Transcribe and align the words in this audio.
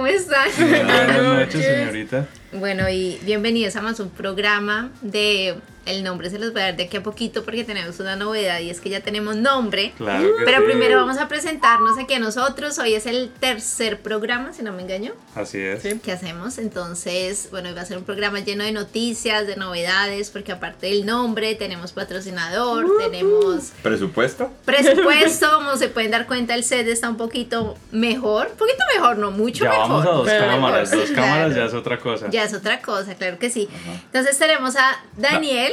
¿cómo 0.00 0.06
están? 0.06 0.48
Buenas 0.58 1.22
noches, 1.22 1.62
señorita. 1.62 2.26
Bueno, 2.52 2.88
y 2.88 3.18
bienvenidos 3.22 3.76
a 3.76 3.82
más 3.82 4.00
un 4.00 4.08
programa 4.08 4.90
de 5.02 5.56
el 5.90 6.02
nombre 6.02 6.30
se 6.30 6.38
los 6.38 6.52
voy 6.52 6.62
a 6.62 6.64
dar 6.66 6.76
de 6.76 6.84
aquí 6.84 6.96
a 6.96 7.02
poquito 7.02 7.44
porque 7.44 7.64
tenemos 7.64 7.98
una 8.00 8.16
novedad 8.16 8.60
y 8.60 8.70
es 8.70 8.80
que 8.80 8.88
ya 8.90 9.00
tenemos 9.00 9.36
nombre. 9.36 9.92
Claro 9.96 10.36
que 10.38 10.44
Pero 10.44 10.58
sí. 10.58 10.64
primero 10.64 10.96
vamos 10.96 11.18
a 11.18 11.28
presentarnos 11.28 11.98
aquí 11.98 12.14
a 12.14 12.18
nosotros. 12.18 12.78
Hoy 12.78 12.94
es 12.94 13.06
el 13.06 13.30
tercer 13.40 14.00
programa, 14.00 14.52
si 14.52 14.62
no 14.62 14.72
me 14.72 14.82
engaño, 14.82 15.12
Así 15.34 15.58
es. 15.58 15.82
Sí. 15.82 15.98
que 16.02 16.12
hacemos. 16.12 16.58
Entonces, 16.58 17.48
bueno, 17.50 17.68
hoy 17.68 17.74
va 17.74 17.82
a 17.82 17.84
ser 17.86 17.98
un 17.98 18.04
programa 18.04 18.40
lleno 18.40 18.64
de 18.64 18.72
noticias, 18.72 19.46
de 19.46 19.56
novedades, 19.56 20.30
porque 20.30 20.52
aparte 20.52 20.86
del 20.86 21.06
nombre 21.06 21.54
tenemos 21.54 21.92
patrocinador, 21.92 22.86
tenemos 23.00 23.72
¿Presupuesto? 23.82 24.50
presupuesto, 24.64 25.50
como 25.54 25.76
se 25.76 25.88
pueden 25.88 26.10
dar 26.10 26.26
cuenta, 26.26 26.54
el 26.54 26.64
set 26.64 26.86
está 26.88 27.08
un 27.08 27.16
poquito 27.16 27.76
mejor, 27.92 28.48
un 28.52 28.56
poquito 28.56 28.82
mejor, 28.96 29.18
no 29.18 29.30
mucho 29.30 29.64
Ya 29.64 29.70
mejor. 29.70 29.88
vamos 29.88 30.06
a 30.06 30.10
dos 30.10 30.26
Pero 30.28 30.46
cámaras. 30.46 30.90
mejor, 30.90 31.06
Dos 31.06 31.14
cámaras 31.16 31.46
claro. 31.48 31.54
ya 31.60 31.64
es 31.66 31.74
otra 31.74 31.98
cosa. 31.98 32.26
Ya 32.30 32.44
es 32.44 32.54
otra 32.54 32.80
cosa, 32.82 33.14
claro 33.14 33.38
que 33.38 33.50
sí. 33.50 33.68
Entonces 34.06 34.38
tenemos 34.38 34.76
a 34.76 35.02
Daniel, 35.16 35.72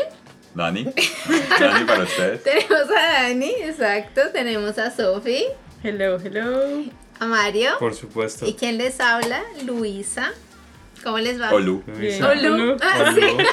Dani. 0.58 0.84
Dani 1.60 1.86
para 1.86 2.04
ustedes. 2.04 2.44
tenemos 2.44 2.90
a 2.90 3.22
Dani, 3.24 3.52
exacto, 3.64 4.22
tenemos 4.34 4.78
a 4.80 4.90
Sofi, 4.90 5.44
Hello, 5.84 6.18
hello. 6.20 6.84
a 7.20 7.26
Mario 7.28 7.70
Por 7.80 7.94
supuesto. 7.94 8.46
y 8.48 8.54
quien 8.54 8.78
les 8.78 9.00
habla, 9.00 9.42
Luisa. 9.66 10.32
¿Cómo 11.04 11.20
les 11.20 11.40
va? 11.40 11.52
Olu. 11.54 11.84
Luisa. 11.86 12.30
Olu. 12.32 12.54
Olu. 12.54 12.78
Ah, 12.82 13.14
sí. 13.14 13.22
Olu, 13.22 13.44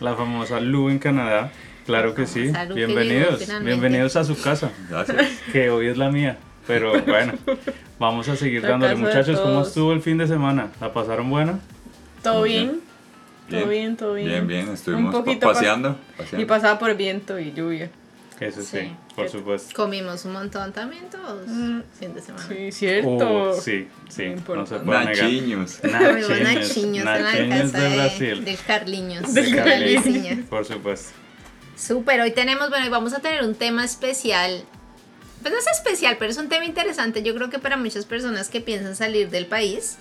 la 0.00 0.16
famosa 0.16 0.58
Lu 0.58 0.88
en 0.88 0.98
Canadá. 0.98 1.52
Claro 1.84 2.14
que 2.14 2.26
sí. 2.26 2.44
llegó 2.50 2.74
Bienvenidos. 2.74 3.40
finalmente. 3.40 3.70
Bienvenidos 3.70 4.16
a 4.16 4.24
su 4.24 4.40
casa, 4.40 4.70
Gracias. 4.88 5.22
que 5.52 5.68
hoy 5.68 5.88
es 5.88 5.98
la 5.98 6.10
mía. 6.10 6.38
Pero 6.66 6.98
bueno, 7.02 7.34
vamos 7.98 8.26
a 8.30 8.36
seguir 8.36 8.62
La 8.62 8.70
dándole. 8.70 8.94
Muchachos, 8.96 9.38
¿cómo 9.38 9.62
estuvo 9.62 9.92
el 9.92 10.00
fin 10.00 10.16
de 10.16 10.26
semana? 10.26 10.68
¿La 10.80 10.94
pasaron 10.94 11.28
buena? 11.28 11.58
¿Todo 12.22 12.42
bien? 12.44 12.80
Bien. 13.48 13.60
Todo 13.62 13.70
bien, 13.70 13.96
todo 13.96 14.14
bien. 14.14 14.28
Bien, 14.28 14.46
bien. 14.46 14.68
Estuvimos 14.70 15.14
paseando. 15.40 15.98
Y 16.36 16.44
pasaba 16.44 16.78
por 16.78 16.96
viento 16.96 17.38
y 17.38 17.52
lluvia. 17.52 17.90
Eso 18.40 18.62
sí, 18.62 18.78
Sí. 18.80 18.92
por 19.14 19.28
supuesto. 19.28 19.72
Comimos 19.76 20.24
un 20.24 20.32
montón 20.32 20.72
también 20.72 21.04
todos 21.08 21.46
Mm. 21.46 21.82
fin 21.96 22.14
de 22.14 22.20
semana. 22.20 22.44
Sí, 22.48 22.72
cierto. 22.72 23.10
Oh, 23.10 23.52
sí, 23.54 23.86
sí, 24.08 24.34
No 24.48 24.54
no 24.56 24.66
se 24.66 24.76
puede 24.80 25.04
negar. 25.04 25.24
Nachiños. 25.24 25.76
Comimos 25.80 26.02
Nachiños, 26.02 26.42
nachiños 26.42 26.98
en 26.98 27.04
la 27.04 27.18
nachiños 27.20 27.72
casa 27.72 27.78
de 27.80 27.88
de, 27.90 27.96
Brasil. 27.96 28.44
del 28.44 28.58
Carliños. 28.66 29.34
De 29.34 29.54
Carliños. 29.54 30.46
Por 30.50 30.64
supuesto. 30.64 31.10
Súper, 31.76 32.20
hoy 32.22 32.32
tenemos, 32.32 32.70
bueno, 32.70 32.84
hoy 32.86 32.90
vamos 32.90 33.12
a 33.14 33.20
tener 33.20 33.44
un 33.44 33.54
tema 33.54 33.84
especial. 33.84 34.64
Pues 35.42 35.52
no 35.54 35.60
es 35.60 35.66
especial, 35.68 36.16
pero 36.18 36.32
es 36.32 36.36
un 36.38 36.48
tema 36.48 36.64
interesante. 36.64 37.22
Yo 37.22 37.34
creo 37.36 37.50
que 37.50 37.60
para 37.60 37.76
muchas 37.76 38.04
personas 38.04 38.48
que 38.48 38.60
piensan 38.60 38.96
salir 38.96 39.30
del 39.30 39.46
país, 39.46 39.96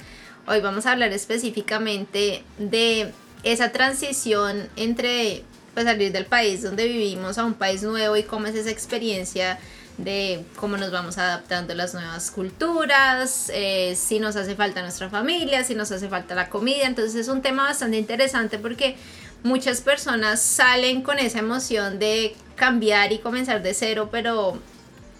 hoy 0.47 0.59
vamos 0.59 0.85
a 0.87 0.93
hablar 0.93 1.11
específicamente 1.13 2.43
de 2.57 3.11
esa 3.43 3.71
transición 3.71 4.69
entre 4.75 5.43
pues, 5.73 5.85
salir 5.85 6.11
del 6.11 6.25
país 6.25 6.61
donde 6.61 6.87
vivimos 6.87 7.37
a 7.37 7.45
un 7.45 7.53
país 7.53 7.83
nuevo 7.83 8.15
y 8.15 8.23
cómo 8.23 8.47
es 8.47 8.55
esa 8.55 8.69
experiencia 8.69 9.59
de 9.97 10.43
cómo 10.55 10.77
nos 10.77 10.91
vamos 10.91 11.17
adaptando 11.17 11.73
a 11.73 11.75
las 11.75 11.93
nuevas 11.93 12.31
culturas, 12.31 13.51
eh, 13.53 13.95
si 13.95 14.19
nos 14.19 14.35
hace 14.35 14.55
falta 14.55 14.81
nuestra 14.81 15.09
familia, 15.09 15.63
si 15.63 15.75
nos 15.75 15.91
hace 15.91 16.09
falta 16.09 16.35
la 16.35 16.49
comida. 16.49 16.85
Entonces 16.85 17.15
es 17.15 17.27
un 17.27 17.41
tema 17.41 17.63
bastante 17.63 17.97
interesante 17.97 18.57
porque 18.57 18.95
muchas 19.43 19.81
personas 19.81 20.41
salen 20.41 21.01
con 21.03 21.19
esa 21.19 21.39
emoción 21.39 21.99
de 21.99 22.35
cambiar 22.55 23.11
y 23.11 23.19
comenzar 23.19 23.61
de 23.61 23.73
cero, 23.73 24.09
pero 24.11 24.57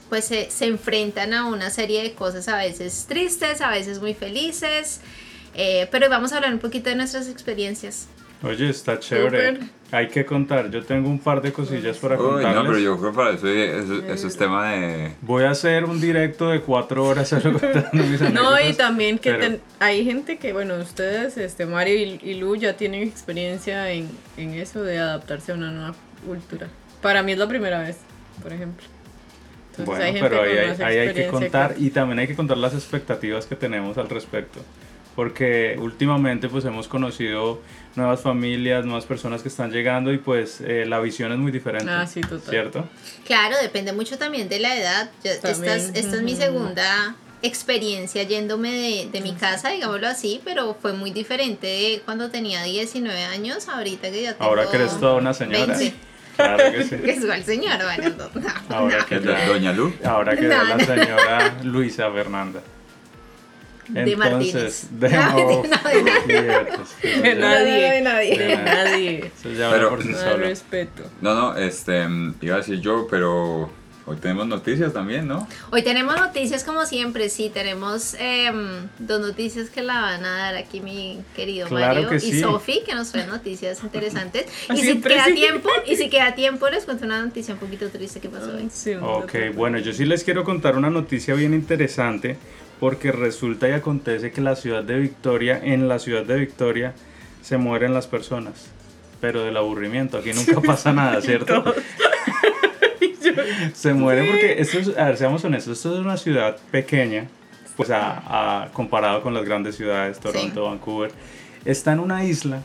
pues 0.09 0.25
se, 0.25 0.49
se 0.49 0.65
enfrentan 0.65 1.33
a 1.33 1.45
una 1.45 1.69
serie 1.69 2.01
de 2.03 2.13
cosas 2.13 2.47
a 2.47 2.57
veces 2.57 3.05
tristes, 3.07 3.61
a 3.61 3.69
veces 3.69 3.99
muy 3.99 4.13
felices. 4.13 5.01
eh, 5.55 5.87
pero 5.91 6.09
vamos 6.09 6.33
a 6.33 6.37
hablar 6.37 6.51
un 6.53 6.59
poquito 6.59 6.89
de 6.89 6.95
nuestras 6.95 7.27
experiencias. 7.27 8.07
Oye, 8.43 8.69
está 8.69 8.99
chévere. 8.99 9.53
Súper. 9.55 9.67
Hay 9.91 10.07
que 10.09 10.25
contar. 10.25 10.69
Yo 10.71 10.83
tengo 10.83 11.07
un 11.07 11.19
par 11.19 11.41
de 11.41 11.53
cosillas 11.53 11.97
para 11.97 12.15
Uy, 12.15 12.21
contarles. 12.21 12.55
no, 12.55 12.63
pero 12.65 12.79
yo 12.79 12.97
creo 12.99 13.11
que 13.11 13.15
para 13.15 13.29
eso, 13.31 13.47
eso, 13.47 14.03
eso 14.05 14.27
es 14.27 14.37
tema 14.37 14.71
de. 14.71 15.13
Voy 15.21 15.43
a 15.43 15.51
hacer 15.51 15.85
un 15.85 16.01
directo 16.01 16.49
de 16.49 16.59
cuatro 16.61 17.05
horas 17.05 17.29
solo 17.29 17.53
contando 17.59 17.89
mis 18.03 18.19
No, 18.33 18.59
y 18.59 18.73
también 18.73 19.17
que 19.19 19.31
pero- 19.31 19.41
ten- 19.43 19.61
hay 19.79 20.03
gente 20.03 20.37
que, 20.37 20.51
bueno, 20.51 20.75
ustedes, 20.75 21.37
este 21.37 21.65
Mario 21.67 21.95
y, 21.95 22.19
y 22.23 22.33
Lu 22.35 22.55
ya 22.55 22.75
tienen 22.75 23.03
experiencia 23.03 23.89
en, 23.91 24.09
en 24.35 24.55
eso 24.55 24.83
de 24.83 24.97
adaptarse 24.97 25.51
a 25.51 25.55
una 25.55 25.71
nueva 25.71 25.95
cultura. 26.27 26.67
Para 27.01 27.21
mí 27.23 27.33
es 27.33 27.37
la 27.37 27.47
primera 27.47 27.79
vez, 27.81 27.97
por 28.41 28.51
ejemplo. 28.51 28.85
Entonces, 29.71 29.85
Bueno, 29.85 30.03
hay 30.05 30.13
gente 30.13 30.29
pero 30.29 30.41
ahí 30.41 30.57
hay, 30.57 30.81
ahí 30.81 30.97
hay 31.07 31.13
que 31.13 31.27
contar 31.27 31.75
y 31.77 31.89
también 31.91 32.19
hay 32.19 32.27
que 32.27 32.35
contar 32.35 32.57
las 32.57 32.73
expectativas 32.73 33.45
que 33.45 33.55
tenemos 33.55 33.97
al 33.97 34.09
respecto. 34.09 34.59
Porque 35.15 35.75
últimamente 35.79 36.49
pues 36.49 36.65
hemos 36.65 36.87
conocido 36.87 37.61
nuevas 37.95 38.21
familias, 38.21 38.85
nuevas 38.85 39.05
personas 39.05 39.41
que 39.41 39.49
están 39.49 39.71
llegando 39.71 40.11
y 40.11 40.17
pues 40.17 40.61
eh, 40.61 40.85
la 40.87 40.99
visión 40.99 41.31
es 41.31 41.37
muy 41.37 41.51
diferente. 41.51 41.89
Ah, 41.91 42.07
sí, 42.07 42.21
total. 42.21 42.41
¿Cierto? 42.49 42.89
Claro, 43.25 43.55
depende 43.61 43.93
mucho 43.93 44.17
también 44.17 44.49
de 44.49 44.59
la 44.59 44.75
edad. 44.77 45.11
Yo- 45.23 45.31
esta, 45.31 45.51
es, 45.51 45.91
esta 45.93 46.15
es 46.15 46.21
mi 46.23 46.35
segunda 46.35 47.15
experiencia 47.41 48.23
yéndome 48.23 48.71
de, 48.71 49.09
de 49.11 49.21
mi 49.21 49.33
casa, 49.33 49.69
digámoslo 49.69 50.07
así, 50.07 50.41
pero 50.45 50.75
fue 50.81 50.93
muy 50.93 51.11
diferente 51.11 51.67
de 51.67 52.01
cuando 52.05 52.29
tenía 52.31 52.63
19 52.63 53.23
años, 53.25 53.67
ahorita 53.67 54.09
que 54.11 54.21
ya 54.23 54.33
tengo 54.33 54.45
Ahora 54.49 54.69
que 54.69 54.77
eres 54.77 54.97
toda 54.99 55.15
una 55.15 55.33
señora. 55.33 55.75
20. 55.77 55.93
Claro 56.37 56.71
que 56.71 56.83
sí. 56.83 56.95
Que 57.03 57.11
es 57.11 57.21
igual 57.21 57.43
señor, 57.43 57.77
bueno, 57.83 58.15
no, 58.17 58.41
no, 58.41 58.49
Ahora 58.75 58.97
no. 58.99 59.05
que 59.07 59.21
ya- 59.21 59.45
Doña 59.45 59.71
Lu. 59.73 59.93
Ahora 60.05 60.35
que 60.35 60.41
No, 60.43 60.63
la 60.63 60.77
no. 60.77 60.85
señora 60.85 61.57
Luisa 61.63 62.09
Fernanda. 62.11 62.61
De 63.87 64.15
Martínez. 64.15 64.87
de, 64.91 65.09
No, 65.09 65.35
de- 65.35 65.67
nadie. 67.35 67.91
de 67.91 68.01
nadie. 68.01 68.37
De 68.37 68.57
nadie. 68.57 69.31
Eso 69.39 69.49
ya 69.51 69.65
habla 69.67 69.77
Pero- 69.77 69.89
por 69.89 70.03
sí 70.03 70.13
solo. 70.13 70.37
respeto. 70.37 71.03
No, 71.21 71.33
no, 71.33 71.57
este. 71.57 72.05
Iba 72.41 72.55
a 72.55 72.57
decir 72.59 72.79
yo, 72.79 73.07
pero. 73.09 73.69
Hoy 74.05 74.17
tenemos 74.17 74.45
noticias 74.47 74.91
también, 74.91 75.29
¿no? 75.29 75.47
Hoy 75.71 75.81
tenemos 75.81 76.17
noticias 76.17 76.65
como 76.65 76.85
siempre, 76.85 77.29
sí, 77.29 77.49
tenemos 77.53 78.15
em, 78.19 78.89
dos 78.99 79.21
noticias 79.21 79.69
que 79.69 79.81
la 79.81 80.01
van 80.01 80.25
a 80.25 80.37
dar 80.39 80.55
aquí 80.57 80.81
mi 80.81 81.21
querido 81.37 81.69
Claro 81.69 81.93
Mario 82.01 82.09
que 82.09 82.17
y 82.17 82.19
sí. 82.19 82.41
Sofi, 82.41 82.81
que 82.85 82.95
nos 82.95 83.13
traen 83.13 83.29
noticias 83.29 83.81
interesantes. 83.81 84.47
y 84.75 84.81
si 84.81 84.99
queda 84.99 85.27
tiempo, 85.27 85.69
y 85.87 85.95
si 85.95 86.09
queda 86.09 86.31
tiempo, 86.35 86.67
les 86.67 86.83
cuento 86.83 87.05
una 87.05 87.23
noticia 87.23 87.53
un 87.53 87.61
poquito 87.61 87.87
triste 87.87 88.19
que 88.19 88.27
pasó 88.27 88.53
hoy. 88.53 88.67
Sí, 88.73 88.93
un 88.93 89.05
Ok, 89.05 89.35
bueno, 89.55 89.77
yo 89.77 89.93
sí 89.93 90.03
les 90.03 90.25
quiero 90.25 90.43
contar 90.43 90.75
una 90.75 90.89
noticia 90.89 91.33
bien 91.33 91.53
interesante 91.53 92.35
porque 92.83 93.13
resulta 93.13 93.69
y 93.69 93.71
acontece 93.71 94.33
que 94.33 94.41
la 94.41 94.57
ciudad 94.57 94.83
de 94.83 94.99
Victoria, 94.99 95.57
en 95.63 95.87
la 95.87 95.99
ciudad 95.99 96.23
de 96.25 96.35
Victoria, 96.37 96.93
se 97.41 97.55
mueren 97.55 97.93
las 97.93 98.07
personas, 98.07 98.65
pero 99.21 99.41
del 99.45 99.55
aburrimiento, 99.55 100.17
aquí 100.17 100.33
nunca 100.33 100.59
pasa 100.67 100.91
nada, 100.91 101.21
¿cierto? 101.21 101.63
se 103.73 103.93
mueren 103.93 104.27
porque, 104.27 104.55
esto 104.59 104.79
es, 104.79 104.97
a 104.97 105.05
ver, 105.05 105.15
seamos 105.15 105.45
honestos, 105.45 105.77
esto 105.77 105.93
es 105.93 106.01
una 106.01 106.17
ciudad 106.17 106.57
pequeña, 106.71 107.27
pues 107.77 107.89
a, 107.89 108.63
a- 108.63 108.71
comparado 108.73 109.21
con 109.21 109.33
las 109.33 109.45
grandes 109.45 109.77
ciudades, 109.77 110.19
Toronto, 110.19 110.65
Vancouver, 110.65 111.11
está 111.63 111.93
en 111.93 111.99
una 112.01 112.25
isla 112.25 112.63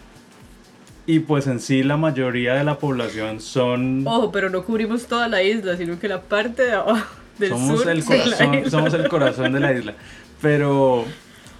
y 1.06 1.20
pues 1.20 1.46
en 1.46 1.60
sí 1.60 1.84
la 1.84 1.96
mayoría 1.96 2.54
de 2.54 2.64
la 2.64 2.76
población 2.80 3.40
son... 3.40 4.04
Ojo, 4.04 4.32
pero 4.32 4.50
no 4.50 4.64
cubrimos 4.64 5.06
toda 5.06 5.28
la 5.28 5.44
isla, 5.44 5.76
sino 5.76 5.96
que 6.00 6.08
la 6.08 6.22
parte 6.22 6.62
de 6.62 6.72
abajo 6.72 7.14
del 7.38 7.50
somos 7.50 7.80
sur 7.80 7.90
el 7.90 8.04
corazón, 8.04 8.70
somos 8.70 8.94
el 8.94 9.08
corazón 9.08 9.52
de 9.52 9.60
la 9.60 9.72
isla. 9.72 9.94
Pero 10.40 11.04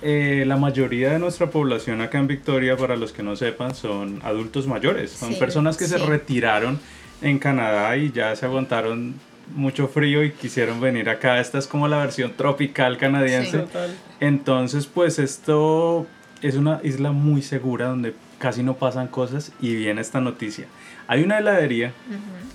eh, 0.03 0.45
la 0.47 0.57
mayoría 0.57 1.11
de 1.13 1.19
nuestra 1.19 1.51
población 1.51 2.01
acá 2.01 2.19
en 2.19 2.27
Victoria, 2.27 2.77
para 2.77 2.97
los 2.97 3.13
que 3.13 3.23
no 3.23 3.37
sepan, 3.37 3.75
son 3.75 4.21
adultos 4.25 4.67
mayores. 4.67 5.11
Son 5.13 5.33
Sí, 5.33 5.39
personas 5.39 5.77
que 5.77 5.87
se 5.87 5.99
sí. 5.99 6.05
retiraron 6.05 6.79
en 7.23 7.39
Canadá 7.39 7.97
y 7.97 8.13
ya 8.13 8.35
se 8.37 8.47
aguantaron 8.47 9.15
mucho 9.55 9.89
frío 9.89 10.23
y 10.23 10.31
quisieron 10.31 10.81
venir 10.81 11.09
acá. 11.09 11.41
Esta 11.41 11.59
es 11.59 11.67
como 11.67 11.89
la 11.89 11.99
versión 11.99 12.35
tropical 12.37 12.99
canadiense. 12.99 13.59
Total. 13.61 13.97
Entonces, 14.21 14.87
pues 14.87 15.19
esto 15.19 16.07
es 16.43 16.55
una 16.55 16.81
isla 16.85 17.11
muy 17.13 17.43
segura 17.43 17.87
donde 17.87 18.15
casi 18.39 18.63
no 18.63 18.75
pasan 18.75 19.09
cosas 19.09 19.51
y 19.61 19.75
viene 19.75 20.01
esta 20.01 20.21
noticia. 20.21 20.67
Hay 21.09 21.25
una 21.25 21.39
heladería, 21.39 21.93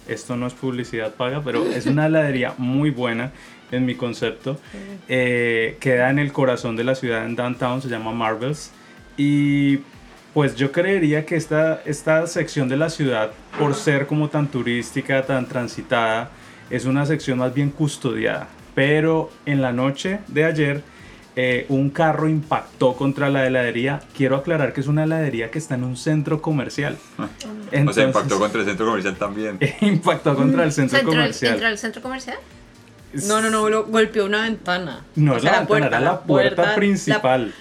esto 0.08 0.36
no 0.36 0.48
es 0.48 0.54
publicidad 0.54 1.14
paga, 1.16 1.42
pero 1.44 1.66
es 1.66 1.86
una 1.86 2.08
heladería 2.08 2.54
muy 2.58 2.90
buena 2.90 3.32
en 3.72 3.86
mi 3.86 3.96
concepto. 3.96 4.60
Eh, 5.08 5.78
queda 5.80 6.10
en 6.10 6.20
el 6.20 6.32
corazón 6.32 6.76
de 6.76 6.84
la 6.84 6.96
ciudad, 6.96 7.26
en 7.26 7.36
downtown, 7.36 7.82
se 7.82 7.90
llama 7.90 8.12
Marvels. 8.12 8.72
Y 9.18 9.80
pues 10.34 10.56
yo 10.56 10.72
creería 10.72 11.26
que 11.26 11.36
esta, 11.36 11.82
esta 11.86 12.26
sección 12.28 12.70
de 12.70 12.78
la 12.78 12.90
ciudad, 12.90 13.32
por 13.60 13.76
ser 13.76 14.08
como 14.08 14.30
tan 14.30 14.48
turística, 14.48 15.26
tan 15.26 15.48
transitada, 15.48 16.32
es 16.70 16.86
una 16.86 17.06
sección 17.06 17.40
más 17.40 17.54
bien 17.54 17.70
custodiada. 17.70 18.48
Pero 18.74 19.30
en 19.46 19.62
la 19.62 19.72
noche 19.72 20.20
de 20.28 20.46
ayer, 20.46 20.84
eh, 21.36 21.66
un 21.70 21.90
carro 21.90 22.30
impactó 22.30 22.96
contra 22.96 23.30
la 23.30 23.46
heladería. 23.48 24.02
Quiero 24.16 24.36
aclarar 24.38 24.72
que 24.74 24.82
es 24.82 24.88
una 24.88 25.04
heladería 25.06 25.50
que 25.52 25.58
está 25.60 25.76
en 25.76 25.84
un 25.84 25.98
centro 25.98 26.42
comercial. 26.42 26.98
o 27.18 27.24
Entonces- 27.72 27.96
sea, 27.96 28.04
impactó 28.06 28.40
contra 28.40 28.62
el 28.62 28.68
centro 28.68 28.86
comercial 28.86 29.16
también. 29.16 29.58
impactó 29.82 30.36
contra 30.36 30.64
el 30.64 30.72
centro 30.72 31.00
¿Entró, 31.00 31.14
comercial. 31.14 31.54
entró 31.54 31.68
al 31.68 31.78
centro 31.78 32.02
comercial? 32.02 32.38
No, 33.28 33.42
no, 33.42 33.50
no, 33.50 33.70
lo- 33.70 33.86
golpeó 33.86 34.26
una 34.26 34.42
ventana. 34.44 35.02
No 35.16 35.34
O 35.34 35.36
es 35.38 35.44
sea, 35.44 35.52
la, 35.52 35.60
ventana, 35.62 35.88
era 35.88 36.00
la 36.00 36.20
puerta, 36.22 36.64
la- 36.64 36.76
principal. 36.76 37.54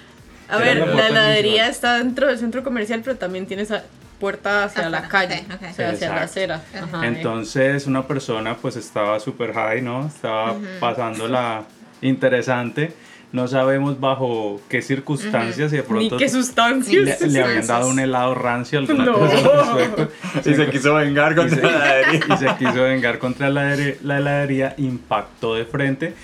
a 0.49 0.57
Era 0.57 0.65
ver, 0.65 0.77
la 0.79 0.87
la, 0.87 0.93
puerta 0.93 1.09
heladería 1.09 1.51
principal. 1.65 1.71
está 1.71 1.99
dentro 1.99 2.27
del 2.29 2.39
centro 2.39 2.63
comercial, 2.65 3.01
pero 3.05 3.17
también 3.17 3.47
tiene 3.47 3.63
esa 3.65 3.85
puerta 4.19 4.65
hacia 4.65 4.89
la 4.89 5.09
calle, 5.09 5.45
ok, 5.49 5.55
ok. 5.63 5.69
o 5.71 5.75
sea, 5.75 5.91
hacia 5.91 6.09
la 6.11 6.23
acera. 6.23 6.63
Ajá, 6.81 7.05
eh. 7.05 7.09
Entonces 7.09 7.87
una 7.89 8.07
persona 8.07 8.57
pues 8.57 8.77
estaba 8.77 9.19
super 9.19 9.53
high, 9.53 9.83
¿no? 9.83 10.07
Estaba 10.07 10.55
pasándola 10.79 11.65
interesante. 12.03 12.93
No 13.33 13.49
sabemos 13.49 13.99
bajo 13.99 14.61
qué 14.69 14.83
circunstancias 14.83 15.73
y 15.73 15.77
de 15.77 15.83
Ni 15.83 15.89
pronto 15.89 16.17
qué 16.19 16.25
le, 16.25 16.31
sustancias. 16.31 17.21
le 17.23 17.43
habían 17.43 17.67
dado 17.67 17.89
un 17.89 17.99
helado 17.99 18.35
rancio 18.35 18.79
alguna 18.79 19.07
No. 19.07 19.15
cosa. 19.15 20.09
Y 20.45 20.55
se 20.55 20.69
quiso 20.71 20.95
vengar 20.95 21.35
contra 21.35 21.57
se, 21.57 21.63
la 21.63 22.01
heladería. 22.01 22.35
y 22.35 22.39
se 22.39 22.47
quiso 22.59 22.83
vengar 22.83 23.19
contra 23.19 23.49
la, 23.49 23.63
heladería- 23.75 23.97
la 24.03 24.19
heladería, 24.19 24.75
impactó 24.77 25.55
de 25.55 25.65
frente. 25.65 26.15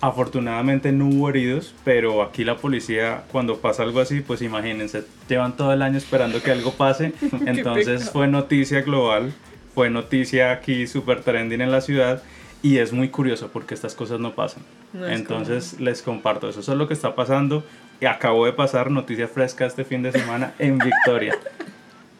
Afortunadamente 0.00 0.92
no 0.92 1.06
hubo 1.08 1.28
heridos, 1.30 1.74
pero 1.84 2.22
aquí 2.22 2.44
la 2.44 2.56
policía 2.56 3.22
cuando 3.32 3.56
pasa 3.58 3.82
algo 3.82 3.98
así, 4.00 4.20
pues 4.20 4.42
imagínense, 4.42 5.02
llevan 5.28 5.56
todo 5.56 5.72
el 5.72 5.82
año 5.82 5.98
esperando 5.98 6.40
que 6.40 6.52
algo 6.52 6.72
pase, 6.74 7.14
entonces 7.46 8.10
fue 8.10 8.28
noticia 8.28 8.82
global, 8.82 9.32
fue 9.74 9.90
noticia 9.90 10.52
aquí 10.52 10.86
super 10.86 11.22
trending 11.22 11.60
en 11.62 11.72
la 11.72 11.80
ciudad 11.80 12.22
y 12.62 12.78
es 12.78 12.92
muy 12.92 13.08
curioso 13.08 13.50
porque 13.52 13.74
estas 13.74 13.94
cosas 13.94 14.20
no 14.20 14.34
pasan. 14.34 14.62
No 14.92 15.06
es 15.06 15.18
entonces 15.18 15.80
les 15.80 16.02
comparto 16.02 16.48
eso, 16.48 16.60
eso 16.60 16.72
es 16.72 16.78
lo 16.78 16.88
que 16.88 16.94
está 16.94 17.14
pasando 17.14 17.64
y 18.00 18.06
acabó 18.06 18.46
de 18.46 18.52
pasar 18.52 18.90
noticia 18.90 19.28
fresca 19.28 19.66
este 19.66 19.84
fin 19.84 20.02
de 20.02 20.12
semana 20.12 20.52
en 20.58 20.78
Victoria. 20.78 21.36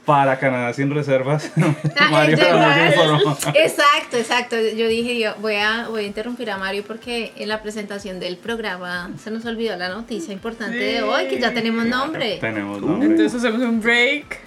Para 0.05 0.39
Canadá 0.39 0.73
sin 0.73 0.91
reservas, 0.91 1.53
Ah, 1.97 2.09
Mario 2.11 2.39
informó. 2.39 3.37
Exacto, 3.55 4.17
exacto. 4.17 4.57
Yo 4.57 4.89
dije, 4.89 5.19
yo 5.19 5.35
voy 5.41 5.57
a, 5.57 5.89
voy 5.89 6.05
a 6.05 6.07
interrumpir 6.07 6.51
a 6.51 6.57
Mario 6.57 6.83
porque 6.87 7.33
en 7.37 7.51
la 7.51 7.61
presentación 7.61 8.19
del 8.19 8.39
programa 8.39 9.11
se 9.23 9.31
nos 9.31 9.45
olvidó 9.45 9.77
la 9.77 9.91
noticia 9.91 10.33
importante 10.33 10.79
de 10.79 11.03
hoy, 11.03 11.27
que 11.29 11.39
ya 11.39 11.53
tenemos 11.53 11.85
nombre. 11.85 12.39
Tenemos 12.41 12.81
nombre. 12.81 13.07
Entonces 13.07 13.35
hacemos 13.35 13.61
un 13.61 13.83
break 13.83 14.41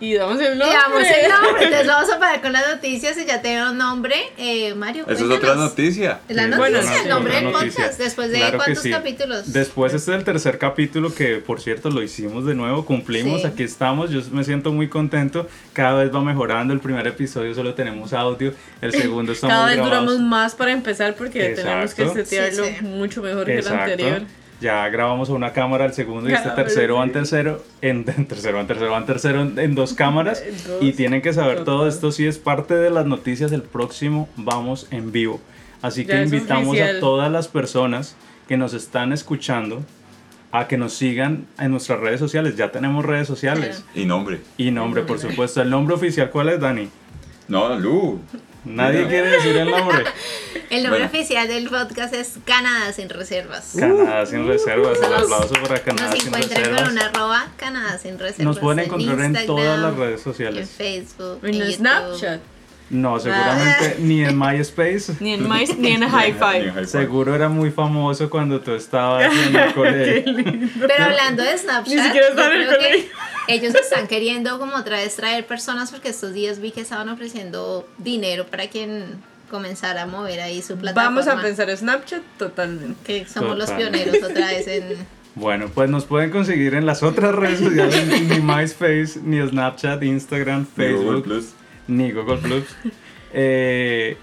y 0.00 0.14
damos 0.14 0.40
el 0.40 0.56
Y 0.56 0.58
nombre. 0.58 0.76
damos 0.76 1.02
el 1.02 1.28
nombre, 1.30 1.64
entonces 1.64 1.86
vamos 1.94 2.10
a 2.12 2.18
parar 2.18 2.40
con 2.42 2.52
las 2.52 2.66
noticias 2.68 3.16
y 3.16 3.24
ya 3.26 3.40
tenemos 3.40 3.74
nombre. 3.74 4.14
Eh, 4.36 4.74
Mario, 4.74 5.04
Eso 5.08 5.24
es 5.24 5.30
otra 5.30 5.54
noticia. 5.54 6.20
La 6.28 6.46
noticia, 6.46 6.58
bueno, 6.58 6.78
el 7.02 7.08
nombre 7.08 7.34
del 7.40 7.52
podcast, 7.52 7.98
después 7.98 8.30
de 8.30 8.38
Claro 8.38 8.58
cuántos 8.58 8.82
sí. 8.82 8.90
capítulos. 8.90 9.52
Después 9.52 9.94
este 9.94 10.10
es 10.12 10.18
el 10.18 10.24
tercer 10.24 10.58
capítulo 10.58 11.14
que, 11.14 11.36
por 11.36 11.60
cierto, 11.60 11.90
lo 11.90 12.02
hicimos 12.02 12.44
de 12.44 12.54
nuevo, 12.54 12.84
cumplimos, 12.84 13.42
Sí. 13.42 13.46
aquí 13.46 13.62
estamos, 13.62 14.10
yo 14.10 14.20
me 14.32 14.44
siento 14.44 14.72
muy 14.72 14.88
contento, 14.88 15.48
cada 15.72 16.02
vez 16.02 16.14
va 16.14 16.20
mejorando, 16.22 16.74
el 16.74 16.80
primer 16.80 17.06
episodio 17.06 17.54
solo 17.54 17.74
tenemos 17.74 18.12
audio, 18.12 18.52
el 18.82 18.92
segundo 18.92 19.32
estamos 19.32 19.54
Cada 19.54 19.66
vez 19.66 19.76
grabados. 19.76 20.06
duramos 20.06 20.20
más 20.28 20.54
para 20.54 20.72
empezar 20.72 21.14
porque 21.14 21.50
tenemos 21.50 21.94
que 21.94 22.08
setearlo 22.08 22.64
Sí, 22.64 22.76
sí. 22.80 22.84
mucho 22.84 23.22
mejor 23.22 23.46
que 23.46 23.58
el 23.58 23.68
anterior. 23.68 24.22
Ya 24.60 24.88
grabamos 24.88 25.28
a 25.30 25.32
una 25.32 25.52
cámara 25.52 25.84
el 25.84 25.92
segundo 25.92 26.30
y 26.30 26.32
este 26.32 26.50
tercero 26.50 26.96
van 26.96 27.12
tercero, 27.12 27.62
en, 27.82 28.04
en 28.16 28.26
tercero 28.26 28.56
van 28.56 28.66
tercero 28.66 28.90
van 28.92 29.04
tercero 29.06 29.42
en, 29.42 29.58
en 29.58 29.74
dos 29.74 29.92
cámaras 29.94 30.42
En 30.42 30.54
dos. 30.66 30.82
y 30.82 30.92
tienen 30.92 31.22
que 31.22 31.32
saber 31.32 31.64
todo 31.64 31.86
esto 31.88 32.12
si 32.12 32.26
es 32.26 32.38
parte 32.38 32.74
de 32.74 32.90
las 32.90 33.04
noticias 33.06 33.52
el 33.52 33.62
próximo 33.62 34.28
vamos 34.36 34.86
en 34.90 35.12
vivo. 35.12 35.40
Así 35.82 36.06
que 36.06 36.12
Ya 36.12 36.22
invitamos 36.22 36.68
oficial. 36.68 36.96
a 36.96 37.00
todas 37.00 37.30
las 37.32 37.48
personas 37.48 38.16
que 38.48 38.56
nos 38.56 38.72
están 38.74 39.12
escuchando 39.12 39.82
a 40.52 40.68
que 40.68 40.78
nos 40.78 40.94
sigan 40.94 41.46
en 41.58 41.72
nuestras 41.72 41.98
redes 41.98 42.20
sociales. 42.20 42.56
Ya 42.56 42.70
tenemos 42.70 43.04
redes 43.04 43.26
sociales. 43.26 43.84
Y 43.94 44.04
nombre. 44.04 44.40
Y 44.56 44.70
nombre, 44.70 45.02
por 45.02 45.18
supuesto. 45.18 45.60
¿El 45.60 45.68
nombre 45.68 45.94
oficial 45.96 46.30
cuál 46.30 46.48
es, 46.50 46.60
Dani? 46.60 46.88
No, 47.48 47.76
Lu. 47.76 48.20
Nadie 48.64 49.06
quiere 49.08 49.28
decir 49.30 49.56
el 49.56 49.70
nombre. 49.70 50.04
El 50.70 50.82
nombre 50.82 51.02
Bueno. 51.02 51.06
oficial 51.06 51.46
del 51.48 51.68
podcast 51.68 52.14
es 52.14 52.32
Canadá 52.44 52.92
sin 52.92 53.08
reservas. 53.10 53.72
Canadá 53.78 54.24
sin 54.26 54.46
reservas. 54.46 54.98
El 55.02 55.10
Nos- 55.10 55.22
aplauso 55.24 55.54
para 55.62 55.80
Canadá 55.82 56.10
Nos 56.10 56.18
sin 56.18 56.28
encuentran 56.28 56.62
con 56.62 56.70
reservas. 56.72 56.92
una 56.92 57.06
arroba 57.06 57.48
Canadá 57.56 57.98
sin 57.98 58.18
reservas. 58.18 58.44
Nos 58.46 58.58
pueden 58.58 58.78
encontrar 58.86 59.20
en 59.20 59.46
todas 59.46 59.78
las 59.78 59.94
redes 59.96 60.18
En 60.18 60.24
sociales. 60.24 60.70
Facebook. 60.70 61.40
En 61.42 61.52
YouTube. 61.52 61.74
Snapchat, 61.74 62.40
No, 62.94 63.18
seguramente 63.18 63.96
ni 64.00 64.24
en 64.24 64.38
MySpace. 64.38 65.16
ni 65.20 65.34
en, 65.34 65.48
My, 65.48 65.64
ni 65.78 65.92
en 65.92 66.02
Five. 66.08 66.86
Seguro 66.86 67.34
era 67.34 67.48
muy 67.48 67.70
famoso 67.70 68.30
cuando 68.30 68.60
tú 68.60 68.72
estabas 68.72 69.32
en 69.48 69.56
el 69.56 69.74
colegio. 69.74 70.32
Pero 70.78 71.04
hablando 71.04 71.42
de 71.42 71.58
Snapchat, 71.58 71.92
Ni 71.94 72.00
siquiera 72.02 72.28
está 72.28 72.42
yo 72.48 72.52
en 72.52 72.60
el 72.60 72.66
creo 72.68 72.78
que 72.78 72.86
colegio. 72.86 73.10
ellos 73.48 73.74
están 73.74 74.06
queriendo 74.06 74.58
como 74.60 74.76
otra 74.76 74.96
vez 74.98 75.16
traer 75.16 75.44
personas 75.46 75.90
porque 75.90 76.10
estos 76.10 76.32
días 76.32 76.60
vi 76.60 76.70
que 76.70 76.82
estaban 76.82 77.08
ofreciendo 77.08 77.88
dinero 77.98 78.46
para 78.46 78.68
quien 78.68 79.20
comenzara 79.50 80.02
a 80.02 80.06
mover 80.06 80.40
ahí 80.40 80.62
su 80.62 80.76
plataforma. 80.76 81.20
Vamos 81.22 81.26
a 81.28 81.42
pensar 81.42 81.76
Snapchat 81.76 82.22
totalmente. 82.38 82.94
que 83.04 83.26
somos 83.26 83.58
los 83.58 83.70
pioneros 83.72 84.16
otra 84.22 84.46
vez 84.48 84.68
en 84.68 84.84
Bueno, 85.34 85.68
pues 85.74 85.90
nos 85.90 86.04
pueden 86.04 86.30
conseguir 86.30 86.74
en 86.74 86.86
las 86.86 87.02
otras 87.02 87.34
redes 87.34 87.58
sociales, 87.58 88.06
ni 88.28 88.38
MySpace, 88.40 89.18
ni 89.22 89.40
Snapchat, 89.46 90.02
Instagram, 90.02 90.64
Google 90.76 90.94
Facebook, 90.94 91.22
Plus. 91.24 91.44
Ni 91.88 92.12
Google 92.12 92.38
Plus. 92.38 92.64
Eh, 93.36 94.16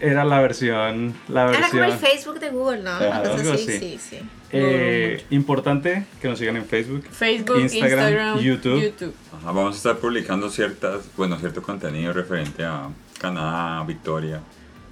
era 0.00 0.24
la 0.24 0.40
versión, 0.40 1.14
la 1.26 1.50
Era 1.50 1.68
como 1.68 1.82
el 1.82 1.90
versión. 1.90 1.98
Facebook 1.98 2.38
de 2.38 2.50
Google, 2.50 2.82
¿no? 2.84 2.92
Algo 2.92 3.52
así, 3.52 3.66
sí, 3.66 3.98
sí. 3.98 4.18
Eh, 4.52 5.24
importante 5.30 6.06
que 6.20 6.28
nos 6.28 6.38
sigan 6.38 6.56
en 6.56 6.64
Facebook, 6.64 7.04
Facebook, 7.10 7.58
Instagram, 7.58 7.98
Instagram, 7.98 8.38
YouTube. 8.38 8.82
YouTube. 8.82 9.14
Ajá, 9.32 9.46
vamos 9.46 9.74
a 9.74 9.76
estar 9.78 9.96
publicando 9.96 10.48
ciertas, 10.48 11.10
bueno, 11.16 11.38
cierto 11.38 11.60
contenido 11.60 12.12
referente 12.12 12.62
a 12.62 12.88
Canadá, 13.18 13.82
Victoria, 13.84 14.40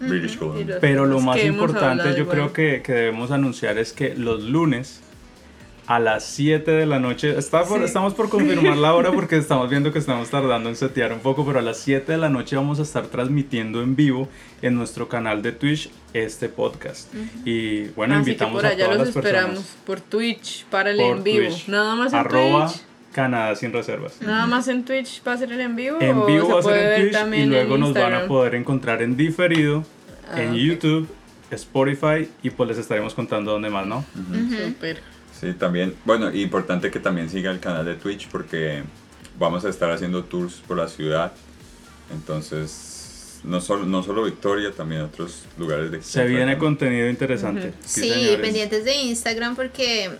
British 0.00 0.36
Columbia. 0.36 0.78
Pero 0.80 1.06
lo 1.06 1.20
más 1.20 1.42
importante 1.44 2.10
yo 2.10 2.22
igual. 2.22 2.28
creo 2.28 2.52
que, 2.52 2.82
que 2.82 2.92
debemos 2.92 3.30
anunciar 3.30 3.78
es 3.78 3.92
que 3.92 4.14
los 4.16 4.42
lunes 4.42 5.00
a 5.90 5.98
las 5.98 6.24
7 6.24 6.70
de 6.70 6.86
la 6.86 7.00
noche, 7.00 7.36
está 7.36 7.64
por- 7.64 7.78
Sí. 7.80 7.84
estamos 7.84 8.14
por 8.14 8.28
confirmar 8.28 8.76
la 8.76 8.94
hora 8.94 9.10
porque 9.10 9.36
estamos 9.44 9.68
viendo 9.68 9.92
que 9.92 9.98
estamos 9.98 10.30
tardando 10.30 10.68
en 10.68 10.76
setear 10.76 11.12
un 11.12 11.18
poco, 11.18 11.44
pero 11.44 11.58
a 11.58 11.62
las 11.62 11.78
7 11.78 12.12
de 12.12 12.18
la 12.18 12.28
noche 12.28 12.54
vamos 12.54 12.78
a 12.78 12.82
estar 12.82 13.06
transmitiendo 13.08 13.82
en 13.82 13.96
vivo 13.96 14.28
en 14.62 14.76
nuestro 14.76 15.08
canal 15.08 15.42
de 15.42 15.50
Twitch 15.50 15.90
este 16.12 16.48
podcast. 16.48 17.12
Y 17.44 17.88
bueno, 17.96 18.14
Así 18.14 18.24
que 18.24 18.30
invitamos 18.30 18.54
por 18.54 18.66
a 18.66 18.68
allá 18.68 18.84
todas 18.84 18.98
los 18.98 19.06
las 19.08 19.16
esperamos 19.16 19.50
personas. 19.56 19.76
por 19.84 20.00
Twitch 20.00 20.64
para 20.66 20.90
el 20.92 20.96
por 20.98 21.16
en 21.16 21.24
vivo. 21.24 21.46
Twitch. 21.48 21.66
Nada 21.68 21.94
más 21.96 22.12
en 22.12 22.18
Arroba 22.20 22.66
Twitch. 22.68 22.82
Canadá 23.12 23.56
sin 23.56 23.72
reservas. 23.72 24.22
Nada 24.22 24.46
más 24.46 24.68
en 24.68 24.84
Twitch 24.84 25.20
para 25.22 25.34
hacer 25.34 25.50
el 25.50 25.60
en 25.60 25.74
vivo. 25.74 25.96
En 26.00 26.16
o 26.18 26.26
vivo 26.26 26.46
se 26.46 26.52
va 26.52 26.58
a 26.60 26.62
puede 26.62 26.78
ser 26.78 26.88
ver 26.88 26.94
en 26.94 27.02
Twitch 27.02 27.10
y 27.10 27.18
también 27.18 27.50
luego 27.50 27.76
nos 27.78 27.94
van 27.94 28.14
a 28.14 28.26
poder 28.28 28.54
encontrar 28.54 29.02
en 29.02 29.16
diferido 29.16 29.84
Ah, 30.32 30.40
en 30.40 30.50
ok. 30.50 30.54
YouTube, 30.56 31.08
Spotify 31.50 32.28
y 32.44 32.50
pues 32.50 32.68
les 32.68 32.78
estaremos 32.78 33.12
contando 33.14 33.50
dónde 33.50 33.70
más, 33.70 33.84
¿no? 33.86 34.04
Súper. 34.66 35.02
Sí, 35.40 35.54
también, 35.54 35.94
bueno, 36.04 36.30
importante 36.34 36.90
que 36.90 37.00
también 37.00 37.30
siga 37.30 37.50
el 37.50 37.60
canal 37.60 37.86
de 37.86 37.94
Twitch 37.94 38.28
porque 38.28 38.82
vamos 39.38 39.64
a 39.64 39.70
estar 39.70 39.90
haciendo 39.90 40.24
tours 40.24 40.56
por 40.66 40.76
la 40.76 40.86
ciudad. 40.86 41.32
Entonces, 42.12 43.40
no 43.44 43.60
solo, 43.60 43.86
no 43.86 44.02
solo 44.02 44.24
Victoria, 44.24 44.72
también 44.72 45.00
otros 45.02 45.44
lugares 45.56 45.90
de 45.90 46.02
Se 46.02 46.26
viene 46.26 46.58
contenido 46.58 47.08
interesante. 47.08 47.72
Sí, 47.84 48.10
señores. 48.10 48.36
pendientes 48.36 48.84
de 48.84 48.94
Instagram 48.94 49.56
porque 49.56 50.10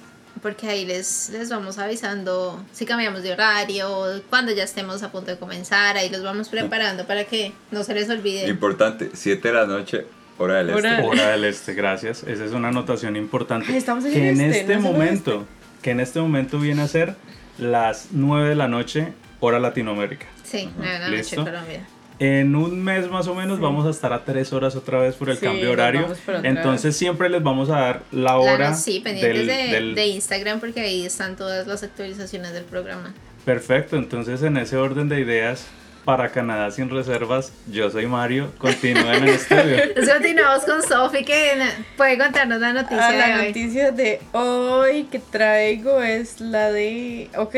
porque 0.43 0.69
ahí 0.69 0.87
les, 0.87 1.29
les 1.31 1.51
vamos 1.51 1.77
avisando 1.77 2.65
si 2.73 2.87
cambiamos 2.87 3.23
de 3.23 3.33
horario, 3.33 4.23
cuando 4.31 4.53
ya 4.53 4.65
estemos 4.65 5.03
a 5.03 5.13
punto 5.13 5.31
de 5.31 5.37
comenzar, 5.37 5.99
ahí 5.99 6.09
los 6.09 6.23
vamos 6.23 6.49
preparando 6.49 7.07
para 7.07 7.25
que 7.25 7.53
no 7.71 7.85
se 7.85 7.93
les 7.93 8.09
olvide. 8.09 8.49
Importante, 8.49 9.11
7 9.13 9.49
de 9.49 9.55
la 9.55 9.67
noche, 9.67 10.07
hora 10.43 10.57
del 10.59 10.71
Hora 10.71 10.97
este. 10.97 11.07
Hora 11.07 11.29
del 11.31 11.45
este, 11.45 11.75
gracias. 11.75 12.23
Esa 12.25 12.45
es 12.45 12.53
una 12.53 12.69
anotación 12.69 13.17
importante. 13.17 13.67
Ay, 13.71 13.77
estamos 13.77 14.05
en 14.05 14.13
que 14.13 14.29
el 14.31 14.41
en 14.41 14.47
este, 14.47 14.61
este 14.61 14.77
no 14.77 14.83
momento, 14.83 15.47
que 15.83 15.91
en 15.91 16.01
este 16.01 16.21
momento 16.21 16.59
viene 16.59 16.83
a 16.83 16.89
ser 16.89 17.15
las 17.59 18.09
9 18.13 18.49
de 18.51 18.55
la 18.55 18.69
noche, 18.69 19.13
hora 19.41 19.59
Latinoamérica. 19.59 20.27
Sí, 20.45 20.71
nueve 20.77 20.93
de 20.95 20.99
la 20.99 21.05
noche 21.07 21.17
¿Listo? 21.19 21.45
Colombia. 21.45 21.87
En 22.19 22.55
un 22.55 22.83
mes 22.85 23.09
más 23.11 23.27
o 23.29 23.35
menos 23.35 23.57
Sí. 23.57 23.63
vamos 23.63 23.87
a 23.87 23.91
estar 23.91 24.13
a 24.13 24.25
3 24.25 24.53
horas 24.53 24.77
otra 24.77 24.99
vez 24.99 25.15
por 25.15 25.31
el 25.31 25.39
Sí, 25.39 25.45
cambio 25.47 25.65
de 25.67 25.71
horario. 25.71 26.07
Entonces 26.43 26.95
siempre 26.97 27.31
les 27.31 27.43
vamos 27.43 27.71
a 27.71 27.81
dar 27.81 28.03
la 28.13 28.37
hora 28.39 28.75
sí, 28.75 29.01
pendientes 29.01 29.39
del, 29.39 29.47
de, 29.47 29.73
del- 29.75 29.95
de 29.95 30.07
Instagram 30.09 30.61
porque 30.61 30.81
ahí 30.81 31.07
están 31.07 31.37
todas 31.37 31.67
las 31.67 31.83
actualizaciones 31.83 32.53
del 32.53 32.65
programa. 32.65 33.15
Perfecto, 33.47 33.97
entonces 33.97 34.43
en 34.43 34.59
ese 34.59 34.77
orden 34.77 35.09
de 35.09 35.19
ideas 35.21 35.67
para 36.05 36.31
Canadá 36.31 36.71
sin 36.71 36.89
reservas, 36.91 37.53
yo 37.71 37.91
soy 37.91 38.07
Mario, 38.07 38.53
continúen 38.59 39.07
en 39.07 39.23
el 39.25 39.29
estudio. 39.31 39.77
Entonces 39.83 40.13
continuamos 40.15 40.65
con 40.65 40.83
Sofi 40.83 41.25
que 41.25 41.53
puede 41.97 42.19
contarnos 42.19 42.61
la 42.61 42.73
noticia 42.73 43.07
Ah, 43.09 43.13
de 43.13 43.19
la 43.19 43.39
hoy. 43.41 43.47
noticia 43.49 43.91
de 43.93 44.21
hoy 44.33 45.05
que 45.05 45.19
traigo 45.19 46.03
es 46.03 46.41
la 46.41 46.73
de... 46.73 47.29
Ok, 47.37 47.55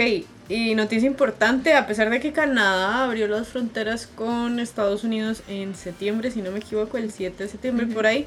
y 0.49 0.75
noticia 0.75 1.07
importante, 1.07 1.73
a 1.75 1.87
pesar 1.87 2.11
de 2.11 2.21
que 2.21 2.33
Canadá 2.33 3.05
abrió 3.05 3.27
las 3.29 3.49
fronteras 3.49 4.07
con 4.07 4.59
Estados 4.61 5.03
Unidos 5.05 5.43
en 5.49 5.75
septiembre, 5.75 6.31
si 6.31 6.43
no 6.43 6.51
me 6.51 6.59
equivoco, 6.59 6.99
el 6.99 7.11
7 7.11 7.45
de 7.45 7.49
septiembre 7.49 7.87
por 7.87 8.07
ahí, 8.07 8.27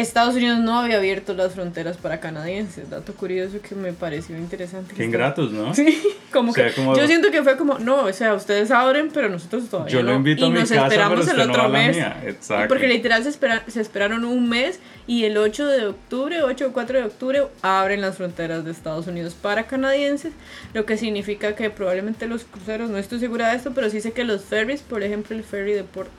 Estados 0.00 0.34
Unidos 0.34 0.58
no 0.60 0.78
había 0.78 0.96
abierto 0.98 1.34
las 1.34 1.52
fronteras 1.54 1.96
para 1.96 2.20
canadienses. 2.20 2.88
Dato 2.90 3.12
curioso 3.14 3.58
que 3.60 3.74
me 3.74 3.92
pareció 3.92 4.36
interesante. 4.36 4.94
Qué 4.94 5.04
ingratos, 5.04 5.52
¿no? 5.52 5.74
Sí, 5.74 6.00
como 6.32 6.52
O 6.52 6.54
sea, 6.54 6.68
que 6.68 6.74
como- 6.74 6.96
yo 6.96 7.06
siento 7.06 7.30
que 7.30 7.42
fue 7.42 7.56
como, 7.56 7.78
no, 7.78 8.04
o 8.04 8.12
sea, 8.12 8.34
ustedes 8.34 8.70
abren, 8.70 9.10
pero 9.12 9.28
nosotros 9.28 9.68
todavía 9.68 9.92
Yo 9.92 10.02
lo 10.02 10.14
invito 10.14 10.42
y 10.42 10.48
a 10.48 10.50
mi 10.50 10.60
nos 10.60 10.68
casa, 10.70 10.86
esperamos 10.86 11.26
pero 11.26 11.42
el 11.42 11.48
no 11.48 11.52
otro 11.54 11.68
mes. 11.68 11.96
Y 11.96 12.00
Exacto. 12.28 12.68
Porque 12.68 12.86
literal 12.88 13.22
se, 13.22 13.30
espera- 13.30 13.64
se 13.66 13.80
esperaron 13.80 14.24
un 14.24 14.48
mes 14.48 14.80
y 15.06 15.24
el 15.24 15.36
8 15.38 15.66
de 15.66 15.86
octubre, 15.86 16.42
8 16.42 16.66
o 16.68 16.72
4 16.72 16.98
de 16.98 17.04
octubre, 17.04 17.42
abren 17.62 18.00
las 18.00 18.16
fronteras 18.16 18.64
de 18.64 18.70
Estados 18.70 19.06
Unidos 19.06 19.34
para 19.34 19.66
canadienses, 19.66 20.32
lo 20.74 20.84
que 20.86 20.96
significa 20.96 21.54
que 21.56 21.70
probablemente 21.70 22.26
los 22.26 22.44
cruceros, 22.44 22.90
no 22.90 22.98
estoy 22.98 23.18
segura 23.18 23.50
de 23.50 23.56
esto, 23.56 23.72
pero 23.74 23.88
sí 23.90 24.00
sé 24.00 24.12
que 24.12 24.24
los 24.24 24.42
ferries, 24.44 24.82
por 24.82 25.02
ejemplo, 25.02 25.34
el 25.36 25.42
ferry 25.44 25.72
de 25.72 25.84
Port 25.84 26.10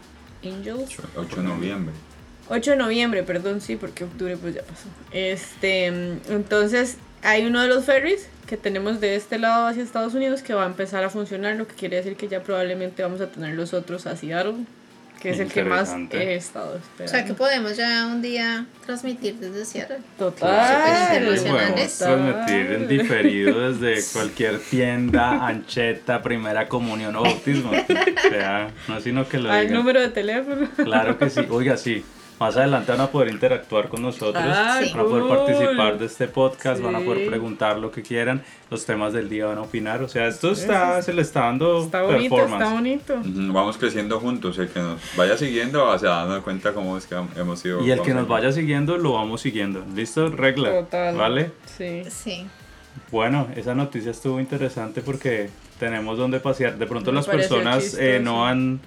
Angels, 0.43 0.97
8 1.15 1.35
de 1.35 1.43
noviembre. 1.43 1.93
8 2.49 2.71
de 2.71 2.77
noviembre, 2.77 3.23
perdón, 3.23 3.61
sí, 3.61 3.75
porque 3.75 4.03
octubre 4.03 4.35
pues 4.37 4.55
ya 4.55 4.61
pasó. 4.63 4.87
Este, 5.11 5.85
entonces 5.85 6.97
hay 7.23 7.45
uno 7.45 7.61
de 7.61 7.67
los 7.67 7.85
ferries 7.85 8.27
que 8.47 8.57
tenemos 8.57 8.99
de 8.99 9.15
este 9.15 9.37
lado 9.37 9.67
hacia 9.67 9.83
Estados 9.83 10.13
Unidos 10.15 10.41
que 10.41 10.53
va 10.53 10.63
a 10.63 10.67
empezar 10.67 11.03
a 11.03 11.09
funcionar, 11.09 11.55
lo 11.55 11.67
que 11.67 11.75
quiere 11.75 11.97
decir 11.97 12.15
que 12.15 12.27
ya 12.27 12.41
probablemente 12.41 13.03
vamos 13.03 13.21
a 13.21 13.27
tener 13.27 13.53
los 13.53 13.73
otros 13.73 14.07
hacia 14.07 14.39
Seattle, 14.39 14.65
que 15.21 15.31
es 15.31 15.39
el 15.39 15.51
que 15.51 15.63
más 15.63 15.93
he 16.11 16.35
estado 16.35 16.73
O 16.73 16.77
esperando. 16.77 17.11
sea 17.11 17.25
que 17.25 17.33
podemos 17.33 17.75
ya 17.77 18.07
un 18.07 18.21
día 18.21 18.65
transmitir 18.85 19.35
desde 19.35 19.65
Seattle. 19.65 19.97
Total. 20.17 21.19
Podemos 21.19 21.97
transmitir 21.97 22.71
en 22.71 22.87
diferido 22.87 23.71
desde 23.71 24.01
cualquier 24.13 24.59
tienda, 24.59 25.45
ancheta, 25.45 26.23
primera 26.23 26.67
comunión 26.67 27.15
o 27.17 27.21
bautismo. 27.23 27.71
O 27.71 28.29
sea, 28.29 28.71
no 28.87 28.99
sino 29.01 29.27
que 29.27 29.37
lo 29.37 29.51
Al 29.51 29.71
número 29.71 29.99
de 30.01 30.09
teléfono. 30.09 30.67
Claro 30.83 31.17
que 31.19 31.29
sí. 31.29 31.41
Oiga, 31.49 31.77
sí. 31.77 32.03
Más 32.39 32.55
adelante 32.55 32.91
van 32.93 33.01
a 33.01 33.07
poder 33.07 33.29
interactuar 33.33 33.89
con 33.89 34.01
nosotros, 34.01 34.41
Ah, 34.47 34.79
Sí. 34.81 34.91
van 34.93 35.01
a 35.01 35.03
poder 35.09 35.27
participar 35.27 35.99
de 35.99 36.05
este 36.05 36.27
podcast, 36.29 36.81
van 36.81 36.95
a 36.95 36.99
poder 36.99 37.23
Sí. 37.23 37.29
preguntar 37.29 37.77
lo 37.77 37.91
que 37.91 38.01
quieran, 38.01 38.41
los 38.71 38.85
temas 38.85 39.11
del 39.11 39.27
día 39.27 39.47
van 39.47 39.57
a 39.57 39.61
opinar. 39.63 40.01
O 40.03 40.07
sea, 40.07 40.27
esto 40.27 40.51
está, 40.51 41.01
se 41.01 41.11
le 41.13 41.21
está 41.21 41.41
dando 41.41 41.83
Está 41.83 42.01
bonito, 42.03 42.35
performance. 42.35 42.63
está 42.63 42.73
bonito. 42.73 43.21
Vamos 43.53 43.77
creciendo 43.77 44.19
juntos. 44.21 44.57
El 44.57 44.69
que 44.69 44.79
nos 44.79 44.99
vaya 45.17 45.37
siguiendo 45.37 45.99
se 45.99 46.07
va 46.07 46.23
dando 46.25 46.41
cuenta 46.41 46.71
cómo 46.73 46.97
es 46.97 47.05
que 47.07 47.15
hemos 47.35 47.59
sido. 47.59 47.85
Y 47.85 47.91
el 47.91 48.01
que 48.01 48.13
nos 48.13 48.27
vaya 48.27 48.51
siguiendo, 48.53 48.97
lo 48.97 49.13
vamos 49.13 49.41
siguiendo. 49.41 49.83
¿Listo? 49.93 50.29
Regla. 50.29 50.69
Total. 50.71 51.15
¿Vale? 51.17 51.51
Sí. 51.77 52.03
Sí. 52.09 52.45
Bueno, 53.11 53.47
esa 53.55 53.75
noticia 53.75 54.11
estuvo 54.11 54.39
interesante 54.39 55.01
porque 55.01 55.49
tenemos 55.79 56.17
donde 56.17 56.39
pasear. 56.39 56.77
De 56.77 56.85
pronto 56.85 57.11
Me 57.11 57.17
las 57.17 57.27
personas 57.27 57.95
eh, 57.99 58.19
no 58.21 58.45
han 58.45 58.79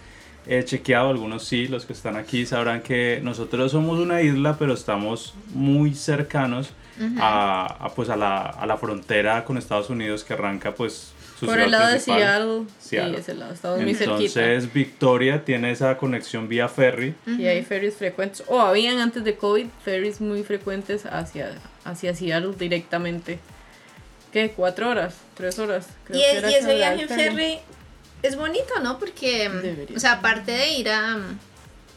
eh, 0.46 0.64
chequeado, 0.64 1.10
algunos 1.10 1.44
sí, 1.44 1.68
los 1.68 1.84
que 1.86 1.92
están 1.92 2.16
aquí 2.16 2.46
sabrán 2.46 2.82
que 2.82 3.20
nosotros 3.22 3.72
somos 3.72 3.98
una 3.98 4.22
isla, 4.22 4.56
pero 4.58 4.74
estamos 4.74 5.34
muy 5.54 5.94
cercanos 5.94 6.70
a, 7.18 7.84
a, 7.86 7.88
pues 7.94 8.08
a 8.10 8.16
la, 8.16 8.38
a 8.42 8.66
la 8.66 8.76
frontera 8.76 9.44
con 9.44 9.56
Estados 9.58 9.90
Unidos 9.90 10.22
que 10.24 10.34
arranca 10.34 10.74
pues 10.74 11.12
su 11.40 11.46
Por 11.46 11.58
el 11.58 11.70
lado 11.72 11.86
de 11.86 11.92
principal. 11.94 12.18
Seattle. 12.20 12.62
Seattle. 12.78 13.14
Sí, 13.16 13.20
ese 13.20 13.34
lado. 13.34 13.52
Estamos 13.52 13.80
muy 13.80 13.94
cerquita. 13.94 14.40
Entonces 14.44 14.72
Victoria 14.72 15.44
tiene 15.44 15.72
esa 15.72 15.96
conexión 15.96 16.48
vía 16.48 16.68
ferry. 16.68 17.14
Y 17.26 17.46
hay 17.46 17.62
ferries 17.64 17.96
frecuentes, 17.96 18.44
o 18.46 18.60
habían 18.60 18.98
antes 19.00 19.24
de 19.24 19.34
COVID 19.36 19.66
ferries 19.84 20.20
muy 20.20 20.44
frecuentes 20.44 21.04
hacia, 21.06 21.50
hacia 21.84 22.14
Seattle 22.14 22.52
directamente. 22.56 23.40
¿Qué? 24.32 24.52
¿Cuatro 24.54 24.88
horas? 24.90 25.16
¿Tres 25.36 25.58
horas? 25.58 25.88
Creo 26.04 26.18
Y, 26.18 26.22
que 26.22 26.30
es- 26.30 26.38
era 26.38 26.50
y 26.50 26.54
ese 26.54 26.74
viaje 26.76 27.02
en 27.02 27.08
ferry 27.08 27.58
es 28.22 28.36
bonito, 28.36 28.78
¿no? 28.82 28.98
Porque, 28.98 29.48
mm, 29.48 29.62
Debería 29.62 29.96
o 29.96 30.00
sea, 30.00 30.12
aparte 30.12 30.52
de 30.52 30.68
ir 30.70 30.88
a, 30.90 31.16
mm, 31.16 31.38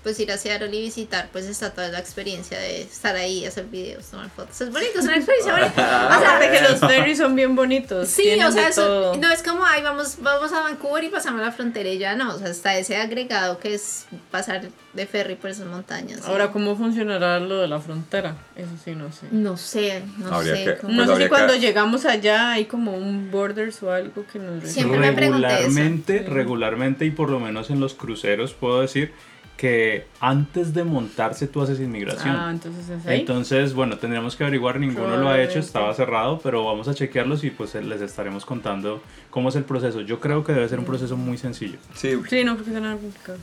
pues 0.05 0.19
ir 0.19 0.31
a 0.31 0.37
Seattle 0.37 0.67
y 0.67 0.81
visitar, 0.83 1.29
pues 1.31 1.45
está 1.45 1.71
toda 1.73 1.87
la 1.89 1.97
experiencia 1.97 2.59
de 2.59 2.83
estar 2.83 3.15
ahí, 3.15 3.43
hacer 3.43 3.65
videos, 3.65 4.05
tomar 4.05 4.29
fotos. 4.29 4.61
Es 4.61 4.71
bonito, 4.71 4.99
es 4.99 5.05
una 5.05 5.15
experiencia 5.15 5.51
bonita. 5.51 5.71
O 5.73 6.19
sea, 6.21 6.35
Aparte 6.35 6.51
que 6.51 6.61
los 6.61 6.79
ferries 6.79 7.17
son 7.17 7.35
bien 7.35 7.55
bonitos. 7.55 8.07
Sí, 8.07 8.39
o 8.39 8.51
sea, 8.51 8.69
no 8.77 9.31
es 9.31 9.41
como, 9.41 9.65
ay, 9.65 9.81
vamos, 9.81 10.17
vamos 10.21 10.53
a 10.53 10.61
Vancouver 10.61 11.03
y 11.05 11.09
pasamos 11.09 11.41
la 11.41 11.51
frontera 11.51 11.89
y 11.89 11.97
ya 11.97 12.15
no, 12.15 12.35
o 12.35 12.37
sea, 12.37 12.49
está 12.49 12.77
ese 12.77 12.97
agregado 12.97 13.57
que 13.57 13.73
es 13.73 14.05
pasar 14.29 14.61
de 14.93 15.05
ferry 15.07 15.33
por 15.33 15.49
esas 15.49 15.65
montañas. 15.65 16.19
¿sí? 16.19 16.25
Ahora, 16.27 16.51
¿cómo 16.51 16.75
funcionará 16.77 17.39
lo 17.39 17.59
de 17.61 17.67
la 17.67 17.79
frontera? 17.79 18.35
Eso 18.55 18.69
sí, 18.85 18.91
no 18.93 19.11
sé. 19.11 19.25
no 19.31 19.57
sé, 19.57 20.03
no 20.19 20.35
Habría 20.35 20.55
sé. 20.55 20.63
que- 20.65 20.77
cómo- 20.77 20.93
No 20.93 21.05
Pues 21.05 21.17
sé 21.17 21.23
si 21.23 21.29
cuando 21.29 21.53
que- 21.53 21.59
llegamos 21.61 22.05
allá 22.05 22.51
hay 22.51 22.65
como 22.65 22.91
un 22.95 23.31
borders 23.31 23.81
o 23.81 23.91
algo 23.91 24.23
que 24.31 24.37
nos 24.37 24.63
Siempre 24.69 24.99
me 24.99 25.13
pregunté 25.13 25.47
eso. 25.47 25.55
regularmente, 25.63 26.19
regularmente 26.27 27.05
y 27.05 27.09
por 27.11 27.31
lo 27.31 27.39
menos 27.39 27.71
en 27.71 27.79
los 27.79 27.95
cruceros 27.95 28.53
puedo 28.53 28.81
decir 28.81 29.11
que 29.57 30.05
antes 30.19 30.73
de 30.73 30.83
montarse 30.83 31.47
tú 31.47 31.61
haces 31.61 31.79
inmigración. 31.79 32.35
Ah, 32.35 32.49
entonces 32.51 32.89
es 32.89 33.05
ahí. 33.07 33.21
Entonces, 33.21 33.73
bueno, 33.73 33.97
tendríamos 33.97 34.35
que 34.35 34.43
averiguar, 34.43 34.79
ninguno 34.79 35.15
lo 35.17 35.29
ha 35.29 35.41
hecho, 35.41 35.59
estaba 35.59 35.93
cerrado, 35.93 36.39
pero 36.43 36.65
vamos 36.65 36.87
a 36.89 36.93
chequearlos 36.93 37.43
y 37.45 37.51
pues 37.51 37.73
les 37.75 38.01
estaremos 38.01 38.45
contando 38.45 39.01
cómo 39.29 39.49
es 39.49 39.55
el 39.55 39.63
proceso. 39.63 40.01
Yo 40.01 40.19
creo 40.19 40.43
que 40.43 40.51
debe 40.53 40.67
ser 40.67 40.79
un 40.79 40.85
proceso 40.85 41.15
muy 41.15 41.37
sencillo. 41.37 41.77
Sí, 41.93 42.11
sí, 42.29 42.43
no 42.43 42.53
creo 42.55 42.65
que 42.65 42.71
sea 42.71 42.79
nada 42.81 42.95
complicado. 42.97 43.37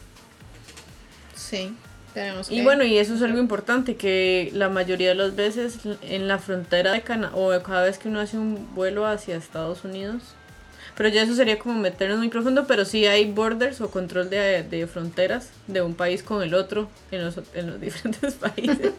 Sí, 1.34 1.74
tenemos 2.14 2.50
Y 2.50 2.56
que- 2.56 2.62
bueno, 2.62 2.84
y 2.84 2.98
eso 2.98 3.14
es 3.14 3.22
algo 3.22 3.38
importante, 3.38 3.96
que 3.96 4.50
la 4.54 4.68
mayoría 4.68 5.08
de 5.10 5.14
las 5.14 5.34
veces 5.34 5.78
en 6.02 6.28
la 6.28 6.38
frontera 6.38 6.92
de 6.92 7.02
Canadá, 7.02 7.32
o 7.34 7.50
cada 7.62 7.84
vez 7.84 7.98
que 7.98 8.08
uno 8.08 8.20
hace 8.20 8.36
un 8.38 8.74
vuelo 8.74 9.06
hacia 9.06 9.36
Estados 9.36 9.84
Unidos, 9.84 10.34
pero 10.96 11.08
ya 11.08 11.22
eso 11.22 11.34
sería 11.34 11.58
como 11.58 11.78
meternos 11.80 12.18
muy 12.18 12.28
profundo, 12.28 12.66
pero 12.66 12.84
sí 12.84 13.06
hay 13.06 13.30
borders 13.30 13.80
o 13.80 13.90
control 13.90 14.30
de, 14.30 14.62
de 14.62 14.86
fronteras 14.86 15.50
de 15.66 15.82
un 15.82 15.94
país 15.94 16.22
con 16.22 16.42
el 16.42 16.54
otro 16.54 16.88
en 17.10 17.24
los, 17.24 17.36
en 17.54 17.66
los 17.68 17.80
diferentes 17.80 18.34
países, 18.34 18.90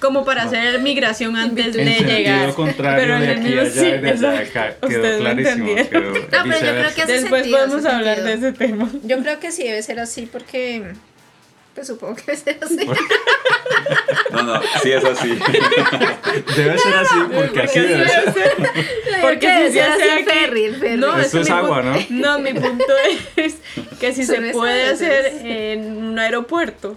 como 0.00 0.24
para 0.24 0.42
hacer 0.44 0.80
migración 0.80 1.36
antes 1.36 1.74
de 1.74 1.84
llegar. 1.84 2.52
contrario 2.54 3.04
Pero 3.04 3.20
de 3.20 3.28
aquí 3.30 3.58
allá 3.58 3.70
sí, 3.70 3.80
de 4.02 4.10
allá 4.10 4.38
acá. 4.40 4.76
Quedó 4.86 5.18
clarísimo. 5.18 5.74
quedó 5.90 6.12
No, 6.12 6.20
pero 6.30 6.52
yo 6.52 6.72
creo 6.72 6.94
que 6.94 7.02
hace 7.02 7.12
Después 7.12 7.42
sentido, 7.42 7.58
podemos 7.58 7.84
hace 7.84 7.96
hablar 7.96 8.22
de 8.22 8.30
sentido. 8.32 8.48
ese 8.48 8.58
tema. 8.58 8.90
Yo 9.04 9.18
creo 9.22 9.40
que 9.40 9.52
sí 9.52 9.64
debe 9.64 9.82
ser 9.82 10.00
así 10.00 10.26
porque. 10.26 10.92
Pues 11.76 11.88
supongo 11.88 12.16
que 12.16 12.22
debe 12.22 12.38
ser 12.38 12.58
así. 12.62 12.76
no, 14.32 14.42
no, 14.42 14.60
sí 14.82 14.92
es 14.92 15.04
así. 15.04 15.38
Debe 16.56 16.78
ser 16.78 16.94
así 16.94 17.16
porque 17.34 17.60
así 17.60 17.80
debe 17.80 18.08
ser. 18.08 18.32
Porque 19.20 19.66
si 19.66 19.72
se 19.74 19.82
así 19.82 20.02
hace 20.02 20.24
ferry, 20.24 20.64
el 20.64 20.76
ferry. 20.76 20.96
No, 20.96 21.18
Esto 21.18 21.40
es 21.40 21.50
agua, 21.50 21.82
¿no? 21.82 21.94
No, 22.08 22.38
mi 22.38 22.54
punto 22.54 22.94
es 23.36 23.56
que 24.00 24.14
si 24.14 24.24
se 24.24 24.40
puede 24.52 24.88
hacer 24.88 25.26
en 25.44 25.98
un 25.98 26.18
aeropuerto, 26.18 26.96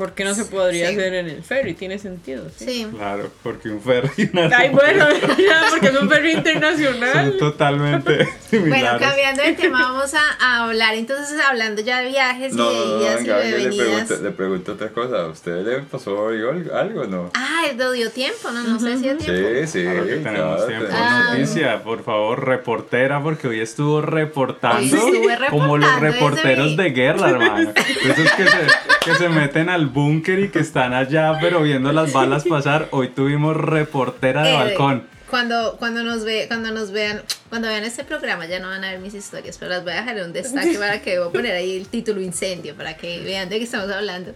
¿por 0.00 0.14
qué 0.14 0.24
no 0.24 0.34
se 0.34 0.46
podría 0.46 0.88
Sí. 0.88 0.94
hacer 0.96 1.12
en 1.12 1.28
el 1.28 1.42
ferry? 1.42 1.74
Tiene 1.74 1.98
sentido. 1.98 2.46
¿sí? 2.56 2.64
Sí. 2.64 2.86
Claro, 2.96 3.30
porque 3.42 3.68
un 3.68 3.82
ferry 3.82 4.30
una 4.32 4.48
Ay, 4.56 4.70
bueno, 4.70 5.06
ya, 5.38 5.66
porque 5.68 5.88
es 5.88 6.00
un 6.00 6.08
ferry 6.08 6.32
son 6.32 6.38
internacional. 6.38 7.36
totalmente 7.38 8.26
Bueno, 8.50 8.88
cambiando 8.98 9.42
de 9.42 9.52
tema, 9.52 9.82
vamos 9.82 10.14
a, 10.14 10.22
a 10.40 10.64
hablar 10.64 10.94
entonces, 10.94 11.38
hablando 11.46 11.82
ya 11.82 12.00
de 12.00 12.08
viajes 12.08 12.54
No, 12.54 12.72
y 12.72 12.74
de 13.04 13.10
no, 13.26 13.44
y 13.44 13.62
le 13.62 13.76
pregunto, 13.76 14.16
le 14.22 14.30
pregunto 14.30 14.72
otra 14.72 14.88
cosa. 14.88 15.16
¿A 15.20 15.26
usted 15.26 15.66
le 15.66 15.80
pasó 15.80 16.28
algo, 16.28 16.74
algo 16.74 17.04
no? 17.04 17.30
Ah, 17.34 17.64
¿le 17.76 17.92
dio 17.92 18.10
tiempo? 18.10 18.50
No, 18.50 18.62
no 18.62 18.80
sé 18.80 18.96
si 18.96 19.02
dio 19.02 19.18
tiempo. 19.18 19.48
Sí, 19.60 19.66
sí. 19.66 19.82
Claro 19.82 20.06
que 20.06 20.16
tenemos 20.16 20.56
claro, 20.56 20.66
tiempo. 20.66 20.86
Ah. 20.92 21.24
Noticia, 21.30 21.82
por 21.82 22.02
favor, 22.02 22.46
reportera, 22.46 23.22
porque 23.22 23.48
hoy 23.48 23.60
estuvo 23.60 24.00
reportando 24.00 24.78
Hoy 24.78 25.16
estuve 25.16 25.36
como 25.50 25.76
los 25.76 26.00
reportando 26.00 26.00
reporteros 26.40 26.76
de 26.78 26.90
guerra, 26.90 27.30
hermano. 27.30 27.70
Esos 27.76 28.32
que 28.32 28.44
se, 28.46 28.58
que 29.04 29.14
se 29.14 29.28
meten 29.28 29.68
al 29.68 29.89
búnker 29.90 30.38
y 30.38 30.48
que 30.50 30.58
están 30.60 30.92
allá, 30.94 31.38
pero 31.40 31.62
viendo 31.62 31.92
las 31.92 32.12
balas 32.12 32.44
pasar. 32.44 32.88
Hoy 32.90 33.08
tuvimos 33.08 33.56
reportera 33.56 34.42
de 34.42 34.50
Eh, 34.52 34.54
balcón. 34.56 35.06
Cuando, 35.28 35.76
cuando 35.78 36.02
nos 36.02 36.24
ve, 36.24 36.46
cuando 36.48 36.72
nos 36.72 36.90
vean, 36.90 37.22
cuando 37.50 37.68
vean 37.68 37.84
este 37.84 38.02
programa 38.02 38.46
ya 38.46 38.58
no 38.58 38.68
van 38.68 38.82
a 38.82 38.90
ver 38.90 38.98
mis 38.98 39.14
historias, 39.14 39.58
pero 39.58 39.70
las 39.70 39.84
voy 39.84 39.92
a 39.92 39.96
dejar 39.96 40.18
en 40.18 40.24
un 40.24 40.32
destaque 40.32 40.76
para 40.76 41.00
que 41.02 41.18
voy 41.20 41.28
a 41.28 41.32
poner 41.32 41.54
ahí 41.54 41.76
el 41.76 41.86
título 41.86 42.20
incendio 42.20 42.74
para 42.74 42.96
que 42.96 43.20
vean 43.20 43.48
de 43.48 43.58
qué 43.58 43.64
estamos 43.64 43.88
hablando. 43.92 44.34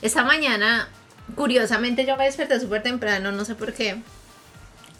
Esta 0.00 0.24
mañana, 0.24 0.88
curiosamente, 1.34 2.06
yo 2.06 2.16
me 2.16 2.24
desperté 2.24 2.58
súper 2.60 2.82
temprano, 2.82 3.30
no 3.30 3.44
sé 3.44 3.54
por 3.54 3.74
qué. 3.74 3.96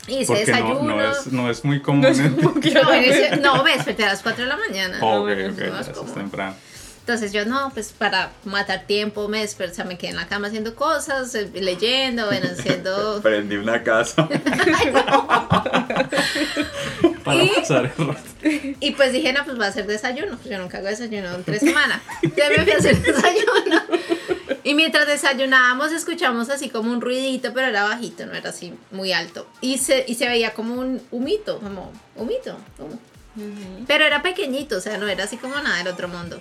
Hice 0.09 0.27
Porque 0.27 0.41
no, 0.51 0.57
desayuno. 0.59 0.83
no, 0.97 1.11
es, 1.13 1.27
no 1.29 1.51
es 1.51 1.65
muy 1.65 1.81
común. 1.81 2.03
No, 2.03 2.09
ese- 2.09 3.37
no, 3.41 3.63
me 3.65 3.73
desperté 3.75 4.05
a 4.05 4.09
las 4.09 4.23
4 4.23 4.43
de 4.45 4.49
la 4.49 4.57
mañana. 4.57 4.99
Ok, 5.01 5.21
bueno, 5.23 5.49
ok, 5.53 5.59
no 5.61 5.67
ya 5.75 5.81
es 5.81 5.89
eso 5.89 6.05
es 6.05 6.15
temprano. 6.15 6.55
Entonces 7.03 7.33
yo 7.33 7.45
no, 7.45 7.71
pues 7.75 7.93
para 7.93 8.31
matar 8.45 8.87
tiempo 8.87 9.27
me 9.27 9.41
desperté, 9.41 9.73
o 9.73 9.75
sea, 9.75 9.85
me 9.85 9.99
quedé 9.99 10.11
en 10.11 10.17
la 10.17 10.29
cama 10.29 10.47
haciendo 10.47 10.77
cosas, 10.77 11.35
eh, 11.35 11.51
leyendo, 11.53 12.27
bueno, 12.27 12.47
haciendo... 12.57 13.21
Prendí 13.25 13.57
una 13.57 13.83
casa. 13.83 14.29
Para 17.25 17.43
¿Y? 17.43 17.49
pasar 17.49 17.93
el 17.97 18.07
rato. 18.07 18.21
Y 18.81 18.93
pues 18.93 19.13
dije, 19.13 19.33
no, 19.33 19.45
pues 19.45 19.57
voy 19.57 19.67
a 19.67 19.69
hacer 19.69 19.87
desayuno. 19.87 20.37
Pues 20.37 20.49
yo 20.49 20.59
nunca 20.59 20.79
hago 20.79 20.87
desayuno 20.89 21.35
en 21.35 21.45
tres 21.45 21.61
semanas. 21.61 22.01
Ya 22.37 22.49
me 22.49 22.63
fui 22.63 22.73
a 22.73 22.77
hacer 22.77 23.01
desayuno. 23.01 23.83
Y 24.65 24.75
mientras 24.75 25.07
desayunábamos, 25.07 25.93
escuchamos 25.93 26.51
así 26.51 26.69
como 26.69 26.93
un 26.93 27.01
ruidito, 27.01 27.53
pero 27.53 27.69
era 27.69 27.85
bajito, 27.85 28.27
no 28.27 28.35
era 28.35 28.51
así 28.51 28.75
muy 28.91 29.13
alto. 29.13 29.47
Y 29.61 29.79
se, 29.79 30.05
y 30.07 30.15
se 30.15 30.29
veía 30.29 30.55
como 30.55 30.75
un 30.75 31.03
humito, 31.11 31.59
como 31.59 31.93
humito, 32.15 32.57
humo. 32.79 32.99
Pero 33.87 34.05
era 34.05 34.23
pequeñito, 34.23 34.77
o 34.77 34.81
sea, 34.81 34.99
no 34.99 35.09
era 35.09 35.25
así 35.25 35.37
como 35.37 35.55
nada 35.57 35.79
del 35.79 35.89
otro 35.89 36.07
mundo. 36.09 36.41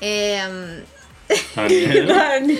Eh, 0.00 0.82
Daniel, 1.54 2.06
Dani. 2.08 2.58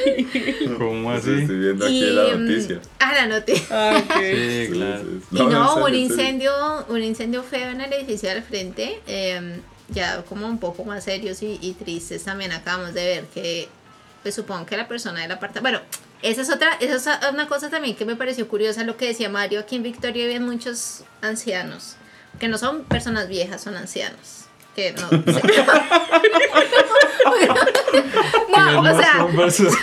¿cómo 0.79 1.13
Sí, 1.21 1.31
así? 1.31 1.41
Estoy 1.43 1.59
viendo 1.59 1.85
aquí 1.87 2.05
Y, 2.05 2.11
la 2.11 2.37
mm, 2.37 2.47
noticia. 2.47 2.81
Ah, 2.99 3.13
la 3.15 3.27
noticia. 3.27 3.67
Ah, 3.71 4.03
ok. 4.05 4.15
Sí, 4.21 4.69
claro. 4.73 5.03
Sí, 5.03 5.21
sí. 5.31 5.37
y 5.37 5.47
no, 5.47 5.77
un 5.85 5.95
incendio, 5.95 6.53
un 6.89 7.03
incendio 7.03 7.43
feo 7.43 7.71
en 7.71 7.81
el 7.81 7.93
edificio 7.93 8.31
al 8.31 8.43
frente, 8.43 9.01
eh, 9.07 9.61
ya 9.89 10.23
como 10.23 10.47
un 10.47 10.59
poco 10.59 10.85
más 10.85 11.05
serios 11.05 11.43
y, 11.43 11.59
y 11.61 11.73
tristes 11.73 12.25
también 12.25 12.53
acabamos 12.53 12.95
de 12.95 13.05
ver 13.05 13.25
que, 13.35 13.69
pues 14.23 14.35
supongo 14.35 14.67
que 14.67 14.77
la 14.77 14.87
persona 14.87 15.21
del 15.23 15.33
apartamento, 15.33 15.63
bueno, 15.63 15.81
esa 16.23 16.43
es 16.43 16.51
otra, 16.51 16.75
esa 16.81 16.97
es 17.15 17.33
una 17.33 17.49
cosa 17.49 17.71
también 17.71 17.97
que 17.97 18.05
me 18.05 18.15
pareció 18.15 18.47
curiosa 18.47 18.85
lo 18.85 18.97
que 18.97 19.07
decía 19.09 19.29
Mario, 19.29 19.61
aquí 19.61 19.77
en 19.77 19.83
Victoria 19.83 20.27
viven 20.27 20.45
muchos 20.45 21.03
ancianos, 21.23 21.97
que 22.39 22.47
no 22.47 22.59
son 22.59 22.85
personas 22.85 23.27
viejas, 23.29 23.63
son 23.63 23.77
ancianos. 23.77 24.45
Que 24.77 24.93
no, 24.93 25.11
no, 28.49 28.81
o 28.81 29.01
sea, 29.01 29.13
Son 29.19 29.37
personas- 29.37 29.75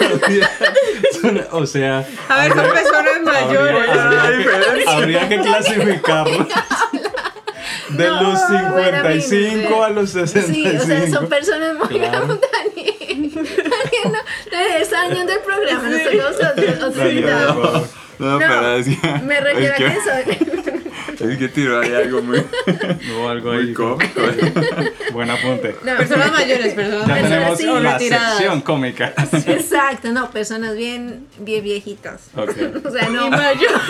son- 1.22 1.48
o 1.52 1.66
sea, 1.66 2.06
A 2.30 2.42
ver, 2.44 2.54
son 2.54 2.70
personas 2.70 3.22
mayores. 3.24 3.90
habría, 3.90 4.84
que, 4.84 4.90
habría 4.90 5.30
que 5.30 5.38
clasificarlos 5.42 6.48
de 7.90 8.06
No, 8.08 8.22
los 8.24 8.40
55 8.48 9.70
buena 9.70 9.86
a 9.86 9.90
los 9.90 10.10
65. 10.10 10.54
Sí, 10.54 10.78
o 10.78 10.86
sea, 10.86 11.10
son 11.10 11.28
personas 11.30 11.76
muy 11.76 11.88
Claro. 12.00 12.40
Daniel, 12.52 13.32
Daniel, 13.32 14.04
no, 14.12 14.52
Daniel 14.52 14.82
está 14.82 15.08
dañando 15.08 15.34
el 15.34 15.40
programa, 15.40 15.90
nosotros. 15.90 17.88
No, 18.20 18.30
No, 18.32 18.40
pero 18.40 18.76
es 18.78 18.88
que. 18.88 19.08
Me 19.26 19.40
refiero 19.40 19.74
a 19.74 19.78
es 19.78 19.84
que 19.94 20.00
soy. 20.02 20.47
Es 21.20 21.38
que 21.38 21.48
tiró 21.50 21.80
ahí 21.80 21.94
algo 21.94 22.22
muy, 22.22 22.44
No, 23.08 23.30
algo 23.30 23.54
muy 23.54 23.68
ahí. 23.68 23.74
cómico. 23.74 24.28
Buen 25.14 25.30
apunte. 25.30 25.76
No, 25.84 25.98
Personas 25.98 26.32
mayores, 26.32 26.74
personas 26.74 27.08
Ya 27.08 27.16
tenemos 27.22 27.58
sí, 27.58 27.66
la 27.66 27.94
retiradas. 27.94 28.32
sección 28.38 28.62
cómica. 28.62 29.14
Exacto, 29.48 30.12
no, 30.12 30.30
personas 30.32 30.76
bien, 30.76 31.26
bien 31.40 31.64
viejitas. 31.64 32.30
Ok. 32.36 32.52
O 32.88 32.92
sea, 32.92 33.10
no. 33.10 33.28
Y 33.28 33.30
mayor. 33.32 33.82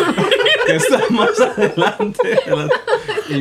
Que 0.65 0.75
está 0.75 0.99
más 1.09 1.39
adelante. 1.39 2.39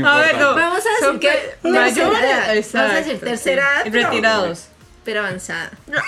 A 0.05 0.19
ver, 0.19 0.39
no. 0.39 0.55
Vamos 0.55 0.83
a 0.85 1.07
decir 1.07 1.21
que 1.21 1.69
mayores. 1.69 2.73
Vamos 2.73 2.93
a 2.93 2.97
decir 2.97 3.21
tercera 3.21 3.83
edad, 3.85 3.93
Retirados. 3.93 4.69
Pero 5.07 5.21
avanzada. 5.21 5.71
no, 5.87 5.99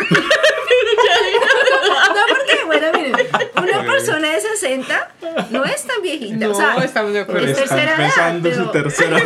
porque, 2.29 2.65
bueno, 2.67 2.87
miren, 2.93 3.15
una 3.57 3.83
persona 3.91 4.29
de 4.33 4.41
60 4.41 5.11
no 5.51 5.65
es 5.65 5.85
tan 5.85 6.03
viejita. 6.03 6.37
No, 6.47 6.51
o 6.51 6.55
sea, 6.55 6.75
estamos 6.85 7.13
de 7.13 7.21
acuerdo. 7.21 7.47
Es 7.47 7.57
está 7.59 7.77
tercera 7.77 7.95
edad, 7.95 8.01
empezando 8.37 8.51
pero- 8.51 8.65
su 8.65 8.71
tercera 8.71 9.23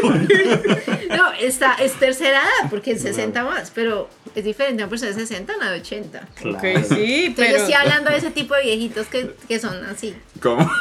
No, 1.16 1.32
está, 1.32 1.74
es 1.74 1.92
tercera 1.94 2.42
edad, 2.42 2.70
porque 2.70 2.92
es 2.92 3.02
60 3.02 3.42
más, 3.44 3.70
pero 3.74 4.08
es 4.34 4.44
diferente 4.44 4.82
una 4.82 4.90
persona 4.90 5.10
de 5.12 5.18
60 5.26 5.52
a 5.52 5.56
una 5.56 5.70
de 5.72 5.80
80. 5.80 6.20
Claro. 6.34 6.56
Ok, 6.56 6.62
sí, 6.88 7.24
Entonces 7.26 7.34
pero. 7.36 7.50
yo 7.50 7.56
estoy 7.56 7.74
hablando 7.74 8.10
de 8.10 8.16
ese 8.18 8.30
tipo 8.30 8.54
de 8.54 8.62
viejitos 8.62 9.06
que, 9.08 9.34
que 9.48 9.58
son 9.58 9.84
así. 9.86 10.14
¿Cómo? 10.40 10.70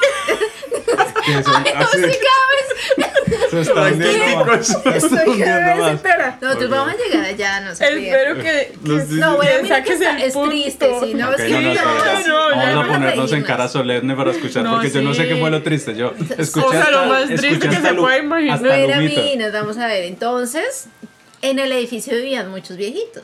Que 1.26 1.44
son 1.44 1.56
así. 1.56 1.98
Sí, 1.98 2.20
cada 2.28 2.48
vez 2.52 3.50
Se 3.52 3.62
está 3.62 3.82
hundiendo 3.84 4.46
más. 4.46 4.68
Se 4.68 4.74
está 4.78 4.96
estoy 4.96 5.10
cada 5.20 5.26
hundiendo 5.32 5.68
vez 5.68 5.78
más. 5.80 5.92
empeora. 5.92 6.38
Nosotros 6.42 6.66
Ok. 6.72 6.76
vamos 6.78 6.94
a 6.94 6.98
llegar 7.10 7.26
allá, 7.26 7.60
no 7.62 7.76
se. 7.76 7.84
Espero 7.86 8.36
que. 8.42 8.74
Los 8.84 9.04
que- 9.04 9.14
No, 9.16 9.36
bueno, 9.36 9.52
que 9.58 9.64
mira 9.64 9.84
que 9.84 9.90
saques 9.98 10.02
está, 10.02 10.18
el 10.18 10.24
es 10.24 10.34
punto. 10.34 10.50
triste, 10.50 10.92
sí, 11.04 11.14
no, 11.14 11.30
Ok, 11.30 11.40
es 11.40 11.46
que 11.46 11.50
no, 11.52 11.62
no, 11.62 11.64
no, 11.64 11.72
espera. 11.72 12.28
no, 12.28 12.36
Vamos 12.50 12.64
ya 12.64 12.70
a 12.70 12.74
no 12.74 12.88
ponernos 12.88 13.32
en 13.34 13.44
cara 13.44 13.68
solemne 13.68 14.16
para 14.16 14.32
escuchar, 14.32 14.64
No, 14.64 14.72
porque 14.74 14.90
yo 14.90 15.02
no 15.02 15.14
sé 15.14 15.24
sí. 15.24 15.28
qué 15.30 15.36
fue 15.38 15.52
lo 15.52 15.62
triste. 15.64 15.96
Yo 15.96 16.14
escuché 16.38 16.66
O 16.68 16.72
sea, 16.72 16.92
lo 16.92 17.06
más 17.06 17.28
triste 17.28 17.60
que 17.70 17.76
hasta 17.76 17.90
se 17.90 17.94
Lu- 17.96 18.02
puede 18.04 18.20
imaginar. 18.20 18.56
hasta 18.56 18.78
Lumito. 18.98 19.22
mí, 19.22 19.36
nos 19.38 19.52
vamos 19.52 19.78
a 19.78 19.88
ver. 19.88 20.04
Entonces, 20.06 20.86
en 21.42 21.60
el 21.60 21.72
edificio 21.72 22.16
vivían 22.16 22.50
muchos 22.50 22.78
viejitos. 22.78 23.24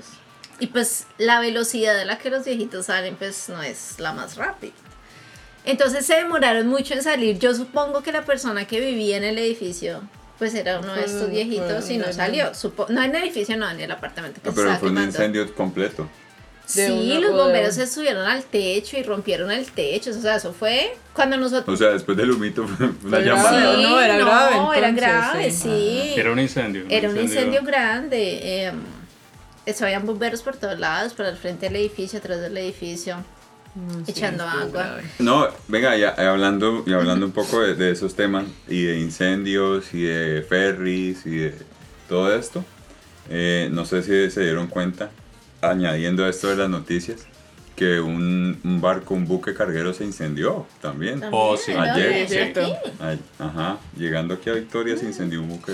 Y 0.59 0.67
pues 0.67 1.05
la 1.19 1.39
velocidad 1.39 1.99
a 1.99 2.05
la 2.05 2.17
que 2.17 2.29
los 2.31 2.43
viejitos 2.43 2.87
salen, 2.87 3.15
pues 3.15 3.47
no 3.49 3.61
es 3.61 3.95
la 3.99 4.11
más 4.13 4.35
rápida. 4.37 4.73
Entonces 5.67 6.05
se 6.05 6.15
demoraron 6.15 6.67
mucho 6.67 6.93
en 6.93 7.03
salir. 7.03 7.37
Yo 7.39 7.53
supongo 7.53 8.01
que 8.01 8.11
la 8.11 8.23
persona 8.25 8.65
que 8.65 8.79
vivía 8.79 9.17
en 9.17 9.23
el 9.23 9.37
edificio, 9.37 10.01
pues 10.39 10.53
era 10.55 10.79
uno 10.79 10.93
de 10.93 11.05
estos 11.05 11.29
viejitos 11.29 11.89
y 11.89 11.97
no 11.97 12.11
salió. 12.13 12.53
Supo- 12.53 12.87
no 12.89 13.03
en 13.03 13.13
el 13.15 13.23
edificio, 13.23 13.57
no, 13.57 13.69
en 13.69 13.79
el 13.81 13.91
apartamento 13.91 14.41
que 14.41 14.49
No, 14.49 14.55
se 14.55 14.61
pero 14.61 14.77
fue 14.77 14.89
un 14.89 15.03
incendio 15.03 15.53
completo. 15.53 16.07
Sí, 16.65 17.17
los 17.21 17.31
bomberos 17.31 17.69
un- 17.77 17.85
se 17.85 17.87
subieron 17.87 18.25
al 18.27 18.43
techo 18.43 18.97
y 18.97 19.03
rompieron 19.03 19.51
el 19.51 19.65
techo. 19.71 20.09
O 20.11 20.13
sea, 20.13 20.35
eso 20.35 20.51
fue 20.53 20.97
cuando 21.13 21.37
nosotros. 21.37 21.73
O 21.73 21.77
sea, 21.77 21.91
después 21.93 22.17
del 22.17 22.31
humito 22.31 22.67
fue 22.67 22.89
una 23.05 23.19
llamada. 23.19 23.51
grave. 23.59 23.83
no, 23.83 24.01
era 24.01 24.17
grave, 24.17 24.55
era 24.77 24.89
entonces, 24.89 24.95
grave, 24.95 25.51
sí. 25.51 25.57
sí. 26.13 26.13
Era 26.19 26.31
un 26.31 26.39
incendio. 26.39 26.85
Era 26.89 27.09
un 27.09 27.17
incendio 27.19 27.61
grande. 27.63 28.39
Eh, 28.67 28.71
eso, 29.65 29.85
habían 29.85 30.05
bomberos 30.05 30.41
por 30.41 30.57
todos 30.57 30.77
lados, 30.79 31.13
por 31.13 31.25
el 31.25 31.37
frente 31.37 31.67
del 31.67 31.77
edificio, 31.77 32.19
atrás 32.19 32.39
del 32.41 32.57
edificio, 32.57 33.17
No, 33.77 34.03
echando 34.07 34.43
agua. 34.43 34.83
grave. 34.83 35.03
No, 35.19 35.47
venga, 35.67 35.95
ya 35.95 36.15
eh, 36.17 36.25
hablando, 36.25 36.83
y 36.87 36.93
hablando 36.93 37.25
un 37.27 37.31
poco 37.31 37.61
de, 37.61 37.75
de 37.75 37.91
esos 37.91 38.15
temas, 38.15 38.45
y 38.67 38.83
de 38.83 38.99
incendios, 38.99 39.93
y 39.93 40.01
de 40.03 40.41
ferries, 40.41 41.25
y 41.25 41.37
de 41.37 41.53
todo 42.09 42.33
esto, 42.33 42.65
eh, 43.29 43.69
no 43.71 43.85
sé 43.85 44.01
si 44.01 44.31
se 44.31 44.41
dieron 44.41 44.67
cuenta, 44.67 45.11
añadiendo 45.61 46.25
a 46.25 46.29
esto 46.29 46.47
de 46.49 46.55
las 46.55 46.69
noticias, 46.69 47.27
que 47.75 47.99
un, 47.99 48.59
un 48.63 48.81
barco, 48.81 49.13
un 49.13 49.27
buque 49.27 49.53
carguero 49.53 49.93
se 49.93 50.03
incendió 50.03 50.65
también. 50.81 51.21
Oh, 51.31 51.55
sí. 51.55 51.73
Ayer, 51.73 52.23
¿no? 52.23 52.27
sí. 52.27 52.33
cierto. 52.33 52.61
Ay, 52.99 53.19
ajá, 53.37 53.77
llegando 53.95 54.33
aquí 54.33 54.49
a 54.49 54.53
Victoria 54.53 54.97
se 54.97 55.05
incendió 55.05 55.39
un 55.41 55.49
buque. 55.49 55.73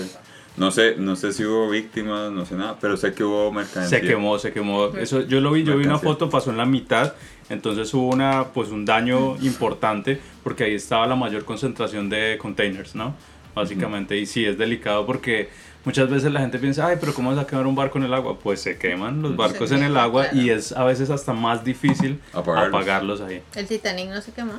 No 0.56 0.70
sé, 0.70 0.94
no 0.96 1.16
sé 1.16 1.32
si 1.32 1.44
hubo 1.44 1.68
víctimas, 1.68 2.30
no 2.30 2.46
sé 2.46 2.54
nada, 2.54 2.76
pero 2.80 2.96
sé 2.96 3.12
que 3.12 3.24
hubo 3.24 3.50
mercancía. 3.50 3.98
Se 3.98 4.06
quemó, 4.06 4.38
se 4.38 4.52
quemó. 4.52 4.86
Eso, 4.96 5.22
yo 5.22 5.40
lo 5.40 5.50
vi, 5.50 5.64
yo 5.64 5.72
vi 5.76 5.84
una 5.84 5.94
Mercancía. 5.94 6.08
foto, 6.12 6.30
pasó 6.30 6.50
en 6.50 6.56
la 6.58 6.64
mitad, 6.64 7.14
entonces 7.48 7.92
hubo 7.92 8.08
una, 8.10 8.44
pues 8.54 8.68
un 8.70 8.84
daño 8.84 9.36
importante 9.42 10.20
porque 10.44 10.62
ahí 10.64 10.74
estaba 10.74 11.06
la 11.08 11.16
mayor 11.16 11.44
concentración 11.44 12.08
de 12.08 12.38
containers, 12.40 12.94
¿no? 12.94 13.14
Básicamente, 13.54 14.16
y 14.16 14.26
sí 14.26 14.44
es 14.44 14.56
delicado 14.56 15.06
porque 15.06 15.48
muchas 15.84 16.08
veces 16.08 16.30
la 16.32 16.38
gente 16.40 16.58
piensa, 16.60 16.86
ay, 16.86 16.98
pero 17.00 17.14
¿cómo 17.14 17.30
vas 17.34 17.44
a 17.44 17.46
quemar 17.48 17.66
un 17.66 17.74
barco 17.74 17.98
en 17.98 18.04
el 18.04 18.14
agua? 18.14 18.38
Pues 18.38 18.60
se 18.60 18.78
queman 18.78 19.22
los 19.22 19.36
barcos 19.36 19.72
en 19.72 19.82
el 19.82 19.96
agua 19.96 20.24
claro. 20.28 20.38
y 20.40 20.50
es 20.50 20.70
a 20.72 20.84
veces 20.84 21.10
hasta 21.10 21.32
más 21.32 21.64
difícil 21.64 22.20
Apagarlos. 22.32 22.74
apagarlos 22.80 23.20
ahí. 23.20 23.42
El 23.56 23.66
Titanic 23.66 24.08
no 24.10 24.20
se 24.20 24.32
quemó. 24.32 24.52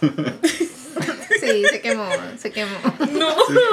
sí, 1.46 1.64
se 1.70 1.80
quemó, 1.80 2.08
se 2.38 2.50
quemó. 2.52 2.76
No, 3.12 3.30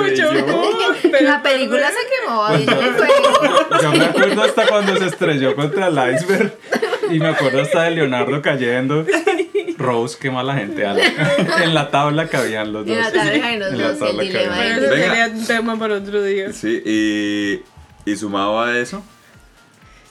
Se 0.07 0.15
yo 0.15 0.33
no. 0.33 0.63
pero- 1.11 1.25
la 1.27 1.41
película 1.41 1.89
se 1.89 1.97
quemó, 2.25 2.43
había 2.43 2.65
yo- 2.65 2.93
fuego. 2.93 3.81
Yo 3.81 3.91
me 3.93 4.05
acuerdo 4.05 4.43
hasta 4.43 4.67
cuando 4.67 4.95
se 4.97 5.05
estrelló 5.07 5.55
contra 5.55 5.87
el 5.87 6.15
iceberg 6.15 6.53
y 7.11 7.19
me 7.19 7.27
acuerdo 7.29 7.61
hasta 7.61 7.83
de 7.83 7.91
Leonardo 7.91 8.41
cayendo. 8.41 9.05
Rose 9.77 10.17
quema 10.19 10.41
a 10.41 10.43
la 10.43 10.55
gente 10.55 10.85
a 10.85 10.93
la- 10.93 11.03
en 11.63 11.73
la 11.73 11.89
tabla 11.89 12.27
cabían 12.27 12.73
los 12.73 12.85
dos. 12.85 12.95
En 12.97 13.01
la 13.01 13.11
tabla 13.11 13.55
los 13.57 13.71
En 13.71 13.77
la 13.81 13.89
dos, 13.91 13.99
tabla 13.99 14.23
cabían. 14.31 14.79
Venga. 14.81 14.89
sería 14.89 15.27
un 15.33 15.45
tema 15.47 15.79
para 15.79 15.95
otro 15.95 16.21
día. 16.23 16.51
Sí, 16.51 16.81
y, 16.85 17.61
y 18.11 18.15
sumado 18.17 18.59
a 18.61 18.77
eso, 18.77 19.01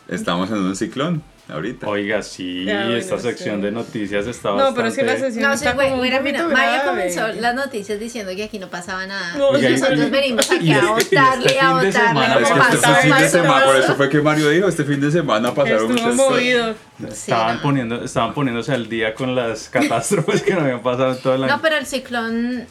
estamos 0.08 0.48
en 0.50 0.56
un 0.58 0.76
ciclón 0.76 1.22
ahorita. 1.48 1.86
Oiga, 1.88 2.22
sí, 2.22 2.64
Ya, 2.64 2.82
bueno, 2.82 2.96
esta 2.96 3.18
sección 3.18 3.56
sí. 3.56 3.62
de 3.62 3.70
noticias 3.72 4.26
está 4.26 4.50
No, 4.50 4.74
pero 4.74 4.88
es 4.88 4.96
que 4.96 5.02
la 5.02 5.16
sesión 5.18 5.42
No, 5.44 5.56
sí, 5.56 5.64
está 5.64 5.72
güey, 5.74 5.92
un 5.92 6.00
mira, 6.00 6.20
mira, 6.20 6.46
Maya 6.46 6.84
comenzó 6.84 7.28
las 7.28 7.54
noticias 7.54 7.98
diciendo 7.98 8.32
que 8.36 8.44
aquí 8.44 8.58
no 8.58 8.68
pasaba 8.68 9.06
nada. 9.06 9.34
No, 9.36 9.56
y 9.58 9.62
sí, 9.62 9.68
nosotros 9.72 10.00
sí. 10.00 10.10
venimos 10.10 10.50
aquí 10.50 10.72
a 10.72 10.78
y 10.78 10.80
votarle, 10.86 11.46
este 11.46 11.58
a 11.60 11.68
fin 11.78 11.78
de 11.78 11.86
votarle, 11.86 11.92
semana 11.92 12.34
como 12.34 12.46
Es 12.46 12.50
que 12.68 12.74
este 12.76 12.78
pasó, 12.88 13.00
fin 13.00 13.10
de 13.10 13.16
pasó. 13.20 13.28
semana, 13.30 13.64
por 13.64 13.76
eso 13.76 13.94
fue 13.96 14.08
que 14.10 14.20
Mario 14.20 14.48
dijo, 14.50 14.68
este 14.68 14.84
fin 14.84 15.00
de 15.00 15.10
semana 15.10 15.54
pasaron 15.54 15.90
Estuvo 15.90 15.92
muchas 16.08 16.16
cosas. 16.16 16.30
movido. 16.30 16.74
Estaban, 17.08 17.60
poniendo, 17.62 18.04
estaban 18.04 18.34
poniéndose 18.34 18.72
al 18.72 18.88
día 18.88 19.14
con 19.14 19.34
las 19.34 19.68
catástrofes 19.70 20.42
que 20.42 20.52
nos 20.54 20.62
habían 20.62 20.82
pasado 20.82 21.12
en 21.12 21.18
todo 21.22 21.34
el 21.34 21.44
año. 21.44 21.56
No, 21.56 21.62
pero 21.62 21.76
el 21.76 21.86
ciclón, 21.86 22.66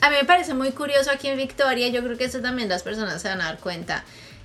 a 0.00 0.10
mí 0.10 0.16
me 0.20 0.24
parece 0.24 0.54
muy 0.54 0.70
curioso 0.72 1.10
aquí 1.10 1.28
en 1.28 1.36
Victoria, 1.36 1.88
yo 1.88 2.02
creo 2.02 2.16
que 2.16 2.24
eso 2.24 2.40
también 2.40 2.68
las 2.68 2.82
personas 2.82 3.20
se 3.20 3.28
van 3.28 3.40
a 3.40 3.44
dar 3.46 3.58
cuenta. 3.58 4.04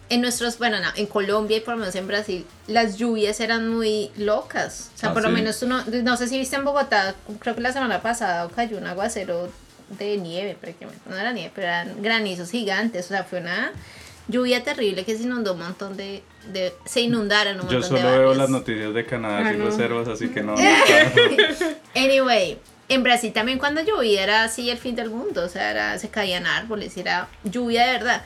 En 0.09 0.21
nuestros, 0.21 0.57
bueno, 0.57 0.79
no, 0.79 0.87
en 0.95 1.05
Colombia 1.05 1.57
y 1.57 1.59
por 1.59 1.73
lo 1.73 1.81
menos 1.81 1.95
en 1.95 2.07
Brasil, 2.07 2.45
las 2.67 2.97
lluvias 2.97 3.39
eran 3.41 3.67
muy 3.67 4.09
locas. 4.17 4.91
O 4.95 4.97
sea, 4.97 5.09
Ah, 5.09 5.13
por 5.13 5.21
lo 5.23 5.29
¿sí? 5.29 5.35
menos 5.35 5.59
tú 5.59 5.67
no, 5.67 5.83
no 5.85 6.15
sé 6.17 6.27
si 6.29 6.37
viste 6.39 6.55
en 6.55 6.63
Bogotá, 6.63 7.13
creo 7.39 7.55
que 7.55 7.61
la 7.61 7.73
semana 7.73 8.01
pasada 8.01 8.47
cayó 8.55 8.77
un 8.77 8.87
aguacero 8.87 9.51
de 9.99 10.17
nieve 10.17 10.55
prácticamente. 10.59 11.01
No 11.09 11.17
era 11.17 11.31
nieve, 11.33 11.51
pero 11.53 11.67
eran 11.67 12.01
granizos 12.01 12.51
gigantes. 12.51 13.05
O 13.05 13.09
sea, 13.09 13.23
fue 13.25 13.39
una 13.39 13.71
lluvia 14.29 14.63
terrible 14.63 15.03
que 15.03 15.17
se 15.17 15.23
inundó 15.23 15.53
un 15.53 15.59
montón 15.59 15.97
de, 15.97 16.23
de 16.53 16.73
se 16.85 17.01
inundaron 17.01 17.55
un 17.59 17.67
Yo 17.67 17.79
montón 17.79 17.95
de 17.95 18.01
solo 18.01 18.11
veo 18.19 18.33
las 18.33 18.49
noticias 18.49 18.93
de 18.93 19.05
Canadá 19.05 19.39
Ah, 19.45 19.49
sin 19.49 19.59
no. 19.59 19.65
reservas, 19.65 20.07
así 20.07 20.29
que 20.29 20.41
no. 20.41 20.55
no 20.55 20.61
Anyway, 21.95 22.57
en 22.89 23.03
Brasil 23.03 23.33
también 23.33 23.57
cuando 23.59 23.81
llovía 23.81 24.23
era 24.23 24.43
así 24.43 24.69
el 24.69 24.77
fin 24.77 24.95
del 24.95 25.09
mundo, 25.09 25.43
o 25.45 25.49
sea, 25.49 25.71
era- 25.71 25.99
se 25.99 26.09
caían 26.09 26.45
árboles, 26.45 26.95
y 26.97 27.01
era 27.01 27.27
lluvia 27.43 27.85
de 27.87 27.91
verdad. 27.93 28.21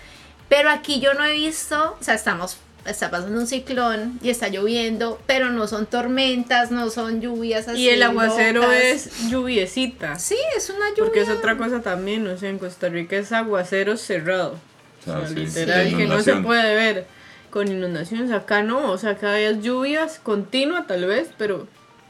Pero 0.51 0.69
aquí 0.69 0.99
yo 0.99 1.13
no 1.13 1.23
he 1.23 1.31
visto, 1.31 1.95
o 1.97 2.03
sea, 2.03 2.13
estamos, 2.13 2.57
está 2.85 3.09
pasando 3.09 3.39
un 3.39 3.47
ciclón 3.47 4.19
y 4.21 4.29
está 4.31 4.49
lloviendo, 4.49 5.17
pero 5.25 5.49
no 5.49 5.65
son 5.65 5.85
tormentas, 5.85 6.71
no 6.71 6.89
son 6.89 7.21
lluvias 7.21 7.69
así. 7.69 7.83
Y 7.83 7.89
el 7.89 8.03
aguacero 8.03 8.63
locas. 8.63 8.83
es 8.83 9.29
lluviecita. 9.29 10.19
Sí, 10.19 10.35
es 10.57 10.69
una 10.69 10.89
lluvia. 10.89 11.03
Porque 11.05 11.21
es 11.21 11.29
otra 11.29 11.55
cosa 11.57 11.79
también, 11.81 12.27
o 12.27 12.37
sea, 12.37 12.49
en 12.49 12.59
Costa 12.59 12.89
Rica 12.89 13.15
es 13.15 13.31
aguacero 13.31 13.95
cerrado. 13.95 14.59
O 14.99 15.03
sea, 15.05 15.25
sí, 15.25 15.35
literal, 15.35 15.89
sí, 15.89 15.95
que 15.95 16.05
no 16.05 16.21
se 16.21 16.35
puede 16.35 16.75
ver. 16.75 17.07
con 17.49 17.69
inundaciones. 17.69 18.29
Acá 18.31 18.61
no, 18.61 18.91
o 18.91 18.97
sea, 18.97 19.11
acá 19.11 19.33
hay 19.33 19.61
lluvias 19.61 20.19
continua 20.21 20.85
tal 20.85 21.05
vez, 21.05 21.29
pero 21.37 21.67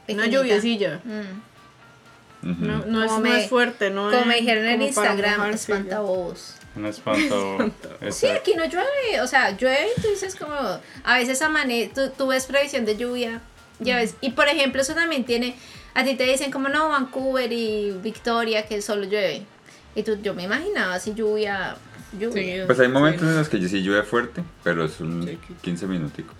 una 0.08 0.26
lluviecilla. 0.26 1.00
Mm. 1.04 2.66
No, 2.66 2.84
no, 2.86 3.04
es, 3.04 3.10
no 3.12 3.20
me- 3.20 3.44
es 3.44 3.48
fuerte, 3.48 3.90
¿no? 3.90 4.10
Como 4.10 4.24
me 4.24 4.34
dijeron 4.36 4.66
en 4.66 4.82
Instagram, 4.82 5.36
mojarse, 5.38 5.74
Un 6.76 6.86
espanto. 6.86 7.70
Sí, 8.10 8.26
aquí 8.28 8.54
no 8.54 8.64
llueve, 8.64 9.20
o 9.22 9.26
sea, 9.26 9.50
llueve 9.56 9.88
y 9.96 10.00
tú 10.00 10.08
dices 10.08 10.34
como, 10.36 10.54
a 10.54 11.18
veces 11.18 11.42
amane, 11.42 11.90
tú, 11.94 12.10
tú 12.16 12.28
ves 12.28 12.46
previsión 12.46 12.84
de 12.84 12.96
lluvia, 12.96 13.40
ya 13.78 13.96
ves, 13.96 14.14
y 14.20 14.30
por 14.30 14.48
ejemplo 14.48 14.80
eso 14.80 14.94
también 14.94 15.24
tiene, 15.24 15.54
a 15.94 16.04
ti 16.04 16.14
te 16.14 16.24
dicen 16.24 16.50
como 16.50 16.68
no, 16.68 16.88
Vancouver 16.88 17.52
y 17.52 17.90
Victoria 18.02 18.64
que 18.66 18.80
solo 18.80 19.04
llueve, 19.04 19.42
y 19.94 20.02
tú, 20.02 20.16
yo 20.22 20.32
me 20.34 20.44
imaginaba 20.44 20.94
así 20.94 21.12
lluvia, 21.14 21.76
lluvia. 22.18 22.62
Sí, 22.62 22.66
Pues 22.66 22.80
hay 22.80 22.86
sí, 22.86 22.92
momentos 22.92 23.22
en 23.28 23.36
los 23.36 23.48
que 23.50 23.68
sí 23.68 23.82
llueve 23.82 24.02
fuerte, 24.04 24.42
pero 24.64 24.84
es 24.84 24.98
un 25.00 25.24
Sí, 25.26 25.38
que- 25.46 25.54
15 25.62 25.86
minuticos. 25.86 26.36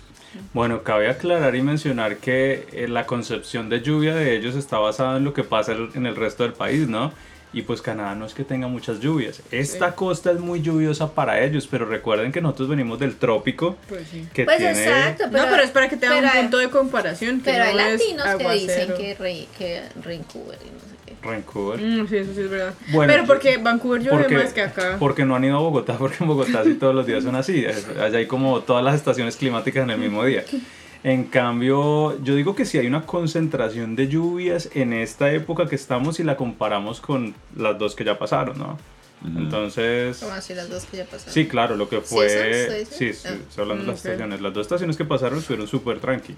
Bueno, 0.54 0.82
cabe 0.82 1.10
aclarar 1.10 1.54
y 1.56 1.60
mencionar 1.60 2.16
que 2.16 2.66
eh, 2.72 2.88
la 2.88 3.04
concepción 3.04 3.68
de 3.68 3.82
lluvia 3.82 4.14
de 4.14 4.34
ellos 4.34 4.54
está 4.54 4.78
basada 4.78 5.18
en 5.18 5.24
lo 5.24 5.34
que 5.34 5.44
pasa 5.44 5.72
el- 5.72 5.90
en 5.94 6.06
el 6.06 6.16
resto 6.16 6.42
del 6.44 6.54
país, 6.54 6.88
¿no? 6.88 7.12
Y 7.54 7.62
pues 7.62 7.82
Canadá 7.82 8.14
no 8.14 8.24
es 8.24 8.32
que 8.32 8.44
tenga 8.44 8.66
muchas 8.66 8.98
lluvias. 9.00 9.42
Esta 9.50 9.88
Sí. 9.90 9.94
costa 9.96 10.30
es 10.32 10.40
muy 10.40 10.62
lluviosa 10.62 11.12
para 11.14 11.42
ellos, 11.44 11.68
pero 11.70 11.84
recuerden 11.84 12.32
que 12.32 12.40
nosotros 12.40 12.68
venimos 12.70 12.98
del 12.98 13.16
trópico, 13.16 13.76
Pues 13.88 14.08
sí. 14.10 14.26
que 14.32 14.44
Pues 14.44 14.56
tiene... 14.56 14.72
exacto, 14.82 15.24
no, 15.26 15.44
pero 15.50 15.62
es 15.62 15.70
para 15.70 15.88
que 15.88 15.96
tengan 15.98 16.18
pero 16.20 16.30
un 16.30 16.36
hay- 16.36 16.42
punto 16.44 16.58
de 16.58 16.70
comparación. 16.70 17.40
Que 17.42 17.50
Pero 17.52 17.64
hay 17.64 17.74
no 17.74 17.78
latinos 17.80 18.26
que 18.38 18.50
dicen 18.54 18.88
que, 18.96 19.14
re, 19.18 19.46
que 19.58 19.82
Vancouver 19.96 20.58
y 20.62 20.70
no 20.70 20.80
sé 20.80 20.96
qué. 21.04 21.12
Vancouver. 21.28 21.80
Mm, 21.80 22.08
sí, 22.08 22.16
eso 22.16 22.34
sí 22.34 22.40
es 22.40 22.50
verdad. 22.50 22.74
Bueno, 22.90 23.12
pero 23.12 23.26
porque 23.26 23.56
Vancouver 23.58 24.00
llueve 24.02 24.18
Porque, 24.22 24.34
más 24.38 24.52
que 24.54 24.62
acá. 24.62 24.96
porque 24.98 25.24
no 25.26 25.36
han 25.36 25.44
ido 25.44 25.56
a 25.58 25.60
Bogotá, 25.60 25.94
porque 25.98 26.16
en 26.20 26.28
Bogotá 26.28 26.64
sí 26.64 26.74
todos 26.74 26.94
los 26.94 27.06
días 27.06 27.22
son 27.22 27.36
así. 27.36 27.66
Allá 28.00 28.16
hay 28.18 28.26
como 28.26 28.60
todas 28.62 28.82
las 28.82 28.94
estaciones 28.94 29.36
climáticas 29.36 29.84
en 29.84 29.90
el 29.90 29.98
mismo 29.98 30.24
día. 30.24 30.42
En 31.04 31.24
cambio, 31.24 32.22
yo 32.22 32.36
digo 32.36 32.54
que 32.54 32.64
sí 32.64 32.78
hay 32.78 32.86
una 32.86 33.02
concentración 33.06 33.96
de 33.96 34.06
lluvias 34.08 34.70
en 34.74 34.92
esta 34.92 35.32
época 35.32 35.66
que 35.66 35.74
estamos 35.74 36.20
y 36.20 36.24
la 36.24 36.36
comparamos 36.36 37.00
con 37.00 37.34
las 37.56 37.76
dos 37.78 37.96
que 37.96 38.04
ya 38.04 38.18
pasaron, 38.18 38.56
¿no? 38.58 38.78
Entonces, 39.24 40.18
Como 40.18 40.32
así 40.32 40.54
las 40.54 40.68
dos 40.68 40.84
que 40.84 40.96
ya 40.98 41.04
pasaron. 41.04 41.32
sí, 41.32 41.46
claro, 41.46 41.76
lo 41.76 41.88
que 41.88 41.96
¿Sí 42.00 42.02
fue... 42.14 42.28
Sí, 42.28 42.34
estaciones? 42.36 42.88
sí, 43.18 43.28
Ah. 43.28 43.34
estoy 43.48 43.62
hablando 43.62 43.84
de 43.84 43.90
las 43.90 43.96
estaciones. 44.04 44.40
Las 44.40 44.52
dos 44.54 44.62
estaciones 44.62 44.96
que 44.96 45.04
pasaron 45.04 45.38
estuvieron 45.38 45.68
súper 45.68 45.98
tranqui. 46.00 46.34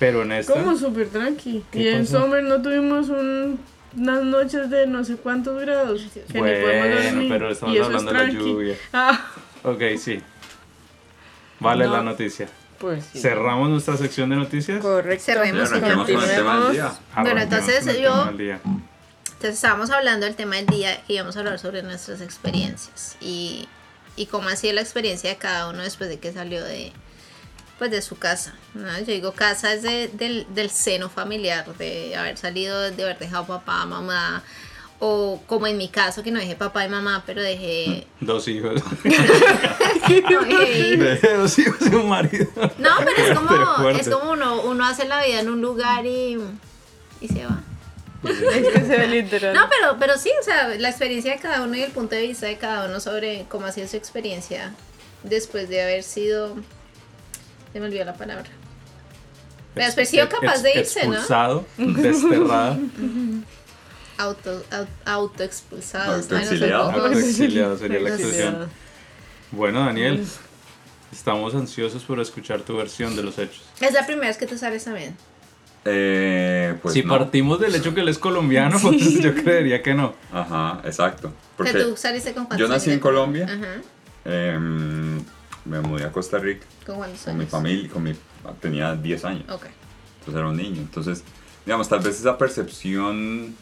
Pero 0.00 0.22
en 0.22 0.32
esta... 0.32 0.52
Como 0.54 0.76
súper 0.76 1.08
tranqui. 1.08 1.62
¿Qué 1.70 1.78
Y 1.80 1.88
en? 1.88 2.06
Summer 2.06 2.42
no 2.42 2.60
tuvimos 2.60 3.08
un- 3.08 3.58
unas 3.96 4.24
noches 4.24 4.68
de 4.70 4.86
no 4.88 5.04
sé 5.04 5.14
cuántos 5.16 5.60
grados. 5.60 6.02
Que 6.12 6.20
ni 6.34 6.40
podemos 6.40 6.60
Bueno, 6.88 7.02
dormir. 7.12 7.28
pero 7.30 7.50
estamos 7.50 7.74
Y 7.74 7.78
eso 7.78 7.88
es 7.90 7.96
hablando 7.96 8.12
de 8.12 8.26
la 8.26 8.32
lluvia. 8.32 8.76
Ah, 8.92 9.26
Ok, 9.62 9.82
sí. 9.98 10.20
Vale 11.60 11.84
No. 11.86 11.92
la 11.92 12.02
noticia. 12.02 12.48
Pues 12.84 13.04
sí. 13.12 13.20
Cerramos 13.20 13.68
nuestra 13.70 13.96
sección 13.96 14.30
de 14.30 14.36
noticias. 14.36 14.80
Correcto. 14.80 15.24
Cerremos 15.24 15.70
Ya 15.70 15.76
arranquemos 15.76 16.10
con 16.10 16.22
el 16.22 16.30
tema 16.36 16.60
del 16.64 16.72
día. 16.72 16.92
Ah, 17.14 17.22
Bueno, 17.22 17.40
entonces 17.42 17.86
el 17.86 18.02
yo- 18.02 18.24
día. 18.32 18.60
Entonces 18.64 19.54
estábamos 19.56 19.90
hablando 19.90 20.24
del 20.26 20.36
tema 20.36 20.56
del 20.56 20.66
día 20.66 21.02
que 21.06 21.12
íbamos 21.14 21.36
a 21.36 21.40
hablar 21.40 21.58
sobre 21.58 21.82
nuestras 21.82 22.20
experiencias 22.22 23.16
y, 23.20 23.68
y 24.16 24.26
cómo 24.26 24.48
ha 24.48 24.56
sido 24.56 24.72
la 24.74 24.80
experiencia 24.80 25.28
de 25.30 25.36
cada 25.36 25.68
uno 25.68 25.82
después 25.82 26.08
de 26.08 26.18
que 26.18 26.32
salió 26.32 26.64
de 26.64 26.92
pues 27.78 27.90
de 27.90 28.00
su 28.02 28.16
casa. 28.16 28.54
¿no? 28.74 28.96
Yo 29.00 29.06
digo 29.06 29.32
casa 29.32 29.74
es 29.74 29.82
de- 29.82 30.08
del, 30.08 30.46
del 30.54 30.70
seno 30.70 31.10
familiar, 31.10 31.66
de 31.76 32.14
haber 32.16 32.38
salido, 32.38 32.80
de 32.90 33.02
haber 33.02 33.18
dejado 33.18 33.46
papá, 33.46 33.84
mamá, 33.84 34.42
o 35.00 35.40
como 35.46 35.66
en 35.66 35.76
mi 35.76 35.88
caso 35.88 36.22
que 36.22 36.30
no 36.30 36.38
dejé 36.38 36.54
papá 36.54 36.84
y 36.84 36.88
mamá, 36.88 37.22
pero 37.26 37.42
dejé... 37.42 38.06
Dos 38.20 38.48
hijos. 38.48 38.82
no 39.04 40.44
dejé. 40.44 41.36
Dos 41.36 41.58
hijos 41.58 41.78
y 41.90 41.94
un 41.94 42.08
marido. 42.08 42.46
No, 42.78 42.90
pero 42.98 43.10
es 43.10 43.38
Pero 43.48 43.74
como, 43.76 43.88
es 43.90 44.08
como 44.08 44.32
uno, 44.32 44.62
uno 44.62 44.86
hace 44.86 45.06
la 45.06 45.24
vida 45.24 45.40
en 45.40 45.48
un 45.48 45.60
lugar 45.60 46.06
y, 46.06 46.38
y 47.20 47.28
se 47.28 47.44
va. 47.44 47.60
Es 48.24 48.68
que 48.68 48.80
se 48.80 48.96
ve 48.96 49.06
literal. 49.08 49.54
No, 49.54 49.68
pero, 49.68 49.96
pero 49.98 50.16
sí, 50.16 50.30
o 50.40 50.42
sea, 50.42 50.68
la 50.68 50.88
experiencia 50.88 51.32
de 51.32 51.38
cada 51.38 51.62
uno 51.62 51.76
y 51.76 51.82
el 51.82 51.92
punto 51.92 52.14
de 52.14 52.22
vista 52.22 52.46
de 52.46 52.56
cada 52.56 52.86
uno 52.86 53.00
sobre 53.00 53.44
cómo 53.48 53.66
ha 53.66 53.72
sido 53.72 53.86
su 53.86 53.96
experiencia 53.96 54.72
después 55.22 55.68
de 55.68 55.82
haber 55.82 56.02
sido. 56.02 56.56
Se 57.72 57.80
me 57.80 57.86
olvidó 57.86 58.04
la 58.04 58.14
palabra. 58.14 58.48
De 59.74 59.84
haber 59.84 60.06
sido 60.06 60.28
capaz 60.28 60.62
de 60.62 60.78
irse, 60.78 61.06
¿no? 61.06 61.14
Expulsado, 61.14 61.66
desterrado, 61.76 62.78
Auto, 64.18 64.64
au- 64.70 64.86
autoexpulsados. 65.04 66.30
Ay, 66.30 66.44
no 66.44 66.48
sería 67.76 68.00
la 68.00 68.08
expresión. 68.10 68.68
Bueno, 69.50 69.80
Daniel, 69.84 70.24
estamos 71.12 71.54
ansiosos 71.54 72.02
por 72.04 72.20
escuchar 72.20 72.60
tu 72.62 72.76
versión 72.76 73.16
de 73.16 73.22
los 73.22 73.38
hechos. 73.38 73.62
Es 73.80 73.92
la 73.92 74.06
primera 74.06 74.28
vez 74.28 74.36
que 74.36 74.46
tú 74.46 74.56
sales 74.58 74.84
también. 74.84 75.16
Eh, 75.86 76.76
pues 76.80 76.94
si 76.94 77.02
no. 77.02 77.10
partimos 77.18 77.60
del 77.60 77.74
hecho 77.74 77.94
que 77.94 78.00
él 78.00 78.08
es 78.08 78.18
colombiano, 78.18 78.78
pues 78.82 79.20
yo 79.20 79.34
creería 79.34 79.82
que 79.82 79.94
no. 79.94 80.14
Ajá, 80.32 80.80
exacto. 80.84 81.28
Que 81.28 81.34
Porque 81.56 81.72
tú 81.74 81.96
saliste 81.96 82.32
con 82.32 82.46
cuántos 82.46 82.58
yo 82.58 82.72
nací 82.72 82.90
años? 82.90 82.94
en 82.96 83.00
Colombia. 83.00 83.44
Ajá. 83.46 83.80
em, 84.24 85.22
me 85.66 85.80
mudé 85.80 86.04
a 86.04 86.12
Costa 86.12 86.38
Rica 86.38 86.66
¿Con 86.86 86.96
cuántos 86.96 87.20
con 87.22 87.34
mi 87.36 87.40
años? 87.42 87.50
familia, 87.50 87.90
con 87.90 88.02
mi, 88.02 88.14
tenía 88.60 88.94
10 88.94 89.24
años. 89.24 89.44
Ok. 89.50 89.64
Entonces 90.20 90.34
era 90.40 90.48
un 90.48 90.56
niño. 90.56 90.80
Entonces, 90.80 91.22
digamos, 91.66 91.88
tal 91.88 92.00
vez 92.00 92.18
esa 92.18 92.36
percepción 92.38 93.54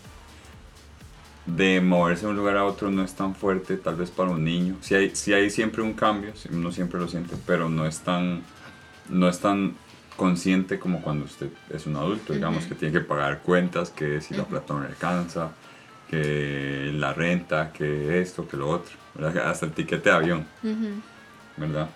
de 1.46 1.80
moverse 1.80 2.24
de 2.24 2.30
un 2.30 2.36
lugar 2.36 2.56
a 2.56 2.64
otro 2.64 2.90
no 2.90 3.02
es 3.02 3.14
tan 3.14 3.34
fuerte, 3.34 3.76
tal 3.76 3.96
vez 3.96 4.10
para 4.10 4.30
un 4.30 4.44
niño. 4.44 4.76
Si 4.80 4.94
hay, 4.94 5.14
sí 5.14 5.32
hay 5.32 5.50
siempre 5.50 5.82
un 5.82 5.94
cambio, 5.94 6.32
uno 6.50 6.72
siempre 6.72 7.00
lo 7.00 7.08
siente, 7.08 7.36
pero 7.46 7.68
no 7.68 7.86
es 7.86 8.00
tan, 8.00 8.42
no 9.08 9.28
es 9.28 9.40
tan 9.40 9.74
consciente 10.16 10.78
como 10.78 11.02
cuando 11.02 11.24
usted 11.24 11.48
es 11.70 11.86
un 11.86 11.96
adulto, 11.96 12.32
digamos, 12.32 12.66
que 12.66 12.74
tiene 12.74 12.92
que 12.92 13.04
pagar 13.04 13.40
cuentas, 13.40 13.90
que 13.90 14.20
si 14.20 14.34
la 14.34 14.44
plata 14.44 14.74
no 14.74 14.80
le 14.80 14.88
alcanza, 14.88 15.52
que 16.08 16.92
la 16.94 17.12
renta, 17.12 17.72
que 17.72 18.20
esto, 18.20 18.46
que 18.46 18.56
lo 18.56 18.68
otro, 18.68 18.92
¿verdad? 19.14 19.46
hasta 19.50 19.66
el 19.66 19.72
tiquete 19.72 20.10
de 20.10 20.14
avión. 20.14 20.46
¿verdad? 21.56 21.88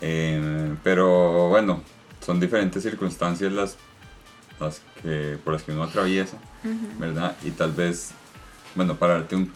Eh, 0.00 0.74
pero 0.82 1.48
bueno, 1.48 1.82
son 2.20 2.40
diferentes 2.40 2.82
circunstancias 2.82 3.52
las, 3.52 3.76
las 4.60 4.82
que, 5.00 5.38
por 5.44 5.52
las 5.52 5.62
que 5.62 5.72
uno 5.72 5.84
atraviesa, 5.84 6.36
¿verdad? 6.98 7.36
Y 7.44 7.52
tal 7.52 7.72
vez, 7.72 8.12
bueno, 8.74 8.96
para 8.96 9.14
darte 9.14 9.36
un, 9.36 9.52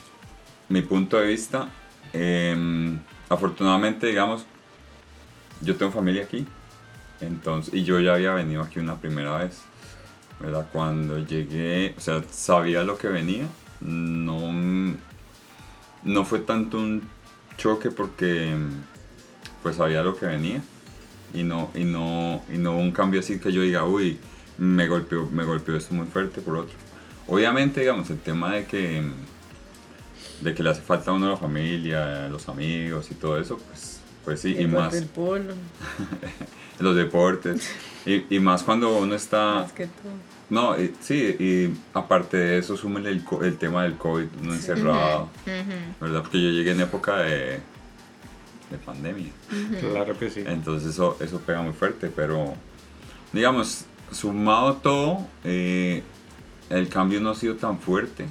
mi 0.68 0.82
punto 0.82 1.18
de 1.18 1.26
vista, 1.26 1.68
eh, 2.12 2.96
afortunadamente, 3.28 4.06
digamos, 4.06 4.46
yo 5.60 5.76
tengo 5.76 5.92
familia 5.92 6.24
aquí, 6.24 6.46
entonces, 7.20 7.72
y 7.74 7.84
yo 7.84 8.00
ya 8.00 8.14
había 8.14 8.32
venido 8.34 8.62
aquí 8.62 8.78
una 8.78 8.96
primera 8.96 9.38
vez, 9.38 9.62
¿verdad? 10.40 10.68
Cuando 10.72 11.18
llegué, 11.18 11.94
o 11.96 12.00
sea, 12.00 12.22
sabía 12.30 12.82
lo 12.82 12.98
que 12.98 13.08
venía, 13.08 13.46
no, 13.80 14.52
no 16.02 16.24
fue 16.24 16.40
tanto 16.40 16.78
un 16.78 17.08
choque 17.56 17.90
porque 17.90 18.54
pues 19.62 19.76
sabía 19.76 20.02
lo 20.02 20.16
que 20.16 20.26
venía 20.26 20.62
y 21.34 21.42
no, 21.42 21.70
y 21.74 21.84
no, 21.84 22.42
y 22.52 22.58
no 22.58 22.76
un 22.76 22.92
cambio 22.92 23.20
así 23.20 23.38
que 23.38 23.52
yo 23.52 23.62
diga, 23.62 23.84
uy, 23.84 24.18
me 24.58 24.86
golpeó, 24.88 25.28
me 25.30 25.44
golpeó 25.44 25.76
esto 25.76 25.94
muy 25.94 26.06
fuerte 26.06 26.40
por 26.40 26.58
otro. 26.58 26.85
Obviamente, 27.28 27.80
digamos, 27.80 28.08
el 28.10 28.18
tema 28.18 28.52
de 28.52 28.64
que, 28.66 29.02
de 30.40 30.54
que 30.54 30.62
le 30.62 30.70
hace 30.70 30.82
falta 30.82 31.10
a 31.10 31.14
uno 31.14 31.28
la 31.30 31.36
familia, 31.36 32.28
los 32.28 32.48
amigos 32.48 33.10
y 33.10 33.14
todo 33.14 33.38
eso, 33.40 33.58
pues, 33.58 34.00
pues 34.24 34.40
sí, 34.40 34.54
y 34.58 34.66
más 34.66 34.94
polo, 35.08 35.54
los 36.78 36.94
deportes, 36.96 37.68
y, 38.04 38.24
y 38.34 38.38
más 38.38 38.62
cuando 38.62 38.96
uno 38.98 39.14
está... 39.14 39.54
más 39.62 39.72
que 39.72 39.86
todo. 39.86 40.12
No, 40.48 40.80
y- 40.80 40.94
sí, 41.00 41.34
y 41.40 41.76
aparte 41.92 42.36
de 42.36 42.58
eso, 42.58 42.76
súmele 42.76 43.10
el, 43.10 43.24
co- 43.24 43.42
el 43.42 43.56
tema 43.58 43.82
del 43.82 43.96
COVID, 43.96 44.26
uno 44.42 44.54
encerrado. 44.54 45.28
¿verdad? 46.00 46.22
Porque 46.22 46.40
yo 46.40 46.50
llegué 46.50 46.70
en 46.70 46.80
época 46.82 47.16
de, 47.18 47.60
de 48.70 48.78
pandemia. 48.84 49.32
Claro 49.80 50.16
que 50.16 50.30
sí. 50.30 50.44
Entonces 50.46 50.90
eso, 50.90 51.16
eso 51.20 51.40
pega 51.40 51.62
muy 51.62 51.72
fuerte, 51.72 52.12
pero 52.14 52.54
digamos, 53.32 53.86
sumado 54.12 54.74
todo, 54.76 55.26
eh, 55.42 56.04
el 56.70 56.88
cambio 56.88 57.20
no 57.20 57.30
ha 57.30 57.34
sido 57.34 57.56
tan 57.56 57.78
fuerte. 57.78 58.26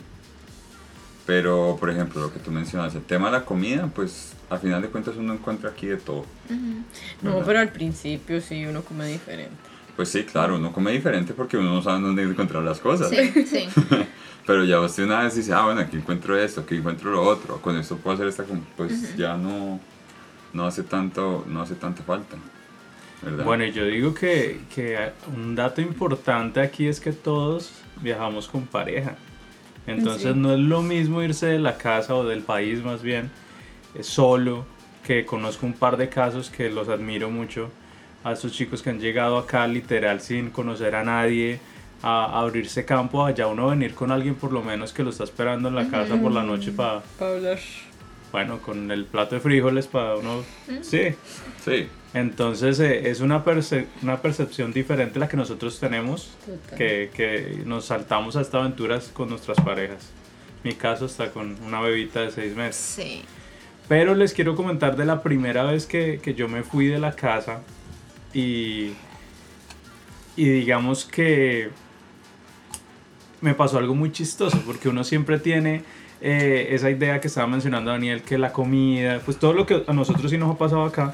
Pero, 1.26 1.76
por 1.80 1.90
ejemplo, 1.90 2.22
lo 2.22 2.32
que 2.32 2.40
tú 2.40 2.52
mencionas, 2.52 2.94
el 2.94 3.02
tema 3.02 3.28
de 3.28 3.40
la 3.40 3.46
comida, 3.46 3.90
pues 3.94 4.34
al 4.50 4.60
final 4.60 4.82
de 4.82 4.90
cuentas 4.90 5.16
uno 5.18 5.34
encuentra 5.34 5.72
aquí 5.72 5.88
de 5.88 5.98
todo. 5.98 6.26
No, 7.22 7.32
¿verdad? 7.32 7.44
pero 7.48 7.60
al 7.60 7.70
principio 7.70 8.40
sí 8.42 8.64
uno 8.66 8.84
come 8.84 9.08
diferente. 9.08 9.56
Pues 9.96 10.10
sí, 10.10 10.24
claro, 10.24 10.58
uno 10.58 10.72
come 10.72 10.92
diferente 10.92 11.34
porque 11.34 11.58
uno 11.58 11.74
no 11.74 11.82
sabe 11.82 12.02
dónde 12.02 12.24
encontrar 12.24 12.62
las 12.64 12.80
cosas. 12.80 13.10
Sí, 13.10 13.46
sí. 13.46 13.68
Pero 14.46 14.64
ya 14.64 14.80
usted 14.80 15.06
una 15.06 15.24
vez 15.24 15.36
dice, 15.36 15.54
ah, 15.54 15.64
bueno, 15.64 15.82
aquí 15.82 15.98
encuentro 15.98 16.38
esto, 16.38 16.62
aquí 16.62 16.76
encuentro 16.76 17.12
lo 17.12 17.24
otro, 17.24 17.60
con 17.62 17.76
esto 17.78 17.98
puedo 17.98 18.14
hacer 18.16 18.28
esta, 18.28 18.44
com-", 18.44 18.64
pues 18.78 19.16
ya 19.18 19.38
no, 19.38 19.80
no 20.54 20.68
hace 20.68 20.84
tanto, 20.84 21.44
no 21.48 21.62
hace 21.62 21.74
tanta 21.74 22.04
falta. 22.04 22.38
¿verdad? 23.24 23.44
Bueno, 23.44 23.66
yo 23.66 23.86
digo 23.86 24.14
que, 24.14 24.60
que 24.76 25.00
un 25.36 25.56
dato 25.56 25.82
importante 25.82 26.62
aquí 26.62 26.88
es 26.88 27.00
que 27.00 27.12
todos 27.12 27.72
viajamos 28.02 28.48
con 28.48 28.66
pareja. 28.66 29.16
Entonces 29.88 30.34
Sí. 30.34 30.40
no 30.40 30.54
es 30.54 30.60
lo 30.60 30.82
mismo 30.82 31.22
irse 31.22 31.46
de 31.48 31.60
la 31.60 31.78
casa 31.78 32.16
o 32.16 32.26
del 32.26 32.42
país 32.42 32.84
más 32.84 33.02
bien 33.04 33.30
eh, 33.94 34.04
solo 34.04 34.66
que 35.06 35.26
conozco 35.26 35.66
un 35.68 35.74
par 35.74 35.98
de 35.98 36.10
casos 36.10 36.50
que 36.50 36.70
los 36.70 36.90
admiro 36.90 37.30
mucho, 37.30 37.70
a 38.24 38.32
esos 38.32 38.52
chicos 38.52 38.82
que 38.82 38.90
han 38.90 39.00
llegado 39.00 39.38
acá 39.38 39.68
literal 39.68 40.20
sin 40.20 40.50
conocer 40.50 40.96
a 40.96 41.04
nadie, 41.04 41.60
a, 42.02 42.40
abrirse 42.40 42.84
campo, 42.86 43.24
allá 43.24 43.46
uno 43.46 43.68
venir 43.68 43.94
con 43.94 44.12
alguien 44.12 44.34
por 44.34 44.52
lo 44.52 44.64
menos 44.64 44.92
que 44.94 45.04
lo 45.04 45.12
está 45.12 45.24
esperando 45.24 45.70
en 45.70 45.76
la 45.76 45.88
casa 45.88 46.16
por 46.20 46.32
la 46.32 46.42
noche 46.42 46.72
para, 46.72 47.02
Para 47.20 47.36
hablar. 47.36 47.60
Bueno, 48.36 48.60
con 48.62 48.92
el 48.92 49.06
plato 49.06 49.36
de 49.36 49.40
frijoles 49.40 49.88
para 49.88 50.18
uno, 50.18 50.44
sí. 50.82 51.16
Sí. 51.64 51.88
Entonces 52.14 52.82
eh, 52.82 53.10
es 53.10 53.22
una, 53.22 53.46
perce- 53.46 53.86
una 54.02 54.22
percepción 54.22 54.74
diferente 54.74 55.20
la 55.20 55.30
que 55.30 55.38
nosotros 55.38 55.80
tenemos, 55.80 56.36
que, 56.78 57.12
que 57.14 57.62
nos 57.66 57.86
saltamos 57.86 58.36
a 58.36 58.42
estas 58.42 58.60
aventuras 58.60 59.08
con 59.14 59.30
nuestras 59.30 59.58
parejas. 59.62 60.12
Mi 60.66 60.74
caso 60.74 61.06
está 61.06 61.32
con 61.32 61.56
una 61.66 61.80
bebita 61.80 62.24
de 62.24 62.32
seis 62.32 62.54
meses. 62.58 62.76
Sí. 62.76 63.22
Pero 63.88 64.16
les 64.16 64.34
quiero 64.34 64.54
comentar 64.56 64.98
de 64.98 65.06
la 65.06 65.24
primera 65.24 65.64
vez 65.64 65.86
que, 65.86 66.20
que 66.22 66.34
yo 66.34 66.50
me 66.50 66.64
fui 66.64 66.88
de 66.88 67.00
la 67.00 67.14
casa 67.16 67.62
y, 68.34 68.92
y 70.36 70.46
digamos 70.50 71.06
que 71.06 71.70
me 73.40 73.54
pasó 73.54 73.78
algo 73.78 73.96
muy 73.96 74.12
chistoso 74.12 74.62
porque 74.66 74.90
uno 74.90 75.06
siempre 75.06 75.40
tiene 75.40 75.84
eh, 76.22 76.68
esa 76.72 76.90
idea 76.90 77.20
que 77.20 77.28
estaba 77.28 77.48
mencionando 77.48 77.92
Daniel, 77.92 78.22
que 78.22 78.38
la 78.38 78.52
comida, 78.54 79.22
pues 79.24 79.38
todo 79.38 79.54
lo 79.54 79.66
que 79.66 79.84
a 79.88 79.94
nosotros 79.94 80.32
sí 80.32 80.38
nos 80.38 80.54
ha 80.54 80.58
pasado 80.58 80.84
acá, 80.84 81.14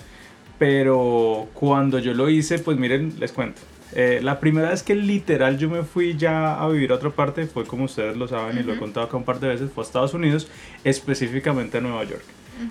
pero 0.60 1.48
cuando 1.54 2.00
yo 2.00 2.14
lo 2.14 2.30
hice, 2.30 2.60
pues 2.60 2.78
miren, 2.78 3.16
les 3.20 3.32
cuento. 3.32 3.62
Eh, 3.94 4.20
la 4.24 4.40
primera 4.40 4.70
vez 4.70 4.84
que 4.84 4.96
literal 4.96 5.58
yo 5.58 5.70
me 5.70 5.84
fui 5.84 6.16
ya 6.16 6.62
a 6.62 6.70
vivir 6.70 6.92
a 6.92 6.96
otra 6.96 7.10
parte 7.10 7.46
fue 7.46 7.66
como 7.66 7.86
ustedes 7.86 8.16
lo 8.16 8.26
saben 8.26 8.58
y 8.58 8.64
lo 8.64 8.74
he 8.74 8.78
contado 8.78 9.06
acá 9.06 9.18
un 9.18 9.26
par 9.26 9.40
de 9.42 9.50
veces, 9.50 9.70
fue 9.74 9.84
a 9.84 9.88
Estados 9.88 10.14
Unidos, 10.14 10.48
específicamente 10.84 11.80
a 11.80 11.82
Nueva 11.82 12.04
York. 12.06 12.24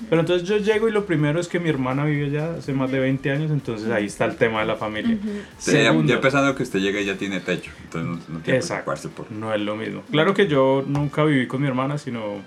Pero 0.08 0.20
entonces 0.20 0.48
yo 0.48 0.56
llego 0.58 0.88
y 0.88 0.92
lo 0.92 1.04
primero 1.04 1.40
es 1.40 1.48
que 1.48 1.58
mi 1.58 1.68
hermana 1.68 2.04
vive 2.04 2.26
allá 2.26 2.54
hace 2.58 2.72
más 2.72 2.92
de 2.92 3.00
20 3.00 3.30
años, 3.30 3.50
entonces 3.50 3.90
ahí 3.90 4.06
está 4.06 4.24
el 4.24 4.36
tema 4.36 4.60
de 4.60 4.66
la 4.66 4.76
familia. 4.76 5.18
Sí, 5.58 5.72
ya, 5.72 5.88
Segundo, 5.88 6.12
ya 6.12 6.20
pensando 6.20 6.54
que 6.54 6.62
usted 6.62 6.78
llega 6.78 7.00
y 7.00 7.06
ya 7.06 7.16
tiene 7.16 7.40
techo, 7.40 7.72
entonces 7.84 8.08
no, 8.08 8.16
no 8.16 8.40
tiene 8.40 8.42
que 8.44 8.56
Exacto. 8.56 8.84
preocuparse 8.84 9.08
por... 9.08 9.32
no 9.32 9.52
es 9.52 9.60
lo 9.60 9.76
mismo. 9.76 10.02
Claro 10.10 10.32
que 10.32 10.46
yo 10.46 10.84
nunca 10.86 11.24
viví 11.24 11.46
con 11.46 11.60
mi 11.62 11.66
hermana, 11.66 11.98
sino 11.98 12.38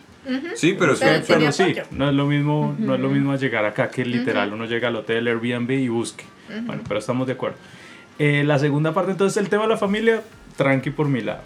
Sí, 0.55 0.75
pero, 0.79 0.95
Pero 0.97 1.17
sí, 1.17 1.25
pero 1.27 1.51
sí, 1.51 1.75
no 1.91 2.09
es 2.09 2.15
lo 2.15 2.25
mismo, 2.25 2.75
no 2.79 2.95
es 2.95 3.01
lo 3.01 3.09
mismo 3.09 3.35
llegar 3.35 3.65
acá 3.65 3.89
que 3.89 4.05
literal 4.05 4.53
uno 4.53 4.65
llega 4.65 4.87
al 4.87 4.95
hotel 4.95 5.27
Airbnb 5.27 5.71
y 5.71 5.89
busque. 5.89 6.23
Bueno, 6.65 6.81
pero 6.87 6.99
estamos 6.99 7.27
de 7.27 7.33
acuerdo. 7.33 7.57
Eh, 8.19 8.43
la 8.45 8.59
segunda 8.59 8.93
parte, 8.93 9.11
entonces, 9.11 9.41
el 9.41 9.49
tema 9.49 9.63
de 9.63 9.69
la 9.69 9.77
familia, 9.77 10.21
tranqui 10.55 10.91
por 10.91 11.07
mi 11.07 11.21
lado. 11.21 11.41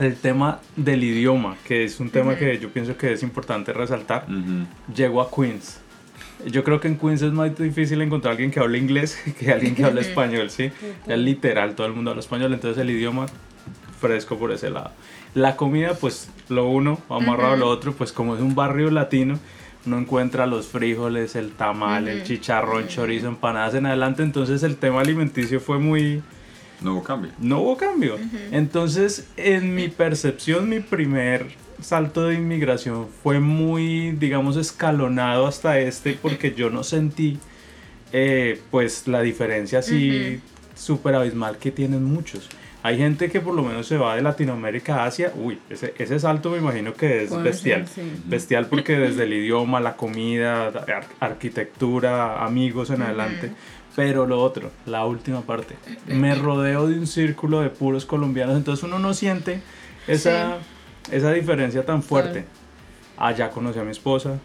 El 0.00 0.16
tema 0.16 0.60
del 0.76 1.04
idioma, 1.04 1.56
que 1.64 1.84
es 1.84 2.00
un 2.00 2.10
tema 2.10 2.34
que 2.34 2.58
yo 2.58 2.70
pienso 2.70 2.96
que 2.96 3.12
es 3.12 3.22
importante 3.22 3.72
resaltar. 3.72 4.24
Ujú. 4.28 4.66
Llego 4.94 5.20
a 5.20 5.30
Queens. 5.30 5.80
Yo 6.46 6.64
creo 6.64 6.80
que 6.80 6.88
en 6.88 6.96
Queens 6.96 7.22
es 7.22 7.32
más 7.32 7.56
difícil 7.56 8.00
encontrar 8.00 8.32
alguien 8.32 8.50
que 8.50 8.60
hable 8.60 8.78
inglés 8.78 9.20
que 9.38 9.52
alguien 9.52 9.74
que 9.74 9.84
hable 9.84 10.00
español, 10.00 10.50
¿sí? 10.50 10.72
Es 11.06 11.18
literal, 11.18 11.74
todo 11.74 11.86
el 11.86 11.92
mundo 11.92 12.10
habla 12.10 12.20
español, 12.20 12.52
entonces 12.54 12.80
el 12.80 12.90
idioma 12.90 13.26
fresco 14.00 14.38
por 14.38 14.50
ese 14.50 14.70
lado. 14.70 14.90
La 15.34 15.56
comida, 15.56 15.94
pues 15.94 16.30
lo 16.48 16.66
uno, 16.66 16.98
amarrado 17.08 17.52
a 17.52 17.56
lo 17.56 17.68
otro, 17.68 17.92
pues 17.92 18.12
como 18.12 18.34
es 18.34 18.40
un 18.40 18.54
barrio 18.54 18.90
latino, 18.90 19.38
uno 19.86 19.98
encuentra 19.98 20.46
los 20.46 20.66
frijoles, 20.66 21.36
el 21.36 21.52
tamal, 21.52 22.08
el 22.08 22.24
chicharrón, 22.24 22.88
chorizo, 22.88 23.28
empanadas 23.28 23.74
en 23.74 23.86
adelante, 23.86 24.22
entonces 24.22 24.62
el 24.62 24.76
tema 24.76 25.00
alimenticio 25.00 25.60
fue 25.60 25.78
muy... 25.78 26.22
no 26.82 26.92
hubo 26.94 27.02
cambio. 27.02 27.30
No 27.38 27.60
hubo 27.60 27.76
cambio. 27.76 28.18
Entonces, 28.52 29.26
en 29.36 29.74
mi 29.74 29.88
percepción, 29.88 30.68
mi 30.68 30.80
primer 30.80 31.46
salto 31.80 32.24
de 32.26 32.34
inmigración 32.34 33.06
fue 33.22 33.40
muy, 33.40 34.12
digamos, 34.12 34.56
escalonado 34.56 35.46
hasta 35.46 35.78
este, 35.78 36.12
porque 36.20 36.52
yo 36.54 36.68
no 36.70 36.82
sentí, 36.84 37.38
eh, 38.12 38.60
pues, 38.70 39.06
la 39.08 39.22
diferencia 39.22 39.78
así 39.80 40.40
súper 40.74 41.14
abismal 41.14 41.58
que 41.58 41.70
tienen 41.70 42.04
muchos. 42.04 42.48
Hay 42.82 42.96
gente 42.96 43.30
que 43.30 43.40
por 43.40 43.54
lo 43.54 43.62
menos 43.62 43.86
se 43.86 43.98
va 43.98 44.16
de 44.16 44.22
Latinoamérica 44.22 45.02
a 45.02 45.04
Asia. 45.06 45.32
Uy, 45.36 45.58
ese, 45.68 45.92
ese 45.98 46.18
salto 46.18 46.48
me 46.50 46.56
imagino 46.58 46.94
que 46.94 47.24
es 47.24 47.42
bestial. 47.42 47.86
sí. 47.86 48.00
Bestial 48.24 48.66
porque 48.68 48.96
desde 48.98 49.24
el 49.24 49.32
idioma, 49.42 49.80
la 49.80 49.96
comida, 49.96 50.68
ar- 50.68 51.06
arquitectura, 51.20 52.42
amigos 52.44 52.88
en 52.90 53.02
adelante. 53.02 53.52
Pero 53.96 54.26
lo 54.26 54.40
otro, 54.42 54.70
la 54.86 55.04
última 55.04 55.40
parte, 55.42 55.76
me 56.06 56.34
rodeo 56.34 56.86
de 56.88 56.98
un 56.98 57.06
círculo 57.06 57.60
de 57.60 57.70
puros 57.70 58.06
colombianos, 58.06 58.56
entonces 58.56 58.84
uno 58.84 58.98
no 58.98 59.14
siente 59.14 59.62
esa, 60.06 60.58
esa 61.10 61.32
diferencia 61.32 61.84
tan 61.84 62.02
fuerte. 62.02 62.44
Allá 63.16 63.50
conocí 63.50 63.78
a 63.78 63.82
mi 63.84 63.90
esposa, 63.90 64.38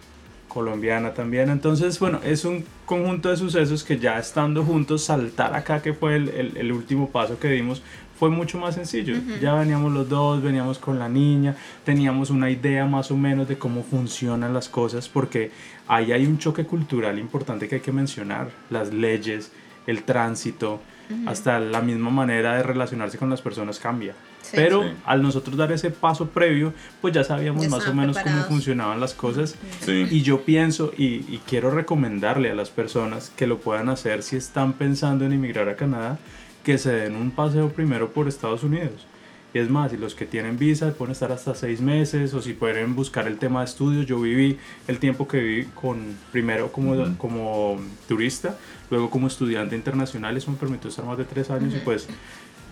colombiana 0.47 1.13
también, 1.13 1.49
entonces 1.49 1.99
bueno, 1.99 2.19
es 2.23 2.43
un 2.45 2.65
conjunto 2.85 3.29
de 3.29 3.37
sucesos 3.37 3.83
que 3.83 3.99
ya 3.99 4.17
estando 4.17 4.63
juntos, 4.63 5.03
saltar 5.03 5.53
acá, 5.55 5.81
que 5.81 5.93
fue 5.93 6.15
el, 6.15 6.29
el- 6.29 6.57
el 6.57 6.71
último 6.71 7.09
paso 7.09 7.37
que 7.39 7.49
dimos, 7.49 7.81
fue 8.17 8.29
mucho 8.29 8.57
más 8.57 8.75
sencillo. 8.75 9.15
Ya 9.41 9.53
veníamos 9.53 9.91
los 9.91 10.07
dos, 10.07 10.41
veníamos 10.41 10.79
con 10.79 10.99
la 10.99 11.09
niña, 11.09 11.55
teníamos 11.83 12.29
una 12.29 12.49
idea 12.49 12.85
más 12.85 13.11
o 13.11 13.17
menos 13.17 13.47
de 13.47 13.57
cómo 13.57 13.83
funcionan 13.83 14.53
las 14.53 14.69
cosas, 14.69 15.09
porque 15.09 15.51
ahí 15.87 16.11
hay 16.11 16.25
un 16.25 16.37
choque 16.37 16.65
cultural 16.65 17.19
importante 17.19 17.67
que 17.67 17.75
hay 17.75 17.81
que 17.81 17.91
mencionar, 17.91 18.49
las 18.69 18.93
leyes, 18.93 19.51
el 19.87 20.03
tránsito, 20.03 20.81
hasta 21.27 21.59
la 21.59 21.81
misma 21.81 22.09
manera 22.09 22.55
de 22.55 22.63
relacionarse 22.63 23.19
con 23.19 23.29
las 23.29 23.39
personas 23.41 23.79
cambia. 23.79 24.15
Sí. 24.41 24.53
Pero 24.55 24.81
Sí. 24.83 24.89
al 25.05 25.21
nosotros 25.21 25.55
dar 25.55 25.71
ese 25.71 25.91
paso 25.91 26.29
previo, 26.29 26.73
pues 27.01 27.13
ya 27.13 27.23
sabíamos 27.23 27.63
Ya 27.63 27.69
más 27.69 27.87
o 27.87 27.93
menos 27.93 28.17
cómo 28.17 28.41
funcionaban 28.43 28.99
las 28.99 29.13
cosas. 29.13 29.55
Sí. 29.81 30.07
Y 30.09 30.21
yo 30.23 30.41
pienso 30.41 30.91
y, 30.97 31.05
y 31.05 31.41
quiero 31.47 31.69
recomendarle 31.69 32.49
a 32.49 32.55
las 32.55 32.69
personas 32.71 33.31
que 33.35 33.45
lo 33.45 33.59
puedan 33.59 33.89
hacer 33.89 34.23
si 34.23 34.35
están 34.37 34.73
pensando 34.73 35.25
en 35.25 35.33
emigrar 35.33 35.69
a 35.69 35.75
Canadá, 35.75 36.17
que 36.65 36.77
se 36.79 36.91
den 36.91 37.15
un 37.15 37.31
paseo 37.31 37.69
primero 37.69 38.11
por 38.11 38.27
Estados 38.27 38.63
Unidos. 38.63 39.05
Y 39.53 39.59
es 39.59 39.69
más, 39.69 39.91
si 39.91 39.97
los 39.97 40.15
que 40.15 40.25
tienen 40.25 40.57
visa 40.57 40.91
pueden 40.93 41.13
estar 41.13 41.31
hasta 41.31 41.55
seis 41.55 41.79
meses 41.79 42.33
o 42.33 42.41
si 42.41 42.51
pueden 42.51 42.95
buscar 42.95 43.27
el 43.27 43.37
tema 43.37 43.59
de 43.59 43.65
estudios. 43.65 44.05
Yo 44.05 44.19
viví 44.19 44.57
el 44.87 44.97
tiempo 44.97 45.27
que 45.29 45.39
viví 45.39 45.67
con, 45.75 46.17
primero 46.31 46.73
como, 46.73 47.17
como 47.17 47.79
turista, 48.07 48.57
luego 48.89 49.09
como 49.09 49.27
estudiante 49.27 49.75
internacional. 49.75 50.35
Eso 50.35 50.51
me 50.51 50.57
permitió 50.57 50.89
estar 50.89 51.05
más 51.05 51.17
de 51.17 51.23
tres 51.23 51.49
años 51.51 51.73
y 51.73 51.79
pues 51.79 52.07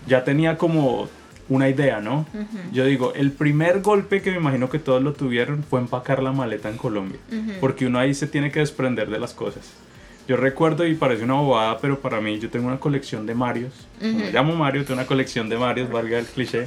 ya 0.06 0.24
tenía 0.24 0.58
como 0.58 1.08
una 1.48 1.68
idea, 1.68 2.00
¿no? 2.00 2.26
Yo 2.72 2.84
digo, 2.84 3.14
el 3.14 3.30
primer 3.30 3.80
golpe 3.80 4.20
que 4.20 4.30
me 4.32 4.38
imagino 4.38 4.68
que 4.68 4.78
todos 4.78 5.02
lo 5.02 5.12
tuvieron 5.12 5.62
fue 5.62 5.80
empacar 5.80 6.22
la 6.22 6.32
maleta 6.32 6.68
en 6.68 6.76
Colombia, 6.76 7.20
porque 7.60 7.86
uno 7.86 7.98
ahí 7.98 8.12
se 8.12 8.26
tiene 8.26 8.50
que 8.50 8.60
desprender 8.60 9.08
de 9.08 9.18
las 9.18 9.32
cosas. 9.34 9.72
Yo 10.26 10.36
recuerdo 10.38 10.86
y 10.86 10.94
parece 10.94 11.22
una 11.24 11.34
bobada, 11.34 11.78
pero 11.78 12.00
para 12.00 12.18
mí 12.20 12.38
yo 12.38 12.48
tengo 12.48 12.66
una 12.68 12.78
colección 12.80 13.26
de 13.26 13.34
Marios. 13.34 13.72
Me 14.00 14.32
llamo 14.32 14.54
Mario, 14.56 14.82
tengo 14.84 14.94
una 15.00 15.06
colección 15.06 15.50
de 15.50 15.58
Marios, 15.58 15.90
valga 15.90 16.18
el 16.18 16.24
cliché. 16.24 16.66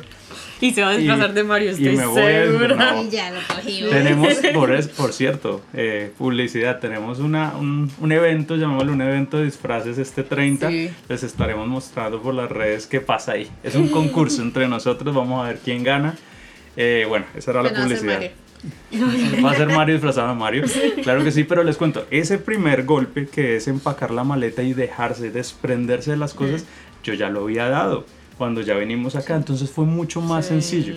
Y 0.62 0.74
se 0.74 0.82
va 0.84 0.90
a 0.90 0.94
desplazar 0.94 1.32
Y- 1.32 1.34
de 1.34 1.44
Mario, 1.44 1.70
y 1.70 1.72
estoy 1.74 1.98
me 1.98 2.06
voy 2.06 2.22
a. 2.22 3.02
Y 3.02 3.10
ya 3.12 3.32
lo 3.32 3.40
cogimos. 3.48 3.90
Tenemos, 3.92 4.34
por, 4.54 4.72
es- 4.76 4.88
por 4.90 5.12
cierto, 5.12 5.62
eh, 5.74 6.12
publicidad, 6.20 6.80
tenemos 6.80 7.18
una, 7.20 7.54
un, 7.58 7.92
un 8.00 8.12
evento, 8.12 8.56
llamémoslo 8.56 8.92
un 8.94 9.02
evento 9.02 9.38
de 9.38 9.46
disfraces 9.46 9.98
este 9.98 10.24
30. 10.24 10.70
Sí. 10.70 10.92
Les 11.10 11.24
estaremos 11.24 11.68
mostrando 11.68 12.22
por 12.22 12.36
las 12.36 12.52
redes 12.52 12.86
qué 12.86 13.02
pasa 13.02 13.32
ahí. 13.34 13.50
Es 13.64 13.74
un 13.74 13.88
concurso 13.90 14.42
entre 14.44 14.68
nosotros, 14.68 15.16
vamos 15.16 15.44
a 15.44 15.48
ver 15.48 15.60
quién 15.64 15.84
gana. 15.84 16.16
Eh, 16.76 17.06
bueno, 17.08 17.26
esa 17.36 17.50
era 17.52 17.64
la 17.64 17.70
publicidad. 17.74 18.20
Va 19.46 19.52
a 19.52 19.56
ser 19.56 19.68
Mario 19.70 19.96
disfrazado 19.96 20.30
de 20.30 20.36
Mario. 20.36 20.64
Claro 21.04 21.24
que 21.24 21.32
sí, 21.32 21.44
pero 21.44 21.64
les 21.64 21.78
cuento, 21.78 22.06
ese 22.12 22.38
primer 22.38 22.84
golpe 22.86 23.28
que 23.28 23.56
es 23.58 23.68
empacar 23.68 24.12
la 24.12 24.24
maleta 24.24 24.64
y 24.64 24.74
dejarse, 24.74 25.32
desprenderse 25.32 26.12
de 26.12 26.18
las 26.18 26.34
cosas, 26.34 26.66
yo 27.04 27.14
ya 27.14 27.30
lo 27.30 27.44
había 27.44 27.70
dado 27.70 28.06
cuando 28.38 28.62
ya 28.62 28.76
venimos 28.76 29.16
acá, 29.16 29.36
entonces 29.36 29.70
fue 29.72 29.86
mucho 29.86 30.22
más 30.22 30.46
Sí. 30.46 30.50
sencillo. 30.54 30.94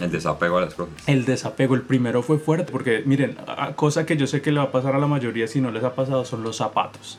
El 0.00 0.10
desapego 0.10 0.56
a 0.58 0.62
las 0.62 0.74
cosas. 0.74 0.94
El 1.06 1.24
desapego, 1.26 1.74
el 1.74 1.82
primero 1.82 2.22
fue 2.22 2.38
fuerte, 2.38 2.70
porque 2.72 3.02
miren, 3.04 3.36
a- 3.46 3.72
cosa 3.74 4.06
que 4.06 4.16
yo 4.16 4.26
sé 4.26 4.40
que 4.40 4.50
le 4.50 4.58
va 4.58 4.64
a 4.66 4.72
pasar 4.72 4.94
a 4.94 4.98
la 4.98 5.06
mayoría 5.06 5.46
si 5.46 5.60
no 5.60 5.70
les 5.70 5.84
ha 5.84 5.94
pasado 5.94 6.24
son 6.24 6.42
los 6.42 6.56
zapatos. 6.56 7.18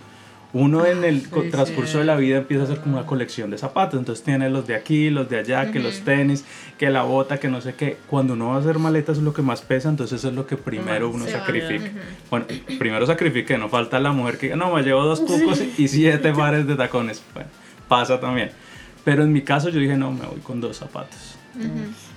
Uno 0.54 0.86
en 0.86 1.06
el 1.06 1.22
sí, 1.22 1.30
transcurso 1.50 1.94
sí. 1.94 1.98
de 2.00 2.06
la 2.06 2.18
vida 2.18 2.38
empieza 2.38 2.64
a 2.64 2.66
hacer 2.66 2.80
como 2.80 2.98
una 2.98 3.06
colección 3.06 3.50
de 3.52 3.58
zapatos, 3.58 3.98
entonces 3.98 4.24
tiene 4.24 4.50
los 4.50 4.68
de 4.68 4.76
aquí, 4.76 5.10
los 5.10 5.30
de 5.30 5.40
allá, 5.40 5.72
que 5.72 5.80
los 5.80 6.02
tenis, 6.02 6.44
que 6.78 6.90
la 6.90 7.04
bota, 7.04 7.40
que 7.40 7.48
no 7.48 7.62
sé 7.62 7.76
qué. 7.76 7.98
Cuando 8.08 8.34
uno 8.34 8.50
va 8.50 8.56
a 8.56 8.60
hacer 8.60 8.78
maletas 8.78 9.18
es 9.18 9.24
lo 9.24 9.34
que 9.34 9.42
más 9.42 9.62
pesa, 9.62 9.88
entonces 9.88 10.20
eso 10.20 10.28
es 10.28 10.36
lo 10.36 10.46
que 10.46 10.58
primero 10.58 11.10
uno 11.10 11.26
se 11.26 11.32
sacrifica. 11.32 11.90
Bueno, 12.30 12.48
primero 12.80 13.06
sacrifique, 13.06 13.58
no 13.58 13.70
falta 13.70 14.00
la 14.00 14.12
mujer 14.12 14.38
que 14.38 14.56
no, 14.58 14.74
me 14.74 14.82
llevo 14.84 15.04
dos 15.04 15.22
cucos 15.22 15.64
y 15.78 15.88
siete 15.88 16.34
pares 16.38 16.68
de 16.68 16.76
tacones. 16.76 17.24
Bueno, 17.34 17.50
pasa 17.88 18.20
también. 18.20 18.52
Pero 19.06 19.24
en 19.24 19.32
mi 19.32 19.44
caso 19.44 19.70
yo 19.70 19.80
dije, 19.80 19.96
no, 19.96 20.12
me 20.12 20.26
voy 20.26 20.40
con 20.42 20.60
dos 20.60 20.78
zapatos. 20.78 21.38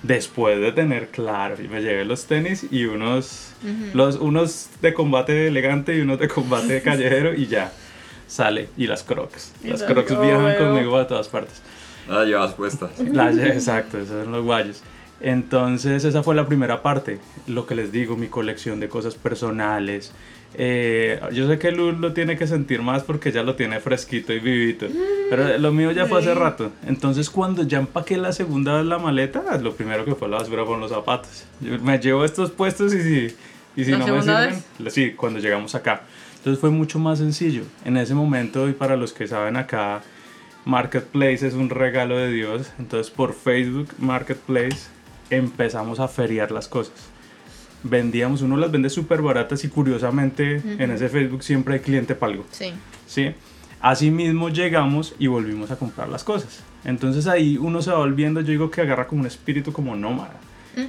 Después 0.03 0.59
de 0.59 0.71
tener, 0.71 1.09
claro, 1.09 1.55
y 1.61 1.67
me 1.67 1.81
llevé 1.81 2.05
los 2.05 2.25
tenis 2.25 2.67
y 2.71 2.85
unos, 2.85 3.53
los, 3.93 4.15
unos 4.15 4.69
de 4.81 4.93
combate 4.93 5.47
elegante 5.47 5.95
y 5.95 6.01
unos 6.01 6.19
de 6.19 6.27
combate 6.27 6.81
callejero 6.83 7.33
y 7.33 7.47
ya 7.47 7.71
sale. 8.27 8.69
Y 8.77 8.87
las 8.87 9.03
crocs. 9.03 9.53
Y 9.63 9.67
Las 9.69 9.81
las- 9.81 9.91
crocs 9.91 10.11
oh, 10.11 10.21
viajan 10.21 10.55
conmigo 10.57 10.97
a 10.97 11.07
todas 11.07 11.27
partes. 11.27 11.61
Ah, 12.09 12.23
llevas 12.23 12.53
puestas. 12.53 12.91
Las- 12.99 13.37
exacto, 13.37 13.97
esos 13.97 14.23
son 14.23 14.31
los 14.31 14.43
guayos. 14.43 14.81
Entonces 15.21 16.03
esa 16.03 16.21
fue 16.23 16.35
la 16.35 16.45
primera 16.45 16.81
parte, 16.83 17.19
lo 17.47 17.65
que 17.65 17.73
les 17.75 17.91
digo, 17.91 18.15
mi 18.17 18.27
colección 18.27 18.79
de 18.79 18.89
cosas 18.89 19.15
personales. 19.15 20.11
Eh, 20.57 21.19
yo 21.33 21.47
sé 21.49 21.57
que 21.59 21.71
Luz 21.71 21.97
lo 21.99 22.13
tiene 22.13 22.37
que 22.37 22.47
sentir 22.47 22.81
más 22.81 23.03
porque 23.03 23.31
ya 23.31 23.43
lo 23.43 23.55
tiene 23.55 23.79
fresquito 23.81 24.31
y 24.33 24.39
vivito, 24.39 24.87
pero 25.29 25.57
lo 25.57 25.71
mío 25.73 25.91
ya 25.91 26.05
fue 26.05 26.19
hace 26.19 26.33
rato. 26.33 26.71
Entonces 26.85 27.29
cuando 27.29 27.63
ya 27.63 27.79
empaqué 27.79 28.17
la 28.17 28.31
segunda 28.31 28.77
vez 28.77 28.85
la 28.85 28.97
maleta, 28.99 29.57
lo 29.57 29.73
primero 29.73 30.05
que 30.05 30.15
fue 30.15 30.27
a 30.27 30.31
la 30.31 30.37
basura 30.37 30.63
fueron 30.63 30.81
los 30.81 30.91
zapatos. 30.91 31.45
Yo 31.59 31.77
me 31.79 31.97
llevo 31.99 32.23
estos 32.23 32.51
puestos 32.51 32.93
y 32.93 33.01
si, 33.01 33.35
y 33.75 33.83
si 33.85 33.91
¿La 33.91 33.97
no 33.97 34.07
me 34.15 34.21
sirven, 34.21 34.63
sí, 34.91 35.11
cuando 35.11 35.39
llegamos 35.39 35.75
acá. 35.75 36.03
Entonces 36.45 36.61
fue 36.61 36.69
mucho 36.69 36.99
más 36.99 37.17
sencillo. 37.17 37.63
En 37.85 37.97
ese 37.97 38.13
momento, 38.13 38.69
y 38.69 38.73
para 38.73 38.95
los 38.95 39.13
que 39.13 39.25
saben 39.25 39.57
acá, 39.57 40.03
Marketplace 40.63 41.47
es 41.47 41.55
un 41.55 41.71
regalo 41.71 42.19
de 42.19 42.31
Dios. 42.31 42.71
Entonces 42.77 43.11
por 43.11 43.33
Facebook 43.33 43.87
Marketplace 43.97 44.85
empezamos 45.31 45.99
a 45.99 46.07
feriar 46.07 46.51
las 46.51 46.67
cosas. 46.67 46.93
Vendíamos, 47.81 48.43
uno 48.43 48.57
las 48.57 48.71
vende 48.71 48.91
súper 48.91 49.23
baratas 49.23 49.63
y 49.63 49.69
curiosamente 49.69 50.61
en 50.77 50.91
ese 50.91 51.09
Facebook 51.09 51.41
siempre 51.41 51.73
hay 51.73 51.79
cliente 51.79 52.13
para 52.13 52.33
algo. 52.33 52.45
Sí. 52.51 52.73
¿sí? 53.07 53.33
Asimismo 53.81 54.49
llegamos 54.49 55.15
y 55.17 55.25
volvimos 55.25 55.71
a 55.71 55.77
comprar 55.77 56.09
las 56.09 56.23
cosas. 56.23 56.61
Entonces 56.83 57.25
ahí 57.25 57.57
uno 57.57 57.81
se 57.81 57.89
va 57.89 57.97
volviendo, 57.97 58.41
yo 58.41 58.51
digo 58.51 58.69
que 58.69 58.81
agarra 58.81 59.07
como 59.07 59.21
un 59.21 59.27
espíritu 59.27 59.73
como 59.73 59.95
nómada. 59.95 60.39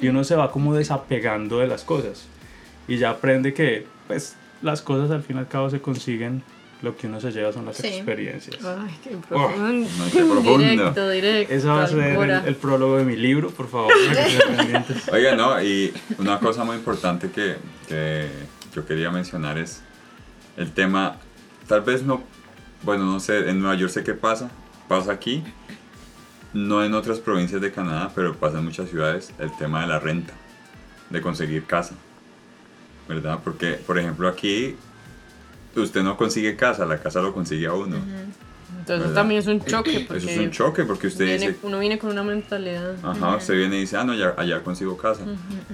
Y 0.03 0.09
uno 0.09 0.23
se 0.23 0.37
va 0.37 0.51
como 0.51 0.75
desapegando 0.75 1.61
de 1.61 1.66
las 1.66 1.83
cosas. 1.83 2.27
Y 2.88 2.99
ya 2.99 3.09
aprende 3.09 3.55
que 3.55 3.87
pues 4.07 4.37
las 4.62 4.83
cosas 4.83 5.11
al 5.11 5.23
fin 5.23 5.37
y 5.37 5.38
al 5.40 5.49
cabo 5.49 5.71
se 5.71 5.81
consiguen. 5.81 6.42
Lo 6.83 6.95
que 6.95 7.07
uno 7.07 7.19
se 7.23 7.31
lleva 7.33 7.53
son 7.55 7.64
las 7.64 7.79
Sí. 7.79 7.87
experiencias. 7.87 8.62
Ay, 8.62 8.95
qué 9.03 9.11
profundo. 9.27 9.88
no, 9.99 10.05
qué 10.12 10.19
profundo. 10.25 10.59
Directo, 10.59 11.09
directo. 11.11 11.55
Eso 11.55 11.69
va 11.69 11.85
a 11.85 11.87
ser 11.87 11.99
el, 12.01 12.31
el 12.31 12.55
prólogo 12.57 12.99
de 12.99 13.05
mi 13.05 13.16
libro, 13.16 13.51
por 13.51 13.66
favor. 13.69 13.92
Oiga, 15.12 15.35
no, 15.35 15.61
y 15.62 15.92
una 16.19 16.38
cosa 16.38 16.64
muy 16.64 16.77
importante 16.77 17.31
que, 17.31 17.57
que 17.88 18.29
yo 18.75 18.85
quería 18.87 19.11
mencionar 19.11 19.57
es 19.57 19.81
el 20.59 20.71
tema, 20.73 21.16
tal 21.66 21.81
vez 21.81 22.03
no, 22.03 22.23
bueno, 22.83 23.05
no 23.07 23.21
sé, 23.21 23.49
en 23.49 23.59
Nueva 23.61 23.75
York 23.77 23.90
sé 23.92 24.05
qué 24.05 24.12
pasa, 24.12 24.51
pasa 24.87 25.12
aquí, 25.12 25.42
no 26.53 26.85
en 26.85 26.92
otras 26.92 27.21
provincias 27.21 27.61
de 27.62 27.73
Canadá, 27.73 28.12
pero 28.14 28.35
pasa 28.37 28.59
en 28.59 28.64
muchas 28.66 28.90
ciudades, 28.90 29.33
el 29.38 29.51
tema 29.57 29.81
de 29.81 29.87
la 29.87 29.99
renta, 29.99 30.35
de 31.09 31.21
conseguir 31.23 31.64
casa, 31.64 31.95
¿verdad? 33.09 33.38
Porque, 33.42 33.73
por 33.75 33.99
ejemplo, 33.99 34.29
aquí 34.29 34.77
usted 35.75 36.03
no 36.03 36.16
consigue 36.16 36.57
casa, 36.57 36.87
la 36.87 36.99
casa 36.99 37.21
lo 37.21 37.33
consigue 37.35 37.66
a 37.66 37.73
uno. 37.75 37.97
Entonces 38.79 39.01
¿verdad? 39.09 39.14
también 39.14 39.40
es 39.40 39.47
un 39.47 39.61
choque. 39.64 40.05
Porque 40.09 40.23
Eso 40.25 40.31
es 40.31 40.38
un 40.38 40.51
choque 40.51 40.85
porque 40.85 41.07
usted 41.09 41.25
viene- 41.27 41.49
dice, 41.49 41.59
uno 41.62 41.79
viene 41.79 41.99
con 41.99 42.11
una 42.11 42.23
mentalidad. 42.23 42.95
Ajá, 43.03 43.37
usted 43.37 43.55
viene 43.55 43.77
y 43.77 43.81
dice, 43.81 43.97
ah, 43.97 44.05
no, 44.05 44.14
ya, 44.14 44.35
allá 44.37 44.62
consigo 44.62 44.97
casa. 44.97 45.25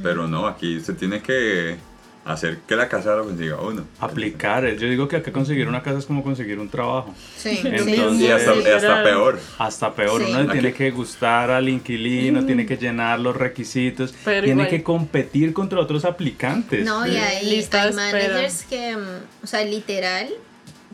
Pero 0.02 0.26
no, 0.28 0.46
aquí 0.46 0.76
usted 0.78 0.96
tiene 0.96 1.22
que 1.22 1.76
hacer 2.24 2.58
que 2.68 2.76
la 2.76 2.88
casa 2.88 3.16
lo 3.16 3.24
consiga 3.24 3.56
uno. 3.60 3.84
Aplicar. 3.98 4.64
Yo 4.76 4.88
digo 4.88 5.08
que 5.08 5.16
acá 5.16 5.32
conseguir 5.32 5.66
una 5.68 5.82
casa 5.82 5.98
es 5.98 6.06
como 6.06 6.22
conseguir 6.22 6.58
un 6.60 6.68
trabajo. 6.68 7.12
Sí, 7.36 7.60
Entonces- 7.64 7.96
sí, 8.16 8.24
Y 8.24 8.28
hasta, 8.28 8.54
sí. 8.54 8.68
hasta 8.68 9.02
peor. 9.02 9.40
Hasta 9.58 9.94
peor, 9.94 10.22
Sí. 10.24 10.30
uno 10.30 10.42
le 10.44 10.52
tiene 10.52 10.72
que 10.72 10.90
gustar 10.92 11.50
al 11.50 11.68
inquilino, 11.68 12.44
tiene 12.46 12.64
que 12.66 12.76
llenar 12.76 13.18
los 13.18 13.36
requisitos, 13.36 14.14
Pero 14.24 14.44
tiene 14.44 14.62
igual. 14.62 14.68
que 14.70 14.82
competir 14.82 15.52
contra 15.52 15.80
otros 15.80 16.04
aplicantes. 16.04 16.84
No, 16.84 17.06
y 17.06 17.16
hay, 17.16 17.44
Lista 17.46 17.82
hay 17.82 17.92
managers 17.92 18.64
que, 18.64 18.96
mm, 18.96 19.44
o 19.44 19.46
sea, 19.46 19.64
literal, 19.64 20.28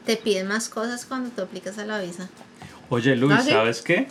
te 0.07 0.17
piden 0.17 0.47
más 0.49 0.69
cosas 0.71 1.05
cuando 1.05 1.29
tú 1.31 1.43
aplicas 1.43 1.77
a 1.79 1.85
la 1.85 2.01
visa. 2.01 2.29
Oye, 2.89 3.15
Luis, 3.17 3.37
¿Ah, 3.39 3.43
sí? 3.43 3.51
¿sabes 3.51 3.83
qué? 3.83 4.07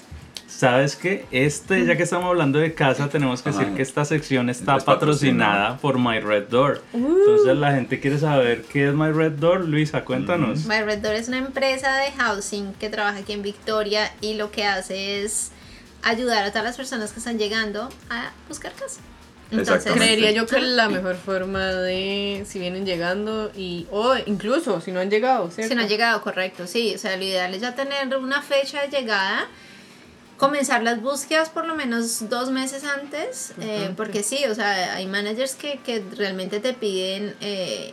¿Sabes 0.47 0.95
qué? 0.95 1.25
Este, 1.31 1.85
ya 1.85 1.97
que 1.97 2.03
estamos 2.03 2.27
hablando 2.27 2.57
de 2.59 2.73
casa, 2.73 3.09
tenemos 3.09 3.41
que 3.41 3.51
decir 3.51 3.73
que 3.75 3.81
esta 3.81 4.05
sección 4.05 4.49
está 4.49 4.77
Es 4.77 4.83
patrocinada 4.85 5.77
por 5.77 5.99
My 5.99 6.19
Red 6.19 6.47
Door. 6.47 6.81
Entonces 6.93 7.57
la 7.57 7.73
gente 7.73 7.99
quiere 7.99 8.17
saber 8.17 8.63
qué 8.63 8.87
es 8.87 8.93
My 8.93 9.11
Red 9.11 9.33
Door. 9.33 9.65
Luisa, 9.65 10.05
cuéntanos. 10.05 10.65
My 10.65 10.81
Red 10.81 10.99
Door 10.99 11.15
es 11.15 11.27
una 11.27 11.37
empresa 11.37 11.97
de 11.97 12.11
housing 12.13 12.73
que 12.75 12.89
trabaja 12.89 13.19
aquí 13.19 13.33
en 13.33 13.41
Victoria 13.41 14.11
y 14.21 14.35
lo 14.35 14.49
que 14.49 14.65
hace 14.65 15.23
es 15.23 15.51
ayudar 16.01 16.45
a 16.45 16.49
todas 16.49 16.63
las 16.63 16.77
personas 16.77 17.11
que 17.11 17.19
están 17.19 17.37
llegando 17.37 17.89
a 18.09 18.31
buscar 18.47 18.71
casa. 18.71 19.01
Exactamente. 19.51 20.05
Creería 20.05 20.31
yo 20.31 20.45
que 20.45 20.59
la 20.59 20.89
mejor 20.89 21.15
forma 21.15 21.71
de 21.71 22.43
si 22.45 22.59
vienen 22.59 22.85
llegando 22.85 23.51
y 23.55 23.87
o 23.91 24.15
incluso 24.25 24.81
si 24.81 24.91
no 24.91 24.99
han 24.99 25.09
llegado, 25.09 25.49
¿cierto? 25.51 25.69
Si 25.69 25.75
no 25.75 25.83
ha 25.83 25.87
llegado, 25.87 26.21
correcto, 26.21 26.67
sí. 26.67 26.93
O 26.95 26.97
sea, 26.97 27.15
lo 27.15 27.23
ideal 27.23 27.53
es 27.53 27.61
ya 27.61 27.75
tener 27.75 28.15
una 28.17 28.41
fecha 28.41 28.81
de 28.81 28.89
llegada, 28.89 29.47
comenzar 30.37 30.83
las 30.83 31.01
búsquedas 31.01 31.49
por 31.49 31.65
lo 31.65 31.75
menos 31.75 32.29
dos 32.29 32.51
meses 32.51 32.83
antes, 32.83 33.53
eh, 33.59 33.91
porque 33.97 34.23
sí, 34.23 34.45
o 34.45 34.55
sea, 34.55 34.95
hay 34.95 35.07
managers 35.07 35.55
que, 35.55 35.79
que 35.79 36.03
realmente 36.15 36.59
te 36.59 36.73
piden, 36.73 37.35
eh, 37.41 37.91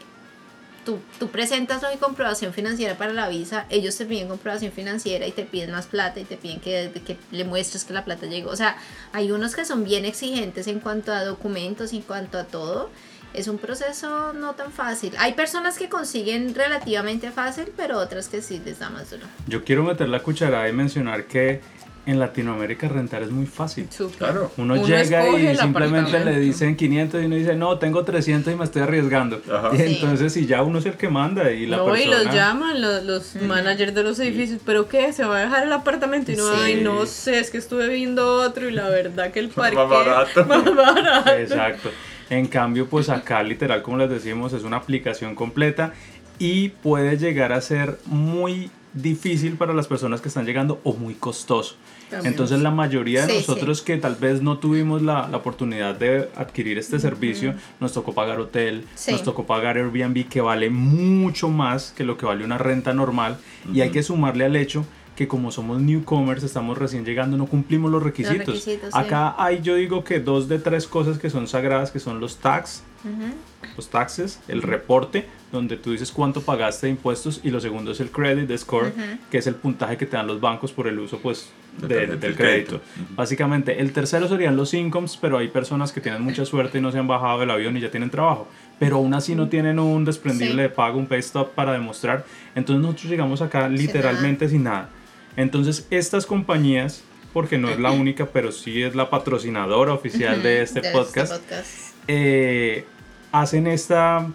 tú, 0.84 0.98
tú 1.18 1.28
presentas 1.28 1.82
la 1.82 1.90
comprobación 1.96 2.52
financiera 2.52 2.96
para 2.96 3.12
la 3.12 3.28
visa, 3.28 3.64
ellos 3.70 3.96
te 3.96 4.04
piden 4.04 4.28
comprobación 4.28 4.72
financiera 4.72 5.26
y 5.26 5.32
te 5.32 5.44
piden 5.44 5.70
más 5.72 5.86
plata 5.86 6.20
y 6.20 6.24
te 6.24 6.36
piden 6.36 6.60
que, 6.60 6.92
que 7.04 7.16
le 7.30 7.44
muestres 7.44 7.84
que 7.84 7.94
la 7.94 8.04
plata 8.04 8.26
llegó. 8.26 8.50
O 8.50 8.56
sea, 8.56 8.76
hay 9.12 9.32
unos 9.32 9.56
que 9.56 9.64
son 9.64 9.82
bien 9.82 10.04
exigentes 10.04 10.66
en 10.66 10.80
cuanto 10.80 11.12
a 11.12 11.24
documentos, 11.24 11.92
en 11.94 12.02
cuanto 12.02 12.38
a 12.38 12.44
todo. 12.44 12.90
Es 13.32 13.48
un 13.48 13.58
proceso 13.58 14.32
no 14.32 14.54
tan 14.54 14.70
fácil. 14.70 15.12
Hay 15.18 15.32
personas 15.32 15.76
que 15.76 15.88
consiguen 15.88 16.54
relativamente 16.54 17.32
fácil, 17.32 17.72
pero 17.76 17.98
otras 17.98 18.28
que 18.28 18.40
sí 18.40 18.62
les 18.64 18.78
da 18.78 18.90
más 18.90 19.10
duro. 19.10 19.26
Yo 19.48 19.64
quiero 19.64 19.82
meter 19.82 20.08
la 20.08 20.22
cucharada 20.22 20.68
y 20.68 20.72
mencionar 20.72 21.24
que 21.24 21.60
en 22.06 22.18
Latinoamérica 22.18 22.86
rentar 22.88 23.22
es 23.22 23.30
muy 23.30 23.46
fácil. 23.46 23.88
Claro. 24.18 24.52
Uno, 24.58 24.74
Uno 24.74 24.86
llega 24.86 25.26
y 25.28 25.56
simplemente 25.56 26.22
le 26.24 26.38
dicen 26.38 26.76
500 26.76 27.22
y 27.22 27.26
uno 27.26 27.36
dice, 27.36 27.56
no, 27.56 27.78
tengo 27.78 28.04
300 28.04 28.52
y 28.52 28.56
me 28.56 28.64
estoy 28.64 28.82
arriesgando. 28.82 29.40
Ajá. 29.50 29.70
Y 29.74 29.78
Sí. 29.78 29.84
entonces, 29.94 30.32
si 30.34 30.46
ya 30.46 30.62
uno 30.62 30.78
es 30.80 30.86
el 30.86 30.94
que 30.94 31.08
manda 31.08 31.50
y 31.50 31.66
la 31.66 31.78
no, 31.78 31.96
y 31.96 32.02
persona... 32.04 32.22
los 32.24 32.34
llaman 32.34 32.80
los, 32.82 33.04
los 33.04 33.34
managers 33.42 33.94
de 33.94 34.02
los 34.02 34.18
edificios, 34.20 34.60
pero 34.66 34.86
¿qué? 34.88 35.12
¿Se 35.12 35.24
va 35.24 35.38
a 35.38 35.40
dejar 35.40 35.62
el 35.66 35.72
apartamento? 35.72 36.30
Y 36.32 36.36
no, 36.36 36.44
Sí. 36.44 36.60
ay, 36.62 36.80
no 36.82 37.06
sé, 37.06 37.38
es 37.38 37.50
que 37.50 37.58
estuve 37.58 37.88
viendo 37.88 38.34
otro 38.42 38.68
y 38.68 38.72
la 38.72 38.88
verdad 38.90 39.30
que 39.32 39.40
el 39.40 39.46
Más 39.56 39.72
parque 39.72 39.76
barato. 39.94 40.44
más 40.44 40.74
barato. 40.74 41.30
Exacto. 41.32 41.90
En 42.30 42.46
cambio, 42.48 42.86
pues 42.86 43.08
acá 43.08 43.42
literal, 43.42 43.82
como 43.82 43.98
les 43.98 44.10
decimos, 44.10 44.52
es 44.52 44.62
una 44.62 44.76
aplicación 44.78 45.34
completa 45.34 45.92
y 46.38 46.68
puede 46.70 47.16
llegar 47.16 47.52
a 47.52 47.60
ser 47.60 47.98
muy 48.06 48.70
difícil 48.94 49.56
para 49.56 49.74
las 49.74 49.86
personas 49.88 50.20
que 50.20 50.28
están 50.28 50.46
llegando 50.46 50.80
o 50.84 50.94
muy 50.94 51.14
costoso. 51.14 51.74
También. 52.10 52.32
Entonces 52.32 52.60
la 52.60 52.70
mayoría 52.70 53.26
de 53.26 53.32
Sí, 53.32 53.38
nosotros 53.38 53.82
que 53.82 53.96
tal 53.96 54.14
vez 54.14 54.40
no 54.40 54.58
tuvimos 54.58 55.02
la, 55.02 55.28
la 55.28 55.36
oportunidad 55.36 55.94
de 55.96 56.28
adquirir 56.36 56.78
este 56.78 56.98
servicio, 57.00 57.54
nos 57.80 57.92
tocó 57.92 58.12
pagar 58.14 58.38
hotel, 58.38 58.84
Sí. 58.94 59.12
nos 59.12 59.22
tocó 59.22 59.44
pagar 59.46 59.76
Airbnb 59.76 60.28
que 60.28 60.40
vale 60.40 60.70
mucho 60.70 61.48
más 61.48 61.92
que 61.96 62.04
lo 62.04 62.16
que 62.16 62.24
vale 62.26 62.44
una 62.44 62.58
renta 62.58 62.94
normal 62.94 63.36
y 63.72 63.80
hay 63.80 63.90
que 63.90 64.02
sumarle 64.02 64.44
al 64.44 64.54
hecho 64.56 64.84
que 65.16 65.28
como 65.28 65.50
somos 65.52 65.80
newcomers, 65.80 66.42
estamos 66.42 66.76
recién 66.76 67.04
llegando, 67.04 67.36
no 67.36 67.46
cumplimos 67.46 67.90
los 67.92 68.02
requisitos. 68.02 68.46
requisitos, 68.46 68.90
sí. 68.92 68.98
Acá 68.98 69.34
hay 69.38 69.60
yo 69.62 69.76
digo 69.76 70.02
que 70.02 70.18
dos 70.20 70.48
de 70.48 70.58
tres 70.58 70.86
cosas 70.88 71.18
que 71.18 71.30
son 71.30 71.46
sagradas, 71.46 71.90
que 71.92 72.00
son 72.00 72.18
los 72.18 72.38
tax, 72.38 72.82
Ujú. 73.04 73.32
los 73.76 73.88
taxes, 73.90 74.40
el 74.48 74.62
reporte, 74.62 75.26
donde 75.52 75.76
tú 75.76 75.92
dices 75.92 76.10
cuánto 76.10 76.40
pagaste 76.42 76.86
de 76.88 76.92
impuestos, 76.92 77.40
y 77.44 77.50
lo 77.50 77.60
segundo 77.60 77.92
es 77.92 78.00
el 78.00 78.10
credit 78.10 78.48
the 78.48 78.58
score, 78.58 78.92
que 79.30 79.38
es 79.38 79.46
el 79.46 79.54
puntaje 79.54 79.96
que 79.96 80.06
te 80.06 80.16
dan 80.16 80.26
los 80.26 80.40
bancos 80.40 80.72
por 80.72 80.88
el 80.88 80.98
uso 80.98 81.18
pues 81.18 81.50
De 81.78 81.86
de- 81.86 81.94
del 82.06 82.08
de 82.08 82.34
crédito. 82.34 82.36
crédito. 82.36 82.74
Ujú. 82.76 83.14
Básicamente, 83.14 83.80
el 83.80 83.92
tercero 83.92 84.26
serían 84.28 84.56
los 84.56 84.74
incomes, 84.74 85.16
pero 85.16 85.38
hay 85.38 85.46
personas 85.48 85.92
que 85.92 86.00
tienen 86.00 86.22
mucha 86.22 86.44
suerte 86.44 86.78
y 86.78 86.80
no 86.80 86.90
se 86.90 86.98
han 86.98 87.06
bajado 87.06 87.38
del 87.40 87.50
avión 87.50 87.76
y 87.76 87.80
ya 87.80 87.90
tienen 87.90 88.10
trabajo, 88.10 88.48
pero 88.80 88.96
aún 88.96 89.14
así 89.14 89.36
no 89.36 89.48
tienen 89.48 89.78
un 89.78 90.04
desprendible 90.04 90.54
Sí. 90.54 90.60
de 90.62 90.68
pago, 90.70 90.98
un 90.98 91.06
pay 91.06 91.20
stop 91.20 91.50
para 91.54 91.72
demostrar. 91.72 92.24
Entonces 92.56 92.82
nosotros 92.82 93.10
llegamos 93.10 93.42
acá 93.42 93.68
literalmente 93.68 94.48
sin 94.48 94.64
nada. 94.64 94.88
Entonces 95.36 95.86
estas 95.90 96.26
compañías, 96.26 97.02
porque 97.32 97.58
no 97.58 97.68
es 97.68 97.80
la 97.80 97.90
única, 97.90 98.26
pero 98.26 98.52
sí 98.52 98.82
es 98.82 98.94
la 98.94 99.10
patrocinadora 99.10 99.92
oficial 99.92 100.42
de 100.42 100.62
este 100.62 100.80
De 100.80 100.90
podcast, 100.92 101.32
podcast. 101.32 101.68
eh, 102.06 102.84
hacen 103.32 103.66
esta, 103.66 104.28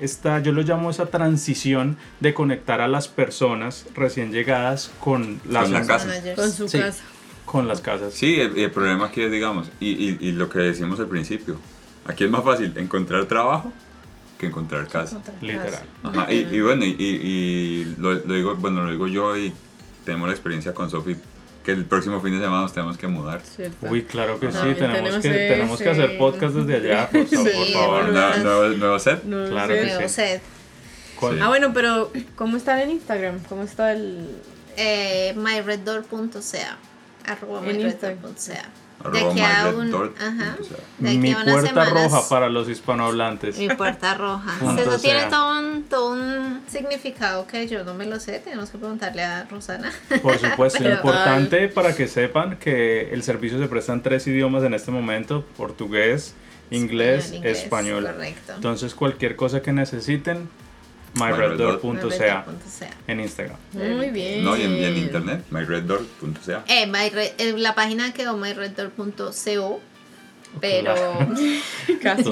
esta, 0.00 0.40
yo 0.40 0.52
lo 0.52 0.62
llamo 0.62 0.90
esa 0.90 1.06
transición 1.06 1.96
de 2.20 2.32
conectar 2.34 2.80
a 2.80 2.86
las 2.88 3.08
personas 3.08 3.86
recién 3.94 4.30
llegadas 4.32 4.92
con 5.00 5.40
las, 5.48 5.64
Con 5.64 5.72
la 5.72 5.86
casa. 5.86 6.08
Con 6.36 6.50
su 6.52 6.68
Sí. 6.68 6.78
casa. 6.78 7.02
con 7.44 7.68
las 7.68 7.80
casas. 7.80 8.14
Sí, 8.14 8.40
el, 8.40 8.56
el 8.56 8.70
problema 8.70 9.06
aquí 9.06 9.22
es, 9.22 9.30
digamos, 9.30 9.68
y, 9.80 9.90
y, 9.90 10.16
y 10.20 10.32
lo 10.32 10.48
que 10.48 10.60
decimos 10.60 10.98
al 11.00 11.06
principio, 11.08 11.56
aquí 12.06 12.24
es 12.24 12.30
más 12.30 12.42
fácil 12.44 12.72
encontrar 12.76 13.26
trabajo 13.26 13.72
que 14.38 14.46
encontrar 14.46 14.88
casa. 14.88 15.20
Literal. 15.40 15.82
Ajá, 16.02 16.32
y, 16.32 16.48
y 16.50 16.60
bueno, 16.60 16.84
y, 16.84 16.96
y- 16.98 17.04
y 17.26 17.94
lo, 17.98 18.14
lo 18.14 18.34
digo, 18.34 18.54
bueno, 18.56 18.84
lo 18.84 18.90
digo 18.92 19.06
yo 19.08 19.36
y 19.36 19.52
tenemos 20.04 20.28
la 20.28 20.34
experiencia 20.34 20.72
con 20.74 20.90
Sofi 20.90 21.16
que 21.64 21.72
el 21.72 21.86
próximo 21.86 22.20
fin 22.20 22.32
de 22.32 22.40
semana 22.44 22.60
nos 22.62 22.72
tenemos 22.74 22.98
que 22.98 23.06
mudar. 23.06 23.40
¿cierto? 23.42 23.86
Uy, 23.88 24.02
claro 24.04 24.38
que 24.38 24.52
sí, 24.52 24.58
tenemos, 24.58 24.92
tenemos 24.96 25.22
que, 25.22 25.28
tenemos 25.30 25.80
que 25.80 25.88
hacer 25.90 26.18
podcast 26.18 26.54
desde 26.54 26.76
allá, 26.92 27.08
por, 27.08 27.26
favor, 27.26 27.48
Sí, 27.48 27.54
por 27.72 27.82
favor. 27.82 28.02
bueno. 28.04 28.12
Nuevo, 28.12 28.42
nuevo- 28.44 28.76
nuevo 28.76 28.98
set. 28.98 29.24
No 29.24 29.48
Claro 29.48 29.74
sé. 29.74 29.80
que 29.80 29.86
Nuevo 29.86 30.02
sí. 30.08 30.14
set. 30.14 30.42
¿Cuál? 31.18 31.34
Sí. 31.36 31.40
Ah, 31.42 31.48
bueno, 31.48 31.72
pero 31.72 32.12
¿cómo 32.36 32.56
está 32.58 32.82
en 32.82 32.90
Instagram? 32.90 33.38
¿Cómo 33.48 33.62
está 33.62 33.92
el...? 33.92 34.28
Eh, 34.76 35.32
myreddoor.ca 35.36 36.78
arroba 37.26 37.60
myreddoor.ca 37.60 38.68
De 39.02 39.08
arroba 39.18 39.30
aquí 39.32 39.40
a 39.40 39.64
myreddort 39.72 40.16
un- 40.20 40.26
ajá. 40.26 40.56
De 40.98 41.08
aquí 41.10 41.18
Mi 41.18 41.32
a 41.32 41.44
puerta 41.44 41.68
semanas- 41.68 41.92
roja 41.92 42.28
para 42.28 42.48
los 42.48 42.68
hispanohablantes. 42.68 43.58
Mi 43.58 43.68
puerta 43.68 44.14
roja. 44.14 44.54
Eso 44.80 44.98
tiene 44.98 45.24
todo 45.24 45.58
un, 45.58 45.82
todo 45.84 46.12
un 46.12 46.60
significado 46.68 47.46
que 47.46 47.66
yo 47.68 47.84
no 47.84 47.92
me 47.94 48.06
lo 48.06 48.18
sé. 48.18 48.38
Tenemos 48.38 48.70
que 48.70 48.78
preguntarle 48.78 49.22
a 49.22 49.44
Rosana. 49.44 49.92
Por 50.22 50.38
supuesto, 50.38 50.78
Pero- 50.82 50.94
importante 50.94 51.68
para 51.68 51.94
que 51.94 52.08
sepan 52.08 52.56
que 52.56 53.12
el 53.12 53.22
servicio 53.22 53.58
se 53.58 53.66
presta 53.68 53.92
en 53.92 54.02
tres 54.02 54.26
idiomas 54.26 54.62
en 54.64 54.72
este 54.74 54.90
momento, 54.90 55.44
portugués, 55.56 56.34
inglés, 56.70 57.24
Español, 57.26 57.36
inglés, 57.36 57.58
español. 57.62 58.04
correcto. 58.06 58.52
Entonces 58.54 58.94
cualquier 58.94 59.36
cosa 59.36 59.60
que 59.60 59.72
necesiten, 59.72 60.48
myreddoor.ca 61.14 62.44
en 63.06 63.20
Instagram. 63.20 63.56
Muy 63.72 64.10
bien. 64.10 64.44
No, 64.44 64.56
y 64.56 64.62
en, 64.62 64.74
y 64.76 64.84
en 64.84 64.96
internet, 64.98 65.44
myreddort.ca. 65.50 66.64
Eh, 66.68 66.86
myre- 66.86 67.32
eh, 67.38 67.54
la 67.56 67.74
página 67.74 68.12
quedó 68.12 68.36
myreddoor.co. 68.36 69.80
Pero, 70.60 70.94
Casi. 72.02 72.24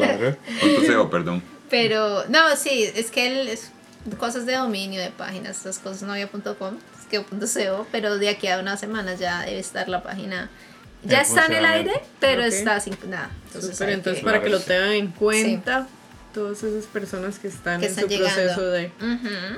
.co, 0.94 1.10
perdón. 1.10 1.42
pero, 1.68 2.24
no, 2.28 2.54
sí, 2.56 2.84
es 2.94 3.10
que 3.10 3.26
el, 3.26 3.48
es 3.48 3.72
cosas 4.18 4.46
de 4.46 4.54
dominio, 4.54 5.00
de 5.00 5.10
páginas, 5.10 5.58
esas 5.60 5.78
cosas 5.80 6.02
no 6.02 6.12
había 6.12 6.28
punto 6.28 6.56
.com, 6.56 6.76
es 7.00 7.06
que 7.06 7.20
punto 7.20 7.46
.co, 7.46 7.86
pero 7.90 8.18
de 8.18 8.28
aquí 8.28 8.46
a 8.46 8.58
unas 8.60 8.78
semanas 8.78 9.18
ya 9.18 9.40
debe 9.44 9.58
estar 9.58 9.88
la 9.88 10.02
página. 10.04 10.50
Ya 11.04 11.22
está 11.22 11.46
en 11.46 11.54
el 11.54 11.64
aire, 11.66 11.92
pero 12.20 12.44
está 12.44 12.78
sin 12.78 12.96
nada. 13.08 13.30
Entonces, 13.46 13.80
entonces 13.80 14.20
que- 14.20 14.24
para 14.24 14.40
que 14.40 14.50
lo 14.50 14.60
tengan 14.60 14.92
en 14.92 15.08
cuenta 15.08 15.88
todas 16.32 16.62
esas 16.62 16.84
personas 16.86 17.38
que 17.38 17.48
están 17.48 17.80
Que 17.80 17.86
en 17.86 17.90
están 17.92 18.04
su 18.04 18.10
llegando. 18.10 18.34
proceso 18.34 18.70
de... 18.70 18.90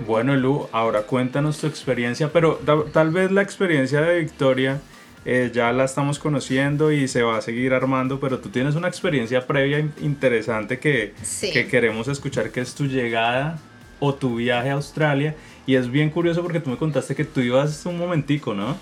Bueno, 0.06 0.34
Lu, 0.36 0.68
ahora 0.72 1.02
cuéntanos 1.02 1.58
tu 1.58 1.66
experiencia, 1.66 2.32
pero 2.32 2.56
ta- 2.64 2.84
tal 2.92 3.10
vez 3.10 3.30
la 3.30 3.42
experiencia 3.42 4.00
de 4.00 4.20
Victoria 4.20 4.80
eh, 5.26 5.50
ya 5.54 5.72
la 5.72 5.84
estamos 5.84 6.18
conociendo 6.18 6.92
y 6.92 7.08
se 7.08 7.22
va 7.22 7.38
a 7.38 7.40
seguir 7.42 7.72
armando, 7.72 8.20
pero 8.20 8.40
tú 8.40 8.50
tienes 8.50 8.74
una 8.74 8.88
experiencia 8.88 9.46
previa 9.46 9.78
in- 9.78 9.92
interesante 10.02 10.78
que, 10.78 11.14
Sí. 11.22 11.50
que 11.52 11.66
queremos 11.66 12.08
escuchar, 12.08 12.50
que 12.50 12.60
es 12.60 12.74
tu 12.74 12.84
llegada 12.86 13.58
o 14.00 14.14
tu 14.14 14.36
viaje 14.36 14.68
a 14.70 14.74
Australia. 14.74 15.34
Y 15.66 15.76
es 15.76 15.90
bien 15.90 16.10
curioso 16.10 16.42
porque 16.42 16.60
tú 16.60 16.68
me 16.68 16.76
contaste 16.76 17.14
que 17.14 17.24
tú 17.24 17.40
ibas 17.40 17.86
un 17.86 17.96
momentico, 17.96 18.52
¿no? 18.52 18.76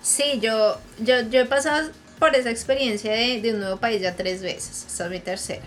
Sí, 0.00 0.38
yo, 0.40 0.78
yo, 0.98 1.28
yo 1.30 1.40
he 1.40 1.44
pasado 1.44 1.90
por 2.18 2.34
esa 2.34 2.50
experiencia 2.50 3.12
de, 3.12 3.42
de 3.42 3.52
un 3.52 3.60
nuevo 3.60 3.76
país 3.76 4.00
ya 4.00 4.16
tres 4.16 4.40
veces. 4.40 4.86
Esta 4.88 5.04
es 5.06 5.10
mi 5.10 5.18
tercera. 5.20 5.64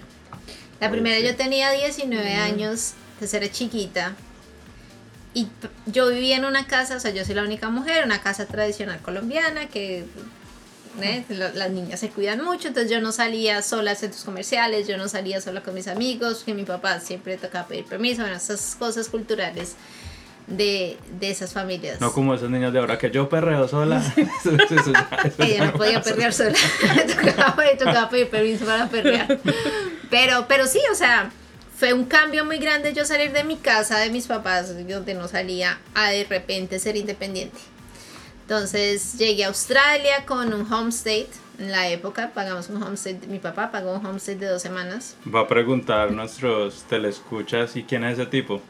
La 0.80 0.92
primera 0.92 1.20
yo 1.20 1.36
tenía 1.36 1.72
19 1.72 2.34
años, 2.36 2.94
entonces 3.14 3.34
era 3.42 3.52
chiquita. 3.52 4.14
Y 5.34 5.48
yo 5.86 6.08
vivía 6.10 6.38
en 6.38 6.46
una 6.46 6.66
casa, 6.68 6.96
o 6.96 7.00
sea, 7.00 7.12
yo 7.12 7.26
soy 7.26 7.36
la 7.36 7.44
única 7.44 7.70
mujer, 7.70 8.06
una 8.06 8.22
casa 8.22 8.46
tradicional 8.46 9.00
colombiana 9.02 9.68
que 9.68 10.06
¿eh? 11.02 11.26
Las 11.30 11.72
niñas 11.72 12.00
se 12.00 12.08
cuidan 12.10 12.42
mucho, 12.44 12.70
entonces 12.70 12.90
yo 12.90 13.02
no 13.02 13.12
salía 13.12 13.62
sola 13.62 13.92
a 13.92 13.96
centros 13.96 14.24
comerciales, 14.24 14.88
yo 14.88 14.98
no 14.98 15.10
salía 15.10 15.42
sola 15.42 15.60
con 15.62 15.74
mis 15.74 15.90
amigos, 15.90 16.44
que 16.46 16.54
mi 16.54 16.64
papá 16.64 17.02
siempre 17.02 17.36
tocaba 17.36 17.68
pedir 17.68 17.84
permiso, 17.84 18.22
bueno, 18.22 18.38
esas 18.38 18.78
cosas 18.80 19.10
culturales 19.10 19.76
de, 20.48 20.98
de 21.20 21.30
esas 21.32 21.52
familias. 21.52 22.00
No 22.00 22.14
como 22.14 22.34
esas 22.36 22.50
niñas 22.50 22.72
de 22.72 22.80
ahora 22.80 22.98
que 22.98 23.12
yo 23.12 23.28
perreo 23.28 23.68
sola. 23.68 24.02
Eso- 24.16 24.52
eso 24.56 24.94
ya- 24.94 25.10
eso 25.26 25.36
ya 25.40 25.46
Ella 25.46 25.66
no 25.66 25.74
podía 25.74 26.02
perrear 26.02 26.32
sola. 26.32 26.56
tocaba, 27.08 27.58
tocaba 27.78 28.10
pedir 28.10 28.30
permiso 28.30 28.64
para 28.66 28.88
perrear. 28.88 29.38
Pero, 30.10 30.46
pero 30.48 30.68
sí, 30.68 30.80
o 30.92 30.96
sea, 30.96 31.32
fue 31.78 31.94
un 31.94 32.06
cambio 32.06 32.46
muy 32.46 32.58
grande 32.58 32.94
yo 32.94 33.06
salir 33.06 33.32
de 33.32 33.44
mi 33.44 33.58
casa, 33.58 34.00
de 34.00 34.10
mis 34.10 34.28
papás, 34.28 34.74
donde 34.88 35.14
no 35.14 35.28
salía, 35.28 35.80
a 35.94 36.10
de 36.10 36.24
repente 36.24 36.80
ser 36.80 36.96
independiente. 36.96 37.60
Entonces 38.42 39.18
llegué 39.18 39.44
a 39.44 39.48
Australia 39.48 40.26
con 40.26 40.54
un 40.54 40.72
homestay. 40.72 41.28
En 41.58 41.72
la 41.72 41.90
época 41.90 42.32
pagamos 42.34 42.70
un 42.70 42.82
homestay. 42.84 43.20
Mi 43.28 43.40
papá 43.40 43.72
pagó 43.72 43.94
un 43.94 44.06
homestay 44.06 44.36
de 44.36 44.48
dos 44.48 44.62
semanas. 44.62 45.16
Va 45.34 45.42
a 45.42 45.48
preguntar 45.48 46.12
nuestros 46.12 46.84
telescuchas 46.84 47.76
y 47.76 47.84
quién 47.84 48.04
es 48.04 48.20
ese 48.20 48.28
tipo. 48.28 48.62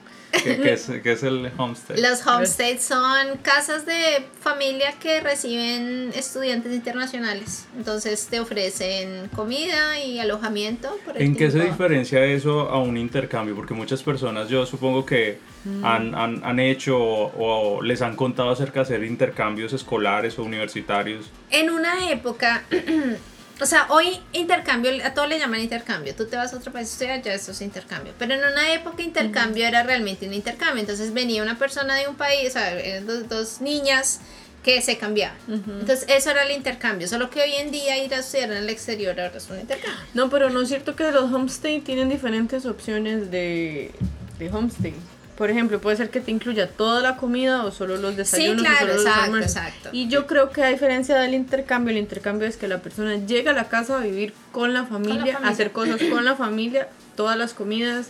¿Qué, 0.43 0.57
qué 0.57 0.73
es, 0.73 0.91
qué 1.03 1.11
es 1.11 1.23
el 1.23 1.51
homestead? 1.57 1.97
Los 1.97 2.25
homestays 2.25 2.81
son 2.81 3.37
casas 3.41 3.85
de 3.85 4.25
familia 4.39 4.93
que 4.99 5.21
reciben 5.21 6.11
estudiantes 6.15 6.73
internacionales. 6.73 7.67
Entonces 7.77 8.27
te 8.27 8.39
ofrecen 8.39 9.29
comida 9.35 9.99
y 9.99 10.19
alojamiento. 10.19 10.97
Por 11.05 11.17
el 11.17 11.23
¿En 11.23 11.35
qué 11.35 11.51
se 11.51 11.59
diferencia 11.59 12.23
eso 12.25 12.69
a 12.69 12.79
un 12.79 12.97
intercambio? 12.97 13.55
Porque 13.55 13.73
muchas 13.73 14.03
personas 14.03 14.49
yo 14.49 14.65
supongo 14.65 15.05
que 15.05 15.39
han, 15.83 16.13
han, 16.13 16.43
han 16.43 16.59
hecho 16.59 16.97
o, 16.97 17.77
o 17.77 17.81
les 17.81 18.01
han 18.01 18.15
contado 18.15 18.51
acerca 18.51 18.81
de 18.81 18.83
hacer 18.83 19.03
intercambios 19.03 19.73
escolares 19.73 20.37
o 20.37 20.43
universitarios. 20.43 21.31
En 21.49 21.69
una 21.69 22.09
época, 22.11 22.63
o 23.59 23.65
sea, 23.65 23.87
hoy 23.89 24.19
intercambio, 24.33 24.91
a 25.03 25.13
todo 25.13 25.27
le 25.27 25.39
llaman 25.39 25.61
intercambio. 25.61 26.13
Tú 26.15 26.25
te 26.25 26.35
vas 26.35 26.53
a 26.53 26.57
otro 26.57 26.73
país 26.73 26.89
a 26.89 26.91
estudiar, 26.91 27.21
ya 27.21 27.33
eso 27.33 27.51
es 27.51 27.61
intercambio. 27.61 28.13
Pero 28.19 28.33
en 28.33 28.41
una 28.41 28.73
época 28.73 29.01
intercambio 29.01 29.65
era 29.65 29.83
realmente 29.83 30.27
un 30.27 30.33
intercambio. 30.33 30.81
Entonces 30.81 31.13
venía 31.13 31.41
una 31.41 31.57
persona 31.57 31.95
de 31.95 32.07
un 32.07 32.15
país, 32.15 32.49
o 32.49 32.51
sea, 32.51 32.71
eran 32.77 33.07
dos, 33.07 33.29
dos 33.29 33.61
niñas 33.61 34.19
que 34.61 34.81
se 34.81 34.97
cambiaban. 34.97 35.37
Entonces 35.47 36.05
eso 36.09 36.31
era 36.31 36.43
el 36.43 36.51
intercambio. 36.51 37.07
Solo 37.07 37.29
que 37.29 37.41
hoy 37.41 37.53
en 37.53 37.71
día 37.71 38.03
ir 38.03 38.13
a 38.13 38.17
estudiar 38.17 38.51
en 38.51 38.57
el 38.57 38.69
exterior 38.69 39.19
ahora 39.19 39.37
es 39.37 39.49
un 39.49 39.59
intercambio. 39.59 40.01
No, 40.15 40.29
pero 40.29 40.49
no 40.49 40.61
es 40.61 40.69
cierto 40.69 40.95
que 40.95 41.11
los 41.11 41.31
homestay 41.31 41.81
tienen 41.81 42.09
diferentes 42.09 42.65
opciones 42.65 43.29
de, 43.29 43.91
de 44.39 44.49
homestay. 44.49 44.95
Por 45.37 45.49
ejemplo, 45.49 45.81
puede 45.81 45.97
ser 45.97 46.09
que 46.09 46.21
te 46.21 46.31
incluya 46.31 46.69
toda 46.69 47.01
la 47.01 47.17
comida 47.17 47.65
o 47.65 47.71
solo 47.71 47.97
los 47.97 48.15
desayunos 48.15 48.61
claro, 48.61 48.77
o 48.77 48.79
solo 48.87 48.93
los 48.95 49.03
exacto, 49.05 49.23
almuerzos. 49.25 49.55
exacto. 49.57 49.89
Y 49.91 50.07
yo 50.07 50.27
creo 50.27 50.49
que 50.51 50.63
a 50.63 50.67
diferencia 50.69 51.17
del 51.17 51.33
intercambio, 51.33 51.91
el 51.91 51.97
intercambio 51.97 52.47
es 52.47 52.55
que 52.55 52.67
la 52.69 52.77
persona 52.79 53.15
llega 53.17 53.51
a 53.51 53.53
la 53.53 53.67
casa 53.67 53.97
a 53.97 53.99
vivir 54.01 54.33
con 54.53 54.73
la 54.73 54.85
familia, 54.85 55.33
familia. 55.33 55.39
a 55.43 55.49
hacer 55.49 55.71
cosas 55.73 55.99
con 56.09 56.23
la 56.23 56.35
familia, 56.35 56.87
todas 57.17 57.37
las 57.37 57.53
comidas, 57.53 58.07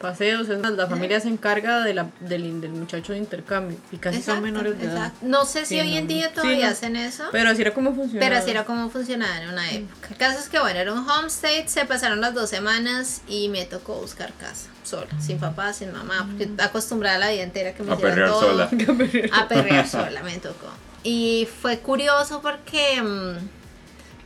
paseos, 0.00 0.48
es 0.48 0.60
más, 0.60 0.70
la 0.74 0.86
familia 0.86 1.18
se 1.18 1.26
encarga 1.26 1.82
de 1.82 1.92
la, 1.92 2.06
del, 2.20 2.60
del 2.60 2.70
muchacho 2.70 3.12
de 3.12 3.18
intercambio 3.18 3.76
y 3.90 3.96
casi 3.96 4.18
son 4.22 4.36
Exacto, 4.36 4.42
menores 4.42 4.78
de 4.78 4.84
edad. 4.84 4.96
exacto. 5.08 5.26
No 5.26 5.44
sé 5.44 5.66
si 5.66 5.74
Sí, 5.74 5.80
hoy 5.80 5.96
en 5.96 6.06
día 6.06 6.28
Sí, 6.28 6.34
todavía 6.36 6.66
no. 6.66 6.70
hacen 6.70 6.94
eso. 6.94 7.24
Pero 7.32 7.50
así 7.50 7.62
era 7.62 7.74
como 7.74 7.92
funcionaba. 7.92 8.20
Pero 8.28 8.40
así 8.40 8.50
era 8.52 8.64
como 8.64 8.88
funcionaba 8.90 9.42
en 9.42 9.48
una 9.48 9.68
época. 9.72 10.08
El 10.10 10.16
caso 10.16 10.38
es 10.38 10.48
que, 10.48 10.60
bueno, 10.60 10.78
era 10.78 10.92
un 10.92 11.00
homestay, 11.10 11.66
se 11.66 11.84
pasaron 11.86 12.20
las 12.20 12.32
dos 12.34 12.48
semanas 12.48 13.22
y 13.26 13.48
me 13.48 13.64
tocó 13.64 13.94
buscar 13.96 14.32
casa, 14.34 14.68
sola, 14.88 15.08
sin 15.20 15.38
papá, 15.38 15.72
sin 15.72 15.92
mamá, 15.92 16.26
porque 16.28 16.48
acostumbrada 16.62 17.16
a 17.16 17.18
la 17.18 17.30
vida 17.30 17.42
entera 17.42 17.74
que 17.74 17.82
me 17.82 17.92
A 17.92 17.96
perrear 17.96 18.28
todo. 18.30 18.40
sola. 18.40 18.70
A 19.32 19.48
perrear 19.48 19.86
sola 19.88 20.22
me 20.22 20.36
tocó. 20.38 20.68
Y 21.02 21.46
fue 21.62 21.78
curioso 21.80 22.40
porque 22.42 23.00
mm, 23.02 23.36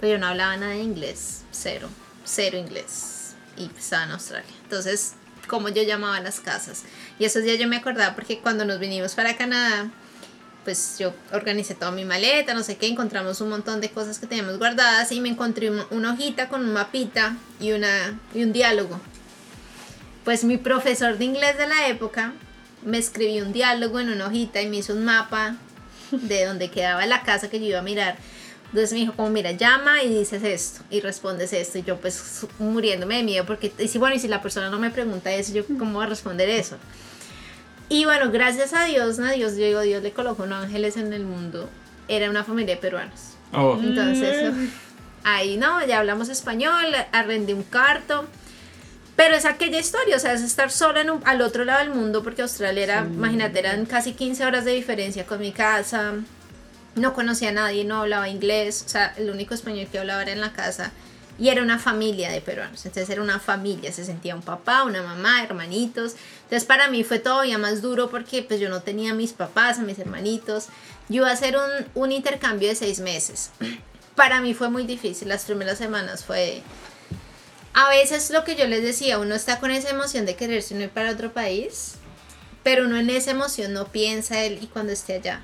pues 0.00 0.12
yo 0.12 0.18
no 0.18 0.26
hablaba 0.28 0.56
nada 0.56 0.72
de 0.72 0.80
inglés, 0.82 1.42
cero, 1.50 1.88
cero 2.24 2.56
inglés. 2.58 3.34
Y 3.56 3.70
estaba 3.76 4.04
en 4.04 4.10
Australia. 4.12 4.48
Entonces, 4.64 5.12
como 5.46 5.68
yo 5.68 5.82
llamaba 5.82 6.16
a 6.16 6.20
las 6.20 6.40
casas. 6.40 6.82
Y 7.18 7.24
esos 7.26 7.42
días 7.42 7.58
yo 7.58 7.68
me 7.68 7.76
acordaba 7.76 8.14
porque 8.14 8.38
cuando 8.38 8.64
nos 8.64 8.78
vinimos 8.78 9.14
para 9.14 9.36
Canadá, 9.36 9.90
pues 10.64 10.96
yo 10.98 11.12
organicé 11.32 11.74
toda 11.74 11.90
mi 11.90 12.04
maleta, 12.04 12.54
no 12.54 12.62
sé 12.62 12.76
qué, 12.76 12.86
encontramos 12.86 13.40
un 13.40 13.50
montón 13.50 13.80
de 13.80 13.90
cosas 13.90 14.18
que 14.18 14.26
teníamos 14.28 14.58
guardadas 14.58 15.10
y 15.12 15.20
me 15.20 15.28
encontré 15.28 15.70
un- 15.70 15.84
una 15.90 16.12
hojita 16.12 16.48
con 16.48 16.62
un 16.64 16.72
mapita 16.72 17.36
y, 17.60 17.72
una, 17.72 18.18
y 18.32 18.42
un 18.44 18.52
diálogo. 18.52 19.00
Pues 20.24 20.44
mi 20.44 20.56
profesor 20.56 21.18
de 21.18 21.24
inglés 21.24 21.58
de 21.58 21.66
la 21.66 21.88
época 21.88 22.32
me 22.84 22.98
escribió 22.98 23.44
un 23.44 23.52
diálogo 23.52 24.00
en 24.00 24.10
una 24.10 24.26
hojita 24.26 24.60
y 24.60 24.68
me 24.68 24.78
hizo 24.78 24.92
un 24.92 25.04
mapa 25.04 25.56
de 26.10 26.44
donde 26.44 26.70
quedaba 26.70 27.06
la 27.06 27.22
casa 27.22 27.48
que 27.50 27.60
yo 27.60 27.66
iba 27.66 27.78
a 27.78 27.82
mirar. 27.82 28.16
Entonces 28.66 28.92
me 28.92 29.00
dijo 29.00 29.12
como, 29.12 29.28
mira, 29.28 29.52
llama 29.52 30.02
y 30.02 30.08
dices 30.08 30.42
esto 30.42 30.82
y 30.90 31.00
respondes 31.00 31.52
esto. 31.52 31.78
Y 31.78 31.82
yo 31.82 31.98
pues 31.98 32.46
muriéndome 32.58 33.16
de 33.16 33.22
miedo 33.22 33.44
porque, 33.44 33.72
y 33.78 33.88
si, 33.88 33.98
bueno, 33.98 34.16
y 34.16 34.18
si 34.18 34.28
la 34.28 34.40
persona 34.40 34.70
no 34.70 34.78
me 34.78 34.90
pregunta 34.90 35.30
eso, 35.32 35.52
yo 35.52 35.66
cómo 35.66 35.94
voy 35.94 36.06
a 36.06 36.08
responder 36.08 36.48
eso. 36.48 36.78
Y 37.90 38.06
bueno, 38.06 38.30
gracias 38.30 38.72
a 38.72 38.84
Dios, 38.84 39.18
¿no? 39.18 39.30
Dios, 39.30 39.56
yo 39.56 39.66
digo, 39.66 39.80
Dios 39.82 40.02
le 40.02 40.12
colocó 40.12 40.44
unos 40.44 40.64
ángeles 40.64 40.96
en 40.96 41.12
el 41.12 41.24
mundo. 41.24 41.68
Era 42.08 42.30
una 42.30 42.44
familia 42.44 42.76
de 42.76 42.80
peruanos. 42.80 43.34
Oh, 43.52 43.78
Entonces, 43.78 44.54
ahí 45.24 45.58
no, 45.58 45.84
ya 45.84 45.98
hablamos 45.98 46.30
español, 46.30 46.86
arrendé 47.12 47.52
un 47.52 47.64
carto. 47.64 48.26
Pero 49.16 49.34
es 49.36 49.44
aquella 49.44 49.78
historia, 49.78 50.16
o 50.16 50.18
sea, 50.18 50.32
es 50.32 50.40
estar 50.42 50.70
sola 50.70 51.00
en 51.02 51.10
un- 51.10 51.22
al 51.26 51.42
otro 51.42 51.64
lado 51.64 51.80
del 51.80 51.90
mundo, 51.90 52.22
porque 52.22 52.42
Australia 52.42 52.82
era, 52.82 53.00
imagínate, 53.00 53.58
eran 53.58 53.84
casi 53.86 54.14
15 54.14 54.44
horas 54.46 54.64
de 54.64 54.72
diferencia 54.72 55.26
con 55.26 55.38
mi 55.40 55.52
casa. 55.52 56.14
No 56.94 57.12
conocía 57.14 57.50
a 57.50 57.52
nadie, 57.52 57.84
no 57.84 57.96
hablaba 58.02 58.28
inglés, 58.28 58.82
o 58.86 58.88
sea, 58.88 59.14
el 59.16 59.30
único 59.30 59.54
español 59.54 59.86
que 59.90 59.98
hablaba 59.98 60.22
era 60.22 60.32
en 60.32 60.40
la 60.40 60.52
casa. 60.52 60.92
Y 61.38 61.48
era 61.48 61.62
una 61.62 61.78
familia 61.78 62.30
de 62.30 62.40
peruanos, 62.42 62.84
entonces 62.84 63.08
era 63.10 63.22
una 63.22 63.38
familia, 63.40 63.90
se 63.92 64.04
sentía 64.04 64.34
un 64.34 64.42
papá, 64.42 64.84
una 64.84 65.02
mamá, 65.02 65.42
hermanitos. 65.42 66.14
Entonces 66.44 66.64
para 66.64 66.88
mí 66.88 67.04
fue 67.04 67.18
todavía 67.18 67.56
más 67.58 67.80
duro 67.80 68.10
porque 68.10 68.42
pues 68.42 68.60
yo 68.60 68.68
no 68.68 68.82
tenía 68.82 69.12
a 69.12 69.14
mis 69.14 69.32
papás, 69.32 69.78
a 69.78 69.82
mis 69.82 69.98
hermanitos. 69.98 70.66
Yo 71.08 71.16
iba 71.22 71.30
a 71.30 71.32
hacer 71.32 71.56
un, 71.56 72.02
un 72.02 72.12
intercambio 72.12 72.68
de 72.68 72.74
seis 72.74 73.00
meses. 73.00 73.50
Para 74.14 74.42
mí 74.42 74.52
fue 74.52 74.68
muy 74.68 74.84
difícil, 74.84 75.28
las 75.28 75.44
primeras 75.44 75.78
semanas 75.78 76.22
fue... 76.24 76.62
A 77.74 77.88
veces 77.88 78.30
lo 78.30 78.44
que 78.44 78.54
yo 78.54 78.66
les 78.66 78.82
decía, 78.82 79.18
uno 79.18 79.34
está 79.34 79.58
con 79.58 79.70
esa 79.70 79.90
emoción 79.90 80.26
de 80.26 80.36
quererse 80.36 80.74
ir 80.74 80.90
para 80.90 81.12
otro 81.12 81.32
país, 81.32 81.94
pero 82.62 82.84
uno 82.84 82.98
en 82.98 83.08
esa 83.08 83.30
emoción 83.30 83.72
no 83.72 83.86
piensa 83.86 84.44
él 84.44 84.58
y 84.60 84.66
cuando 84.66 84.92
esté 84.92 85.14
allá. 85.14 85.42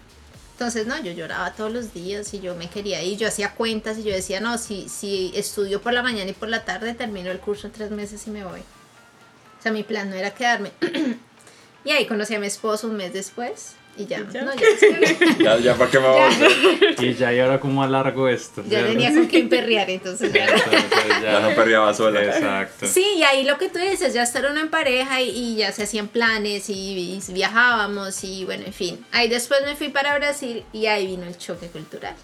Entonces, 0.53 0.87
no, 0.87 1.01
yo 1.01 1.13
lloraba 1.13 1.55
todos 1.55 1.73
los 1.73 1.95
días 1.95 2.35
y 2.35 2.41
yo 2.41 2.55
me 2.55 2.69
quería 2.69 3.03
ir, 3.03 3.17
yo 3.17 3.29
hacía 3.29 3.55
cuentas 3.55 3.99
y 3.99 4.03
yo 4.03 4.13
decía, 4.13 4.41
no, 4.41 4.59
si, 4.59 4.89
si 4.89 5.33
estudio 5.35 5.81
por 5.81 5.93
la 5.93 6.03
mañana 6.03 6.31
y 6.31 6.35
por 6.35 6.49
la 6.49 6.65
tarde, 6.65 6.95
termino 6.95 7.31
el 7.31 7.39
curso 7.39 7.69
en 7.69 7.73
tres 7.73 7.91
meses 7.91 8.27
y 8.27 8.31
me 8.31 8.45
voy. 8.45 8.61
O 8.61 9.63
sea, 9.63 9.73
mi 9.73 9.85
plan 9.85 10.11
no 10.11 10.17
era 10.17 10.35
quedarme. 10.35 10.73
y 11.85 11.91
ahí 11.91 12.07
conocí 12.07 12.35
a 12.35 12.41
mi 12.41 12.49
esposo 12.49 12.89
un 12.89 12.97
mes 12.97 13.13
después 13.13 13.75
y 13.99 14.07
ya. 14.07 14.21
¿Y 14.21 14.33
ya? 14.33 14.43
No, 14.45 14.53
ya, 14.55 14.67
Ya, 15.39 15.59
ya 15.63 15.75
para 15.75 15.91
qué 15.91 15.99
me 15.99 16.09
voy 16.09 16.21
a. 16.21 17.03
Y 17.03 17.15
ya, 17.15 17.33
y 17.33 17.41
ahora 17.41 17.59
cómo 17.61 17.83
alargo 17.83 18.29
esto. 18.29 18.63
ya 18.63 18.69
¿cierto? 18.69 18.89
tenía 18.93 19.13
con 19.13 19.27
quién 19.27 19.49
perrear, 19.49 19.91
entonces 19.91 20.33
ya. 20.33 20.45
Entonces, 20.47 20.83
Ya 21.23 21.41
no 21.41 21.55
perreaba 21.55 21.93
sola. 21.95 22.23
Exacto. 22.23 22.87
Sí, 22.87 23.05
y 23.17 23.23
ahí 23.25 23.45
lo 23.45 23.59
que 23.59 23.69
tú 23.69 23.79
dices, 23.79 24.15
ya 24.15 24.23
estar 24.23 24.45
uno 24.51 24.61
en 24.61 24.69
pareja 24.71 25.21
y, 25.21 25.31
y 25.31 25.57
ya 25.57 25.73
se 25.73 25.83
hacían 25.83 26.09
planes 26.09 26.71
y, 26.71 26.75
y 27.29 27.33
viajábamos 27.33 28.23
y 28.25 28.45
bueno, 28.45 28.65
en 28.67 28.73
fin. 28.73 29.05
Ahí 29.13 29.29
después 29.29 29.61
me 29.65 29.75
fui 29.77 29.89
para 29.89 30.17
Brasil 30.19 30.65
y 30.73 30.87
ahí 30.87 31.07
vino 31.07 31.25
el 31.27 31.37
choque 31.37 31.67
cultural. 31.67 32.15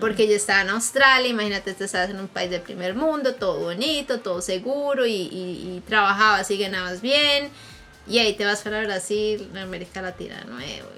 Porque 0.00 0.26
yo 0.26 0.34
estaba 0.34 0.62
en 0.62 0.70
Australia, 0.70 1.28
imagínate, 1.28 1.74
tú 1.74 1.84
estabas 1.84 2.08
en 2.08 2.18
un 2.18 2.26
país 2.28 2.50
del 2.50 2.62
primer 2.62 2.94
mundo, 2.94 3.34
todo 3.34 3.60
bonito, 3.60 4.20
todo 4.20 4.40
seguro 4.40 5.04
y, 5.06 5.12
y- 5.12 5.76
y 5.76 5.82
trabajabas 5.86 6.50
y 6.50 6.56
ganabas 6.56 7.02
bien. 7.02 7.50
Y 8.06 8.18
ahí 8.18 8.34
te 8.34 8.44
vas 8.44 8.62
para 8.62 8.82
Brasil, 8.82 9.48
América 9.56 10.02
Latina 10.02 10.44
nuevo. 10.48 10.88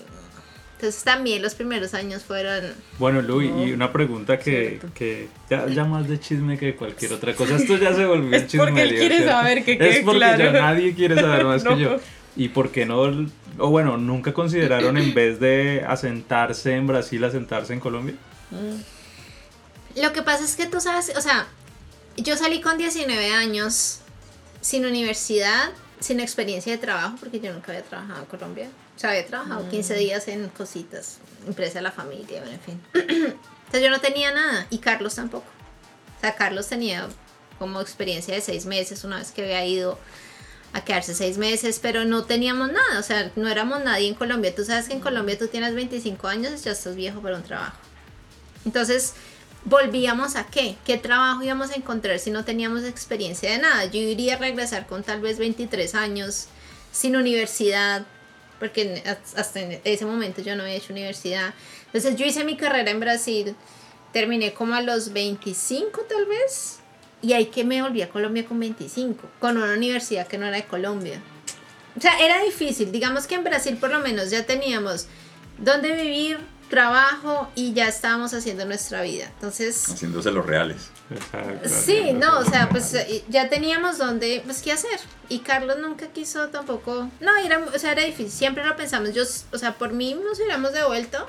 Entonces 0.76 1.02
también 1.04 1.40
los 1.40 1.54
primeros 1.54 1.94
años 1.94 2.24
fueron... 2.24 2.74
Bueno, 2.98 3.22
Luis, 3.22 3.50
y 3.56 3.72
una 3.72 3.92
pregunta 3.92 4.38
que, 4.38 4.80
que 4.94 5.28
ya, 5.48 5.66
ya 5.68 5.84
más 5.84 6.08
de 6.08 6.18
chisme 6.20 6.58
que 6.58 6.74
cualquier 6.74 7.12
otra 7.12 7.34
cosa. 7.34 7.56
Esto 7.56 7.76
ya 7.78 7.94
se 7.94 8.04
volvió 8.04 8.36
Es 8.36 8.52
porque 8.54 8.82
él 8.82 8.90
quiere 8.90 9.16
¿cierto? 9.16 9.32
saber, 9.32 9.64
que 9.64 9.78
quede 9.78 9.98
Es 9.98 10.04
porque 10.04 10.18
claro. 10.18 10.44
ya 10.44 10.52
nadie 10.52 10.94
quiere 10.94 11.14
saber 11.14 11.44
más 11.44 11.64
No. 11.64 11.76
que 11.76 11.82
yo. 11.82 11.96
¿Y 12.36 12.48
por 12.48 12.70
qué 12.70 12.84
no? 12.84 13.00
O 13.58 13.70
bueno, 13.70 13.96
¿nunca 13.96 14.34
consideraron 14.34 14.98
en 14.98 15.14
vez 15.14 15.38
de 15.38 15.84
asentarse 15.86 16.74
en 16.74 16.86
Brasil, 16.86 17.22
asentarse 17.22 17.72
en 17.72 17.80
Colombia? 17.80 18.16
Lo 19.96 20.12
que 20.12 20.22
pasa 20.22 20.44
es 20.44 20.56
que 20.56 20.66
tú 20.66 20.80
sabes, 20.80 21.12
o 21.16 21.20
sea, 21.20 21.46
yo 22.16 22.36
salí 22.36 22.60
con 22.60 22.76
19 22.76 23.32
años 23.32 24.00
sin 24.60 24.84
universidad, 24.84 25.70
sin 26.04 26.20
experiencia 26.20 26.70
de 26.70 26.78
trabajo, 26.78 27.16
porque 27.18 27.40
yo 27.40 27.50
nunca 27.50 27.72
había 27.72 27.82
trabajado 27.82 28.20
en 28.20 28.26
Colombia. 28.26 28.68
O 28.94 28.98
sea, 28.98 29.10
había 29.10 29.26
trabajado 29.26 29.66
15 29.70 29.94
días 29.94 30.28
en 30.28 30.48
cositas, 30.50 31.18
empresa 31.46 31.78
de 31.78 31.82
la 31.82 31.92
familia, 31.92 32.42
bueno, 32.42 32.52
en 32.52 32.60
fin. 32.60 32.80
Entonces 32.94 33.82
yo 33.82 33.88
no 33.88 34.00
tenía 34.00 34.30
nada 34.30 34.66
y 34.68 34.78
Carlos 34.78 35.14
tampoco. 35.14 35.46
O 36.18 36.20
sea, 36.20 36.34
Carlos 36.34 36.68
tenía 36.68 37.08
como 37.58 37.80
experiencia 37.80 38.34
de 38.34 38.42
seis 38.42 38.66
meses 38.66 39.02
una 39.04 39.16
vez 39.16 39.32
que 39.32 39.44
había 39.44 39.64
ido 39.64 39.98
a 40.74 40.84
quedarse 40.84 41.14
seis 41.14 41.38
meses, 41.38 41.78
pero 41.80 42.04
no 42.04 42.24
teníamos 42.24 42.70
nada, 42.70 42.98
o 42.98 43.02
sea, 43.02 43.32
no 43.36 43.48
éramos 43.48 43.82
nadie 43.82 44.08
en 44.08 44.14
Colombia. 44.14 44.54
Tú 44.54 44.62
sabes 44.62 44.88
que 44.88 44.92
en 44.92 45.00
Colombia 45.00 45.38
tú 45.38 45.48
tienes 45.48 45.74
25 45.74 46.28
años 46.28 46.52
y 46.52 46.64
ya 46.64 46.72
estás 46.72 46.96
viejo 46.96 47.22
para 47.22 47.36
un 47.36 47.44
trabajo. 47.44 47.78
Entonces, 48.66 49.14
volvíamos 49.64 50.36
a 50.36 50.46
qué? 50.46 50.76
¿Qué 50.84 50.98
trabajo 50.98 51.42
íbamos 51.42 51.70
a 51.70 51.74
encontrar 51.74 52.18
si 52.18 52.30
no 52.30 52.44
teníamos 52.44 52.84
experiencia 52.84 53.50
de 53.50 53.58
nada? 53.58 53.84
Yo 53.86 54.00
iría 54.00 54.34
a 54.34 54.38
regresar 54.38 54.86
con 54.86 55.02
tal 55.02 55.20
vez 55.20 55.38
23 55.38 55.94
años, 55.94 56.46
sin 56.92 57.16
universidad, 57.16 58.06
porque 58.58 59.02
hasta 59.36 59.60
en 59.60 59.80
ese 59.84 60.06
momento 60.06 60.42
yo 60.42 60.56
no 60.56 60.62
había 60.62 60.74
hecho 60.74 60.92
universidad. 60.92 61.54
Entonces, 61.86 62.16
yo 62.16 62.26
hice 62.26 62.44
mi 62.44 62.56
carrera 62.56 62.90
en 62.90 63.00
Brasil, 63.00 63.54
terminé 64.12 64.52
como 64.52 64.74
a 64.74 64.82
los 64.82 65.12
25 65.12 66.02
tal 66.08 66.26
vez, 66.26 66.78
y 67.22 67.32
ahí 67.32 67.46
que 67.46 67.64
me 67.64 67.82
volví 67.82 68.02
a 68.02 68.10
Colombia 68.10 68.44
con 68.44 68.60
25, 68.60 69.28
con 69.38 69.56
una 69.56 69.72
universidad 69.72 70.26
que 70.26 70.38
no 70.38 70.46
era 70.46 70.56
de 70.56 70.64
Colombia. 70.64 71.20
O 71.96 72.00
sea, 72.00 72.18
era 72.18 72.42
difícil. 72.42 72.92
Digamos 72.92 73.26
que 73.26 73.36
en 73.36 73.44
Brasil 73.44 73.76
por 73.76 73.90
lo 73.90 74.00
menos 74.00 74.30
ya 74.30 74.44
teníamos 74.44 75.06
dónde 75.58 75.92
vivir, 75.94 76.38
trabajo 76.74 77.48
y 77.54 77.72
ya 77.72 77.86
estábamos 77.86 78.34
haciendo 78.34 78.64
nuestra 78.64 79.02
vida. 79.02 79.26
Entonces, 79.26 79.86
Haciéndose 79.88 80.32
los 80.32 80.44
reales. 80.44 80.88
Exacto. 81.08 81.68
sí, 81.68 82.12
no, 82.12 82.40
o 82.40 82.44
sea, 82.44 82.68
pues 82.68 82.92
eh, 82.94 83.24
ya 83.28 83.48
teníamos 83.48 83.98
dónde, 83.98 84.42
pues 84.44 84.60
qué 84.60 84.72
hacer. 84.72 84.98
Y 85.28 85.38
Carlos 85.38 85.78
nunca 85.78 86.08
quiso 86.08 86.48
tampoco. 86.48 87.08
No, 87.20 87.36
era, 87.36 87.64
o 87.64 87.78
sea, 87.78 87.92
era 87.92 88.02
difícil. 88.02 88.32
Siempre 88.32 88.66
lo 88.66 88.74
pensamos. 88.74 89.14
Yo, 89.14 89.22
o 89.52 89.58
sea, 89.58 89.74
por 89.74 89.92
mí 89.92 90.14
nos 90.14 90.38
hubiéramos 90.38 90.72
devuelto. 90.72 91.28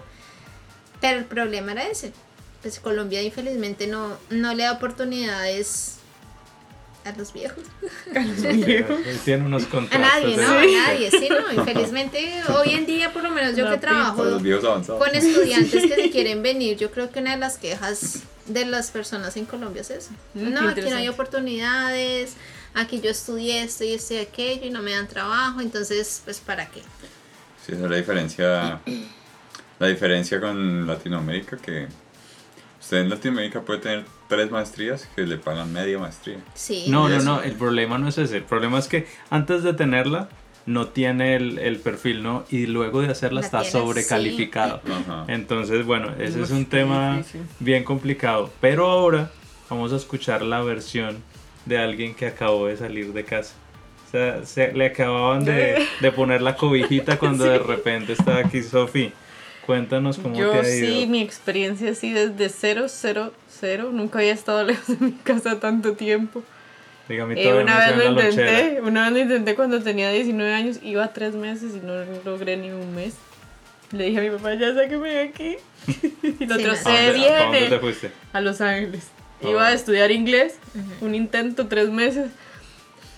Pero 0.99 1.19
el 1.19 1.25
problema 1.25 1.73
era 1.73 1.83
ese. 1.83 2.11
Pues 2.63 2.79
Colombia 2.79 3.21
infelizmente 3.21 3.85
no, 3.85 4.17
no 4.31 4.55
le 4.55 4.63
da 4.63 4.71
oportunidades 4.71 5.97
a 7.05 7.11
los 7.13 7.31
viejos. 7.33 7.63
Tiene 9.23 9.45
unos 9.45 9.63
A 9.65 9.69
contrastes. 9.69 9.99
nadie, 10.01 10.37
¿no? 10.37 10.49
A 10.51 10.65
nadie, 10.87 11.11
sí, 11.11 11.29
no. 11.29 11.53
Infelizmente, 11.53 12.41
hoy 12.49 12.73
en 12.73 12.85
día, 12.85 13.13
por 13.13 13.23
lo 13.23 13.31
menos 13.31 13.55
yo 13.55 13.65
La 13.65 13.71
que 13.71 13.77
trabajo 13.77 14.23
los 14.23 14.41
viejos 14.41 14.87
con 14.87 15.15
estudiantes 15.15 15.83
que 15.85 15.95
se 15.95 16.09
quieren 16.11 16.41
venir, 16.41 16.77
yo 16.77 16.91
creo 16.91 17.11
que 17.11 17.19
una 17.19 17.31
de 17.31 17.37
las 17.37 17.57
quejas 17.57 18.23
de 18.47 18.65
las 18.65 18.91
personas 18.91 19.37
en 19.37 19.45
Colombia 19.45 19.81
es 19.81 19.89
eso. 19.91 20.09
Mm, 20.33 20.51
No, 20.53 20.69
aquí 20.69 20.81
no 20.81 20.95
hay 20.97 21.07
oportunidades, 21.07 22.33
aquí 22.73 23.01
yo 23.01 23.09
estudié 23.09 23.63
esto 23.63 23.83
y 23.83 23.93
esto 23.93 24.13
y 24.15 24.17
aquello 24.17 24.65
y 24.65 24.69
no 24.69 24.81
me 24.81 24.91
dan 24.91 25.07
trabajo, 25.07 25.61
entonces, 25.61 26.21
pues, 26.25 26.39
¿para 26.39 26.67
qué? 26.67 26.81
Sí, 27.65 27.71
esa 27.73 27.85
es 27.85 27.89
la 27.89 27.97
diferencia. 27.97 28.81
La 29.77 29.87
diferencia 29.87 30.39
con 30.39 30.87
Latinoamérica 30.87 31.57
que 31.57 31.87
usted 32.85 32.97
en 32.97 33.09
Latinoamérica 33.09 33.61
puede 33.61 33.79
tener 33.79 34.05
tres 34.27 34.51
maestrías 34.51 35.09
que 35.15 35.23
le 35.23 35.37
pagan 35.37 35.73
media 35.73 35.97
maestría. 35.97 36.37
Sí. 36.53 36.85
No, 36.87 37.09
no, 37.09 37.19
no, 37.23 37.41
el 37.41 37.53
problema 37.53 37.97
no 37.97 38.07
es 38.07 38.19
ese. 38.19 38.37
El 38.37 38.43
problema 38.43 38.77
es 38.77 38.87
que 38.87 39.07
antes 39.31 39.63
de 39.63 39.73
tenerla 39.73 40.29
no 40.67 40.89
tiene 40.89 41.35
el, 41.35 41.57
el 41.57 41.77
perfil, 41.77 42.21
¿no? 42.21 42.45
Y 42.51 42.67
luego 42.67 43.01
de 43.01 43.09
hacerla 43.09 43.41
La 43.41 43.47
está 43.47 43.61
tiene, 43.61 43.71
sobrecalificado. 43.71 44.81
Ajá. 44.87 45.25
Entonces, 45.29 45.83
bueno, 45.83 46.13
ese 46.19 46.43
es 46.43 46.51
un 46.51 46.67
tema 46.67 47.23
bien 47.59 47.83
complicado. 47.83 48.53
Pero 48.61 48.85
ahora 48.85 49.31
vamos 49.67 49.91
a 49.91 49.95
escuchar 49.95 50.43
la 50.43 50.61
versión 50.61 51.23
de 51.65 51.79
alguien 51.79 52.13
que 52.13 52.27
acabó 52.27 52.67
de 52.67 52.77
salir 52.77 53.13
de 53.13 53.25
casa. 53.25 53.55
O 54.07 54.11
sea, 54.11 54.45
se, 54.45 54.73
le 54.73 54.85
acababan 54.85 55.43
de, 55.43 55.83
de 56.01 56.11
poner 56.11 56.43
la 56.43 56.55
cobijita 56.55 57.17
cuando 57.17 57.45
de 57.45 57.57
repente 57.57 58.13
estaba 58.13 58.41
aquí 58.41 58.61
Sofi. 58.61 59.11
Cuéntanos 59.65 60.17
cómo 60.17 60.35
Yo 60.35 60.51
te 60.51 60.59
ha 60.59 60.75
ido. 60.75 60.87
sí, 60.87 61.07
mi 61.07 61.21
experiencia 61.21 61.91
así 61.91 62.13
desde 62.13 62.49
cero, 62.49 62.85
cero, 62.87 63.33
cero. 63.49 63.89
Nunca 63.91 64.19
había 64.19 64.33
estado 64.33 64.63
lejos 64.67 64.87
de 64.87 64.97
mi 65.05 65.11
casa 65.13 65.59
tanto 65.59 65.93
tiempo. 65.93 66.43
Dígame 67.09 67.35
Eh, 67.41 67.53
una 67.53 67.77
vez 67.79 67.97
lo 67.97 68.03
lonchera. 68.11 68.29
intenté, 68.61 68.81
una 68.81 69.03
vez 69.05 69.13
lo 69.13 69.19
intenté 69.19 69.55
cuando 69.55 69.81
tenía 69.81 70.09
19 70.11 70.53
años, 70.53 70.79
iba 70.83 71.11
tres 71.13 71.35
meses 71.35 71.73
y 71.75 71.85
no 71.85 71.93
logré 72.23 72.57
ni 72.57 72.71
un 72.71 72.95
mes. 72.95 73.13
Le 73.91 74.05
dije 74.05 74.19
a 74.19 74.21
mi 74.23 74.29
papá, 74.31 74.55
ya 74.55 74.73
sáqueme 74.73 75.09
de 75.09 75.19
aquí. 75.21 75.57
y 76.39 76.45
no. 76.45 76.55
¿A 76.55 76.57
se 76.75 76.83
dónde, 77.11 77.29
a 77.29 77.43
dónde 77.45 77.67
te 77.69 77.79
fuiste? 77.79 78.11
a 78.33 78.41
Los 78.41 78.59
Ángeles. 78.61 79.07
Oh. 79.43 79.49
Iba 79.49 79.67
a 79.67 79.73
estudiar 79.73 80.11
inglés, 80.11 80.55
un 81.01 81.13
intento 81.13 81.67
tres 81.67 81.89
meses. 81.89 82.31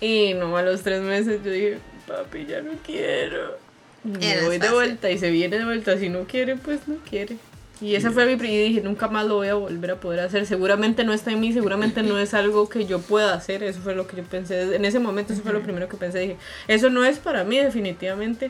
Y 0.01 0.33
no, 0.33 0.55
a 0.57 0.61
los 0.63 0.81
tres 0.83 1.01
meses 1.01 1.41
yo 1.43 1.51
dije, 1.51 1.77
papi, 2.07 2.45
ya 2.45 2.61
no 2.61 2.71
quiero. 2.85 3.57
Y 4.05 4.09
me 4.09 4.41
voy 4.45 4.57
de 4.57 4.69
vuelta 4.69 5.09
y 5.11 5.17
se 5.17 5.29
viene 5.31 5.57
de 5.59 5.65
vuelta. 5.65 5.97
Si 5.97 6.09
no 6.09 6.23
quiere, 6.25 6.55
pues 6.55 6.87
no 6.87 6.95
quiere. 7.09 7.37
Y 7.79 7.93
esa 7.95 8.09
fue 8.11 8.25
mi 8.25 8.33
y 8.33 8.57
dije, 8.69 8.81
nunca 8.81 9.07
más 9.07 9.27
lo 9.27 9.35
voy 9.35 9.49
a 9.49 9.53
volver 9.53 9.91
a 9.91 9.95
poder 9.99 10.21
hacer. 10.21 10.47
Seguramente 10.47 11.03
no 11.03 11.13
está 11.13 11.31
en 11.31 11.39
mí, 11.39 11.53
seguramente 11.53 12.01
no 12.01 12.17
es 12.17 12.33
algo 12.33 12.69
que 12.69 12.85
yo 12.87 12.99
pueda 12.99 13.33
hacer. 13.35 13.61
Eso 13.63 13.81
fue 13.81 13.93
lo 13.93 14.07
que 14.07 14.17
yo 14.17 14.23
pensé. 14.23 14.75
En 14.75 14.83
ese 14.83 14.97
momento, 14.99 15.33
eso 15.33 15.43
fue 15.43 15.53
lo 15.53 15.61
primero 15.61 15.87
que 15.87 15.95
pensé. 15.97 16.19
Dije, 16.19 16.37
eso 16.67 16.89
no 16.89 17.05
es 17.05 17.19
para 17.19 17.43
mí, 17.43 17.57
definitivamente. 17.59 18.49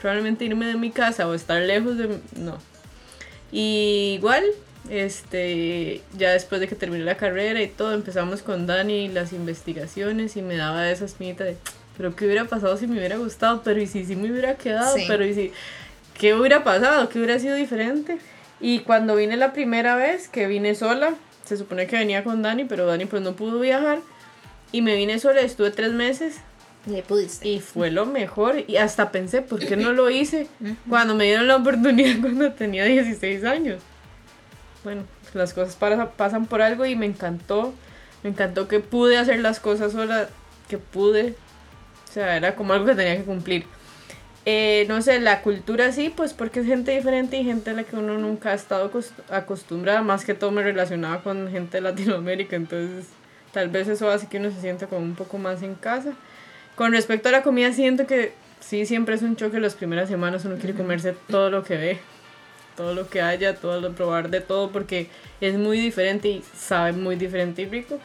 Probablemente 0.00 0.44
irme 0.44 0.66
de 0.66 0.74
mi 0.74 0.90
casa 0.90 1.26
o 1.26 1.32
estar 1.34 1.62
lejos 1.62 1.96
de... 1.96 2.08
mi- 2.08 2.20
No. 2.36 2.58
Y 3.50 4.16
igual, 4.18 4.44
este, 4.90 6.02
ya 6.16 6.32
después 6.32 6.60
de 6.60 6.68
que 6.68 6.74
terminé 6.74 7.04
la 7.04 7.16
carrera 7.16 7.62
y 7.62 7.68
todo, 7.68 7.94
empezamos 7.94 8.42
con 8.42 8.66
Dani 8.66 9.08
las 9.08 9.32
investigaciones 9.32 10.36
y 10.36 10.42
me 10.42 10.56
daba 10.56 10.90
esa 10.90 11.04
espinita 11.06 11.44
de, 11.44 11.56
pero 11.98 12.16
¿qué 12.16 12.24
hubiera 12.24 12.46
pasado 12.46 12.76
si 12.78 12.86
me 12.86 12.96
hubiera 12.96 13.18
gustado? 13.18 13.60
Pero 13.62 13.78
¿y 13.80 13.86
si, 13.86 14.06
si 14.06 14.16
me 14.16 14.30
hubiera 14.30 14.54
quedado? 14.54 14.96
Sí. 14.96 15.04
Pero 15.06 15.26
¿y 15.26 15.34
si, 15.34 15.52
qué 16.18 16.32
hubiera 16.34 16.64
pasado? 16.64 17.10
¿Qué 17.10 17.18
hubiera 17.18 17.38
sido 17.38 17.56
diferente? 17.56 18.18
Y 18.60 18.80
cuando 18.80 19.14
vine 19.16 19.36
la 19.36 19.52
primera 19.52 19.96
vez, 19.96 20.28
que 20.28 20.46
vine 20.46 20.74
sola, 20.74 21.14
se 21.44 21.56
supone 21.56 21.86
que 21.86 21.96
venía 21.96 22.24
con 22.24 22.40
Dani, 22.42 22.64
pero 22.64 22.86
Dani 22.86 23.04
pues 23.04 23.20
no 23.22 23.34
pudo 23.34 23.60
viajar. 23.60 23.98
Y 24.72 24.80
me 24.82 24.94
vine 24.96 25.18
sola, 25.18 25.40
estuve 25.42 25.70
tres 25.70 25.92
meses 25.92 26.36
pudiste. 27.06 27.46
y 27.48 27.60
fue 27.60 27.90
lo 27.90 28.06
mejor. 28.06 28.64
Y 28.66 28.76
hasta 28.76 29.10
pensé, 29.10 29.42
¿por 29.42 29.58
qué 29.60 29.76
no 29.76 29.92
lo 29.92 30.10
hice 30.10 30.48
cuando 30.88 31.14
me 31.14 31.24
dieron 31.24 31.46
la 31.48 31.56
oportunidad 31.56 32.18
cuando 32.20 32.52
tenía 32.52 32.84
16 32.84 33.44
años? 33.44 33.80
Bueno, 34.84 35.02
las 35.34 35.52
cosas 35.52 35.76
para- 35.76 36.10
pasan 36.12 36.46
por 36.46 36.62
algo 36.62 36.86
y 36.86 36.96
me 36.96 37.06
encantó. 37.06 37.74
Me 38.22 38.30
encantó 38.30 38.68
que 38.68 38.80
pude 38.80 39.16
hacer 39.16 39.38
las 39.40 39.60
cosas 39.60 39.92
sola, 39.92 40.28
que 40.68 40.78
pude. 40.78 41.34
O 42.08 42.12
sea, 42.12 42.36
era 42.36 42.54
como 42.56 42.72
algo 42.72 42.86
que 42.86 42.94
tenía 42.94 43.16
que 43.16 43.24
cumplir. 43.24 43.64
Eh, 44.46 44.86
no 44.88 45.02
sé, 45.02 45.20
la 45.20 45.42
cultura 45.42 45.92
sí, 45.92 46.12
pues 46.14 46.32
porque 46.32 46.60
es 46.60 46.66
gente 46.66 46.90
diferente 46.92 47.36
y 47.36 47.44
gente 47.44 47.70
a 47.70 47.74
la 47.74 47.84
que 47.84 47.96
uno 47.96 48.16
nunca 48.16 48.50
ha 48.50 48.54
estado 48.54 48.90
acost- 48.90 49.12
acostumbrada. 49.30 50.00
Más 50.02 50.24
que 50.24 50.34
todo 50.34 50.50
me 50.50 50.62
relacionaba 50.62 51.22
con 51.22 51.50
gente 51.50 51.76
de 51.78 51.80
Latinoamérica, 51.82 52.56
entonces 52.56 53.06
tal 53.52 53.68
vez 53.68 53.88
eso 53.88 54.10
hace 54.10 54.26
que 54.28 54.38
uno 54.38 54.50
se 54.50 54.60
sienta 54.60 54.86
como 54.86 55.02
un 55.02 55.14
poco 55.14 55.36
más 55.38 55.62
en 55.62 55.74
casa. 55.74 56.12
Con 56.76 56.92
respecto 56.92 57.28
a 57.28 57.32
la 57.32 57.42
comida, 57.42 57.72
siento 57.72 58.06
que 58.06 58.32
sí, 58.60 58.86
siempre 58.86 59.16
es 59.16 59.22
un 59.22 59.36
choque 59.36 59.60
las 59.60 59.74
primeras 59.74 60.08
semanas, 60.08 60.44
uno 60.46 60.56
quiere 60.56 60.74
comerse 60.74 61.14
todo 61.28 61.50
lo 61.50 61.62
que 61.64 61.76
ve. 61.76 61.98
todo 62.76 62.94
lo 62.94 63.08
que 63.08 63.20
haya, 63.20 63.56
todo 63.56 63.80
lo 63.80 63.92
probar 63.92 64.30
de 64.30 64.40
todo, 64.40 64.70
porque 64.70 65.08
es 65.40 65.58
muy 65.58 65.80
diferente 65.80 66.28
y 66.28 66.44
sabe 66.56 66.92
muy 66.92 67.16
diferente 67.16 67.62
y 67.62 67.66
rico. 67.66 67.98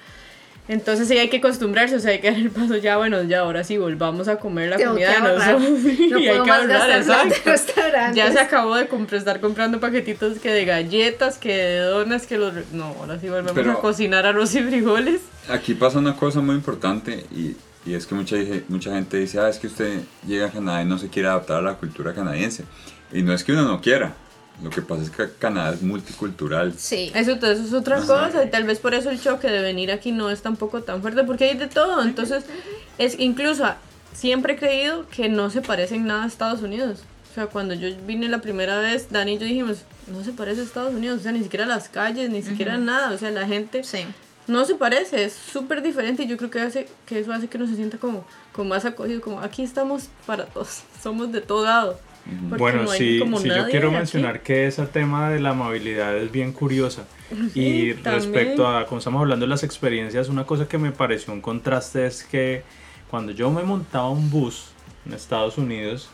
Entonces 0.67 1.09
sí 1.09 1.17
hay 1.17 1.29
que 1.29 1.37
acostumbrarse, 1.37 1.97
o 1.97 1.99
sea, 1.99 2.11
hay 2.11 2.19
que 2.21 2.31
dar 2.31 2.39
el 2.39 2.49
paso 2.49 2.77
ya, 2.77 2.95
bueno, 2.97 3.21
ya 3.23 3.41
ahora 3.41 3.65
sí 3.65 3.77
volvamos 3.77 4.29
a 4.29 4.37
comer 4.37 4.69
la 4.69 4.77
Tengo 4.77 4.91
comida 4.91 5.11
de 5.11 5.19
nosotros. 5.19 5.61
No 6.09 6.19
Y 6.19 6.27
hay 6.29 6.41
que 6.41 6.51
ahorrar, 6.51 6.91
exacto. 6.91 7.51
Ya 8.15 8.31
se 8.31 8.39
acabó 8.39 8.75
de 8.75 8.87
comprar, 8.87 9.19
estar 9.19 9.41
comprando 9.41 9.81
paquetitos 9.81 10.39
que 10.39 10.51
de 10.51 10.63
galletas, 10.63 11.37
que 11.37 11.53
de 11.53 11.79
donas, 11.79 12.25
que 12.27 12.37
los... 12.37 12.53
No, 12.71 12.95
ahora 12.99 13.19
sí 13.19 13.27
volvemos 13.27 13.51
Pero- 13.51 13.71
a 13.73 13.81
cocinar 13.81 14.25
arroz 14.25 14.55
y 14.55 14.61
frijoles. 14.61 15.21
Aquí 15.49 15.73
pasa 15.73 15.99
una 15.99 16.15
cosa 16.15 16.39
muy 16.39 16.55
importante 16.55 17.25
y, 17.35 17.57
y 17.85 17.95
es 17.95 18.07
que 18.07 18.15
mucha, 18.15 18.37
mucha 18.69 18.93
gente 18.93 19.17
dice, 19.17 19.39
ah, 19.41 19.49
es 19.49 19.59
que 19.59 19.67
usted 19.67 19.99
llega 20.25 20.45
a 20.47 20.49
Canadá 20.51 20.81
y 20.81 20.85
no 20.85 20.97
se 20.97 21.09
quiere 21.09 21.27
adaptar 21.27 21.57
a 21.57 21.61
la 21.61 21.73
cultura 21.73 22.13
canadiense. 22.13 22.63
Y 23.11 23.21
no 23.21 23.33
es 23.33 23.43
que 23.43 23.51
uno 23.51 23.63
no 23.63 23.81
quiera, 23.81 24.13
lo 24.63 24.69
que 24.69 24.81
pasa 24.81 25.03
es 25.03 25.09
que 25.09 25.29
Canadá 25.37 25.73
es 25.73 25.81
multicultural. 25.81 26.73
Sí. 26.77 27.11
Eso, 27.13 27.31
entonces 27.31 27.67
es 27.67 27.73
otra 27.73 27.97
cosa 28.01 28.43
y 28.45 28.49
tal 28.49 28.63
vez 28.63 28.79
por 28.79 28.93
eso 28.93 29.09
el 29.09 29.21
choque 29.21 29.47
de 29.49 29.61
venir 29.61 29.91
aquí 29.91 30.11
no 30.11 30.29
es 30.29 30.41
tampoco 30.41 30.81
tan 30.83 31.01
fuerte 31.01 31.23
porque 31.23 31.45
hay 31.49 31.57
de 31.57 31.67
todo. 31.67 32.01
Entonces, 32.01 32.45
es 32.97 33.19
incluso 33.19 33.65
siempre 34.13 34.53
he 34.53 34.57
creído 34.57 35.07
que 35.09 35.27
no 35.29 35.49
se 35.49 35.61
parece 35.61 35.95
en 35.95 36.05
nada 36.05 36.23
a 36.23 36.27
Estados 36.27 36.61
Unidos. 36.61 37.01
O 37.31 37.33
sea, 37.33 37.47
cuando 37.47 37.73
yo 37.73 37.89
vine 38.05 38.29
la 38.29 38.41
primera 38.41 38.77
vez, 38.79 39.07
Dani 39.09 39.33
y 39.33 39.37
yo 39.39 39.45
dijimos, 39.45 39.79
no 40.07 40.23
se 40.23 40.33
parece 40.33 40.61
a 40.61 40.63
Estados 40.65 40.93
Unidos, 40.93 41.19
o 41.19 41.23
sea, 41.23 41.31
ni 41.31 41.41
siquiera 41.43 41.65
las 41.65 41.89
calles, 41.89 42.29
ni 42.29 42.43
siquiera 42.43 42.77
nada, 42.77 43.11
o 43.11 43.17
sea, 43.17 43.31
la 43.31 43.47
gente 43.47 43.83
Sí. 43.83 44.05
no 44.45 44.65
se 44.65 44.75
parece, 44.75 45.23
es 45.25 45.33
súper 45.33 45.81
diferente 45.81 46.23
y 46.23 46.27
yo 46.27 46.37
creo 46.37 46.51
que 46.51 46.59
hace 46.61 46.87
que 47.07 47.19
eso 47.19 47.33
hace 47.33 47.47
que 47.47 47.57
uno 47.57 47.65
se 47.65 47.75
sienta 47.75 47.97
como, 47.97 48.23
como 48.51 48.69
más 48.69 48.85
acogido, 48.85 49.19
como 49.19 49.39
aquí 49.39 49.63
estamos 49.63 50.09
para 50.27 50.45
todos, 50.45 50.83
somos 51.01 51.31
de 51.31 51.41
todo 51.41 51.65
lado. 51.65 51.99
Porque 52.49 52.57
Bueno, 52.61 52.83
no 52.83 52.87
sí, 52.87 53.19
sí 53.19 53.47
yo 53.49 53.65
quiero 53.69 53.89
aquí. 53.89 53.97
mencionar 53.97 54.41
que 54.41 54.67
ese 54.67 54.85
tema 54.85 55.29
de 55.29 55.39
la 55.39 55.49
amabilidad 55.49 56.15
es 56.17 56.31
bien 56.31 56.53
curiosa. 56.53 57.05
y 57.53 57.93
también. 57.95 58.03
respecto 58.15 58.67
a, 58.67 58.85
como 58.85 58.99
estamos 58.99 59.21
hablando 59.21 59.45
de 59.45 59.49
las 59.49 59.63
experiencias, 59.63 60.29
una 60.29 60.45
cosa 60.45 60.67
que 60.67 60.77
me 60.77 60.91
pareció 60.91 61.33
un 61.33 61.41
contraste 61.41 62.05
es 62.05 62.23
que 62.23 62.63
cuando 63.09 63.31
yo 63.31 63.51
me 63.51 63.63
montaba 63.63 64.09
un 64.09 64.29
bus 64.31 64.67
en 65.05 65.13
Estados 65.13 65.57
Unidos, 65.57 66.09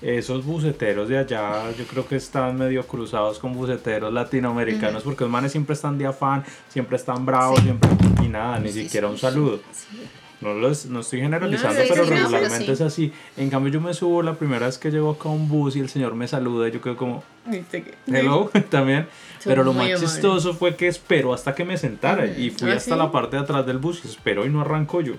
esos 0.00 0.44
buceteros 0.44 1.08
de 1.08 1.16
allá 1.18 1.70
yo 1.78 1.84
creo 1.84 2.08
que 2.08 2.16
están 2.16 2.56
medio 2.58 2.84
cruzados 2.84 3.38
con 3.38 3.52
buceteros 3.54 4.12
latinoamericanos 4.12 5.04
porque 5.04 5.22
los 5.22 5.30
manes 5.30 5.52
siempre 5.52 5.74
están 5.74 5.96
de 5.96 6.06
afán, 6.06 6.42
siempre 6.68 6.96
están 6.96 7.24
bravos, 7.24 7.60
Sí. 7.60 7.66
siempre 7.66 7.88
y 8.24 8.28
nada, 8.28 8.58
ni 8.58 8.72
Sí, 8.72 8.82
siquiera 8.82 9.06
un 9.06 9.14
sí. 9.14 9.20
saludo. 9.20 9.60
No, 10.42 10.54
los, 10.54 10.86
no 10.86 11.00
estoy 11.00 11.20
generalizando, 11.20 11.78
No, 11.80 11.88
pero 11.88 12.04
regularmente 12.04 12.66
sí. 12.66 12.72
es 12.72 12.80
así. 12.80 13.12
En 13.36 13.48
cambio, 13.48 13.72
yo 13.72 13.80
me 13.80 13.94
subo 13.94 14.22
la 14.22 14.34
primera 14.34 14.66
vez 14.66 14.76
que 14.76 14.90
llego 14.90 15.10
acá 15.12 15.28
a 15.28 15.32
un 15.32 15.48
bus 15.48 15.76
y 15.76 15.80
el 15.80 15.88
señor 15.88 16.14
me 16.16 16.26
saluda 16.26 16.68
y 16.68 16.72
yo 16.72 16.80
quedo 16.80 16.96
como, 16.96 17.22
hello, 18.06 18.50
también. 18.70 19.06
Pero 19.44 19.62
lo 19.64 19.72
más 19.72 19.88
chistoso 20.00 20.52
fue 20.54 20.74
que 20.76 20.88
esperó 20.88 21.32
hasta 21.32 21.54
que 21.54 21.64
me 21.64 21.76
sentara 21.78 22.26
y 22.26 22.50
fui 22.50 22.70
¿Ah, 22.70 22.74
hasta 22.74 22.94
sí? 22.94 22.98
la 22.98 23.10
parte 23.12 23.36
de 23.36 23.42
atrás 23.42 23.64
del 23.66 23.78
bus 23.78 24.02
y 24.04 24.08
esperó 24.08 24.44
y 24.44 24.48
no 24.50 24.60
arrancó 24.60 25.00
yo. 25.00 25.14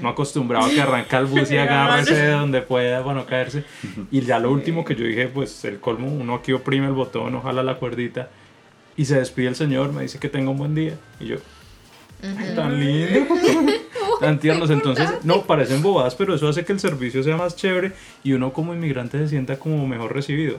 No 0.00 0.08
acostumbrado 0.08 0.64
a 0.66 0.70
que 0.70 0.80
arranca 0.80 1.18
el 1.18 1.26
bus 1.26 1.50
y 1.50 1.56
agárrese 1.58 2.14
de 2.14 2.30
donde 2.30 2.62
pueda 2.62 3.04
para 3.04 3.14
no 3.20 3.26
caerse. 3.26 3.64
Y 4.10 4.22
ya 4.22 4.38
lo 4.38 4.50
último 4.50 4.86
que 4.86 4.94
yo 4.96 5.04
dije, 5.04 5.28
pues 5.28 5.62
el 5.66 5.80
colmo, 5.80 6.06
uno 6.08 6.34
aquí 6.36 6.52
oprime 6.52 6.86
el 6.86 6.94
botón, 6.94 7.34
ojalá 7.34 7.62
la 7.62 7.74
cuerdita. 7.74 8.30
Y 8.96 9.04
se 9.04 9.18
despide 9.18 9.48
el 9.48 9.56
señor, 9.56 9.92
me 9.92 10.00
dice 10.02 10.18
que 10.18 10.30
tenga 10.30 10.50
un 10.50 10.56
buen 10.56 10.74
día. 10.74 10.94
Y 11.20 11.26
yo, 11.26 11.36
"Ay, 12.22 12.54
tan 12.56 12.78
lindo, 12.80 13.34
tan 14.20 14.38
tiernos. 14.40 14.70
Entonces, 14.70 15.08
no, 15.24 15.42
parecen 15.42 15.82
bobadas, 15.82 16.14
pero 16.14 16.34
eso 16.34 16.48
hace 16.48 16.64
que 16.64 16.72
el 16.72 16.80
servicio 16.80 17.22
sea 17.22 17.36
más 17.36 17.56
chévere 17.56 17.92
y 18.22 18.32
uno 18.34 18.52
como 18.52 18.74
inmigrante 18.74 19.18
se 19.18 19.28
sienta 19.28 19.58
como 19.58 19.86
mejor 19.86 20.14
recibido. 20.14 20.58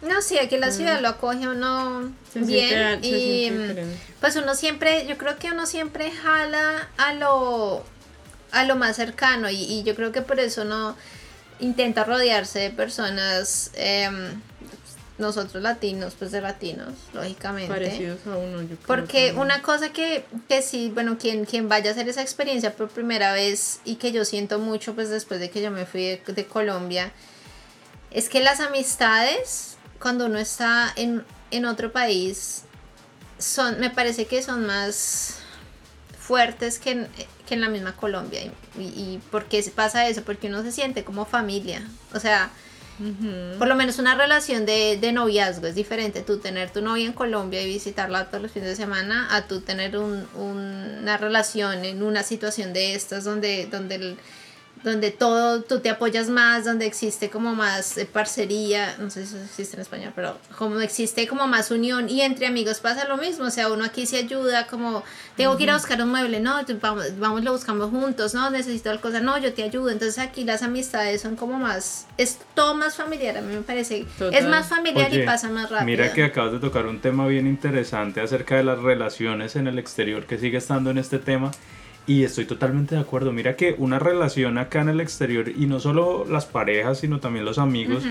No, 0.00 0.22
sí, 0.22 0.38
aquí 0.38 0.56
la 0.58 0.70
ciudad 0.70 1.00
lo 1.00 1.08
acoge 1.08 1.44
a 1.44 1.50
uno 1.50 2.00
Mm. 2.00 2.14
Se 2.32 2.40
bien 2.40 3.02
siente- 3.02 3.08
y 3.08 3.50
mm, 3.50 4.20
pues 4.20 4.36
uno 4.36 4.54
siempre, 4.54 5.06
yo 5.08 5.18
creo 5.18 5.36
que 5.38 5.50
uno 5.50 5.66
siempre 5.66 6.10
jala 6.12 6.88
a 6.98 7.14
lo 7.14 7.84
a 8.52 8.64
lo 8.64 8.76
más 8.76 8.96
cercano 8.96 9.50
y, 9.50 9.56
y 9.56 9.82
yo 9.82 9.94
creo 9.94 10.10
que 10.12 10.22
por 10.22 10.38
eso 10.40 10.62
uno 10.62 10.96
intenta 11.60 12.04
rodearse 12.04 12.60
de 12.60 12.70
personas 12.70 13.70
em, 13.74 14.40
nosotros 15.18 15.62
latinos, 15.62 16.14
pues 16.16 16.30
de 16.30 16.40
latinos, 16.40 16.94
lógicamente. 17.12 17.68
Parecidos 17.68 18.20
a 18.26 18.36
uno, 18.36 18.62
yo 18.62 18.76
creo. 18.76 18.86
Porque 18.86 19.32
una 19.36 19.62
cosa 19.62 19.92
que, 19.92 20.24
que 20.48 20.62
sí, 20.62 20.90
bueno, 20.94 21.18
quien, 21.18 21.44
quien 21.44 21.68
vaya 21.68 21.90
a 21.90 21.92
hacer 21.92 22.08
esa 22.08 22.22
experiencia 22.22 22.74
por 22.74 22.88
primera 22.88 23.32
vez 23.32 23.80
y 23.84 23.96
que 23.96 24.12
yo 24.12 24.24
siento 24.24 24.58
mucho, 24.58 24.94
pues 24.94 25.10
después 25.10 25.40
de 25.40 25.50
que 25.50 25.60
yo 25.60 25.70
me 25.70 25.86
fui 25.86 26.02
de, 26.02 26.22
de 26.24 26.46
Colombia, 26.46 27.12
es 28.10 28.28
que 28.28 28.40
las 28.40 28.60
amistades, 28.60 29.76
cuando 30.00 30.26
uno 30.26 30.38
está 30.38 30.92
en, 30.96 31.24
en 31.50 31.64
otro 31.64 31.92
país, 31.92 32.62
son, 33.38 33.80
me 33.80 33.90
parece 33.90 34.26
que 34.26 34.42
son 34.42 34.66
más 34.66 35.40
fuertes 36.18 36.78
que 36.78 36.92
en, 36.92 37.08
que 37.46 37.54
en 37.54 37.60
la 37.60 37.68
misma 37.68 37.96
Colombia. 37.96 38.40
Y, 38.78 38.82
y 38.82 39.20
por 39.30 39.46
qué 39.46 39.62
pasa 39.74 40.06
eso? 40.08 40.22
Porque 40.22 40.46
uno 40.46 40.62
se 40.62 40.70
siente 40.70 41.02
como 41.02 41.24
familia. 41.24 41.82
O 42.14 42.20
sea, 42.20 42.50
Por 43.58 43.68
lo 43.68 43.74
menos 43.76 43.98
una 43.98 44.14
relación 44.14 44.66
de, 44.66 44.98
de 45.00 45.12
noviazgo 45.12 45.66
es 45.66 45.74
diferente. 45.74 46.22
Tú 46.22 46.38
tener 46.38 46.70
tu 46.70 46.82
novia 46.82 47.06
en 47.06 47.12
Colombia 47.12 47.62
y 47.62 47.66
visitarla 47.66 48.26
todos 48.26 48.42
los 48.42 48.52
fines 48.52 48.68
de 48.70 48.76
semana 48.76 49.28
a 49.34 49.46
tú 49.46 49.60
tener 49.60 49.96
un- 49.96 50.26
un- 50.34 50.98
una 51.02 51.16
relación 51.16 51.84
en 51.84 52.02
una 52.02 52.22
situación 52.22 52.72
de 52.72 52.94
estas 52.94 53.24
donde, 53.24 53.66
donde, 53.70 53.94
el- 53.96 54.16
donde 54.82 55.10
todo 55.10 55.62
tú 55.62 55.80
te 55.80 55.90
apoyas 55.90 56.28
más, 56.28 56.64
donde 56.64 56.86
existe 56.86 57.30
como 57.30 57.54
más 57.54 57.96
eh, 57.98 58.06
parcería, 58.06 58.96
no 58.98 59.10
sé 59.10 59.26
si 59.26 59.34
eso 59.34 59.44
existe 59.44 59.76
en 59.76 59.82
español, 59.82 60.12
pero 60.14 60.36
como 60.56 60.80
existe 60.80 61.26
como 61.26 61.46
más 61.46 61.70
unión 61.70 62.08
y 62.08 62.22
entre 62.22 62.46
amigos 62.46 62.80
pasa 62.80 63.06
lo 63.06 63.16
mismo. 63.16 63.46
O 63.46 63.50
sea, 63.50 63.68
uno 63.68 63.84
aquí 63.84 64.06
se 64.06 64.18
ayuda, 64.18 64.66
como 64.66 65.02
tengo 65.36 65.56
que 65.56 65.64
ir 65.64 65.70
a 65.70 65.74
buscar 65.74 66.00
un 66.02 66.10
mueble, 66.10 66.40
no, 66.40 66.58
vamos, 66.80 67.18
vamos 67.18 67.44
lo 67.44 67.52
buscamos 67.52 67.90
juntos, 67.90 68.34
no, 68.34 68.50
necesito 68.50 68.90
tal 68.90 69.00
cosa, 69.00 69.20
no, 69.20 69.38
yo 69.38 69.52
te 69.52 69.62
ayudo. 69.62 69.90
Entonces 69.90 70.18
aquí 70.18 70.44
las 70.44 70.62
amistades 70.62 71.20
son 71.20 71.36
como 71.36 71.58
más, 71.58 72.06
es 72.16 72.38
todo 72.54 72.74
más 72.74 72.96
familiar, 72.96 73.36
a 73.36 73.42
mí 73.42 73.54
me 73.54 73.62
parece. 73.62 74.06
Total. 74.18 74.34
Es 74.34 74.48
más 74.48 74.68
familiar 74.68 75.12
y 75.12 75.24
pasa 75.24 75.48
más 75.48 75.70
rápido. 75.70 75.86
Mira 75.86 76.12
que 76.12 76.24
acabas 76.24 76.52
de 76.52 76.58
tocar 76.58 76.86
un 76.86 77.00
tema 77.00 77.26
bien 77.26 77.46
interesante 77.46 78.20
acerca 78.20 78.56
de 78.56 78.64
las 78.64 78.78
relaciones 78.78 79.56
en 79.56 79.66
el 79.66 79.78
exterior 79.78 80.26
que 80.26 80.38
sigue 80.38 80.58
estando 80.58 80.90
en 80.90 80.98
este 80.98 81.18
tema 81.18 81.50
y 82.08 82.24
estoy 82.24 82.46
totalmente 82.46 82.96
de 82.96 83.00
acuerdo. 83.00 83.32
Mira 83.32 83.54
que 83.54 83.76
una 83.78 84.00
relación 84.00 84.58
acá 84.58 84.80
en 84.80 84.88
el 84.88 85.00
exterior 85.00 85.48
y 85.50 85.66
no 85.66 85.78
solo 85.78 86.24
las 86.28 86.46
parejas 86.46 86.98
sino 86.98 87.20
también 87.20 87.44
los 87.44 87.58
amigos 87.58 88.02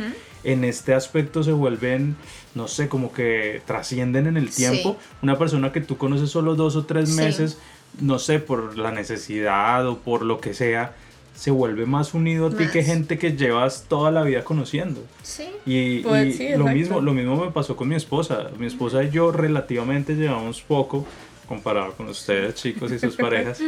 en 0.45 0.63
este 0.63 0.93
aspecto 0.93 1.43
se 1.43 1.51
vuelven, 1.51 2.15
no 2.55 2.67
sé, 2.69 2.87
como 2.87 3.11
que 3.11 3.61
trascienden 3.65 4.27
en 4.27 4.37
el 4.37 4.51
tiempo. 4.51 4.95
Una 5.21 5.37
persona 5.37 5.73
que 5.73 5.81
tú 5.81 5.97
conoces 5.97 6.29
solo 6.29 6.55
dos 6.55 6.75
o 6.77 6.85
tres 6.85 7.09
Sí. 7.09 7.15
meses, 7.17 7.57
no 7.99 8.19
sé, 8.19 8.39
por 8.39 8.77
la 8.77 8.91
necesidad 8.91 9.85
o 9.87 9.97
por 9.97 10.21
lo 10.21 10.39
que 10.39 10.53
sea, 10.53 10.93
se 11.35 11.51
vuelve 11.51 11.85
más 11.85 12.13
unido 12.15 12.47
a 12.47 12.49
ti 12.51 12.65
que 12.71 12.83
gente 12.83 13.17
que 13.19 13.33
llevas 13.35 13.85
toda 13.87 14.09
la 14.11 14.23
vida 14.23 14.43
conociendo. 14.43 15.01
Sí. 15.21 15.45
Y, 15.67 15.99
Pues 15.99 16.27
y 16.35 16.37
sí, 16.37 16.49
lo 16.57 16.65
mismo 16.67 16.99
lo 17.01 17.13
mismo 17.13 17.35
me 17.45 17.51
pasó 17.51 17.75
con 17.75 17.87
mi 17.87 17.95
esposa. 17.95 18.49
Mi 18.57 18.65
esposa 18.67 19.03
y 19.03 19.09
yo 19.11 19.31
relativamente 19.31 20.15
llevamos 20.15 20.61
poco 20.61 21.05
comparado 21.47 21.93
con 21.93 22.07
ustedes, 22.09 22.55
chicos 22.55 22.91
y 22.91 22.99
sus 22.99 23.15
parejas. 23.17 23.59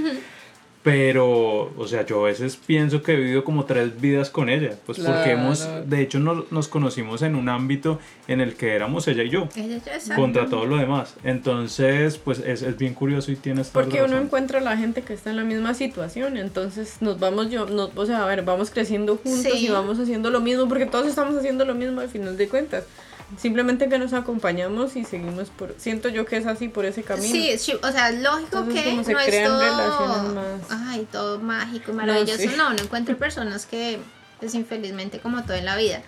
Pero, 0.82 1.74
o 1.78 1.88
sea, 1.90 2.06
yo 2.06 2.22
a 2.24 2.30
veces 2.30 2.56
pienso 2.56 3.04
que 3.04 3.12
he 3.12 3.16
vivido 3.18 3.44
como 3.44 3.66
tres 3.66 4.00
vidas 4.00 4.30
con 4.30 4.48
ella. 4.48 4.76
Pues 4.86 4.98
porque 5.00 5.12
Claro. 5.24 5.30
hemos, 5.32 5.68
de 5.90 6.02
hecho, 6.02 6.20
nos, 6.20 6.50
nos 6.54 6.70
conocimos 6.70 7.22
en 7.22 7.36
un 7.36 7.50
ámbito 7.50 8.00
en 8.30 8.40
el 8.40 8.56
que 8.56 8.76
éramos 8.76 9.06
ella 9.10 9.24
y 9.24 9.30
yo. 9.30 9.50
Contra 10.16 10.46
todo 10.48 10.66
lo 10.66 10.78
demás. 10.78 11.16
Entonces, 11.26 12.18
pues 12.18 12.40
es, 12.40 12.62
es 12.62 12.78
bien 12.78 12.94
curioso 12.94 13.30
y 13.34 13.36
tienes 13.36 13.68
Porque 13.68 13.98
uno 13.98 14.08
razón. 14.14 14.24
encuentra 14.28 14.60
a 14.60 14.62
la 14.62 14.78
gente 14.78 15.02
que 15.02 15.14
está 15.14 15.32
en 15.32 15.36
la 15.36 15.44
misma 15.44 15.74
situación, 15.74 16.38
entonces 16.38 16.96
nos 17.02 17.20
vamos 17.20 17.50
yo, 17.52 17.66
nos, 17.66 17.92
o 17.98 18.06
sea, 18.06 18.24
a 18.24 18.28
ver, 18.28 18.44
vamos 18.44 18.72
creciendo 18.72 19.18
juntos 19.18 19.52
Sí. 19.52 19.66
y 19.66 19.70
vamos 19.70 20.00
haciendo 20.00 20.30
lo 20.30 20.40
mismo, 20.40 20.70
porque 20.70 20.86
todos 20.86 21.08
estamos 21.08 21.36
haciendo 21.36 21.66
lo 21.66 21.76
mismo 21.76 22.00
al 22.00 22.08
final 22.10 22.38
de 22.38 22.48
cuentas. 22.48 22.86
Simplemente 23.38 23.88
que 23.90 24.00
nos 24.00 24.14
acompañamos 24.14 24.96
y 24.96 25.06
seguimos 25.06 25.50
por, 25.50 25.76
siento 25.78 26.10
yo 26.10 26.26
que 26.26 26.38
es 26.38 26.48
así 26.48 26.68
por 26.68 26.86
ese 26.86 27.04
camino. 27.04 27.32
Sí, 27.32 27.58
sí, 27.60 27.74
o 27.82 27.92
sea, 27.92 28.12
lógico 28.12 28.60
Entonces, 28.60 28.84
que 28.84 29.04
se 29.04 29.12
no 29.14 29.20
es 29.20 29.26
crean 29.28 29.46
todo, 29.46 29.60
relaciones 29.62 30.34
más- 30.34 30.72
ay, 30.88 31.08
todo 31.12 31.40
mágico 31.40 31.92
y 31.92 31.96
maravilloso. 31.96 32.40
sí. 32.40 32.50
No, 32.58 32.72
no 32.74 32.82
encuentro 32.82 33.18
personas 33.18 33.66
que, 33.68 34.00
pues 34.40 34.56
infelizmente, 34.56 35.20
como 35.20 35.44
todo 35.44 35.54
en 35.54 35.66
la 35.66 35.76
vida. 35.76 36.02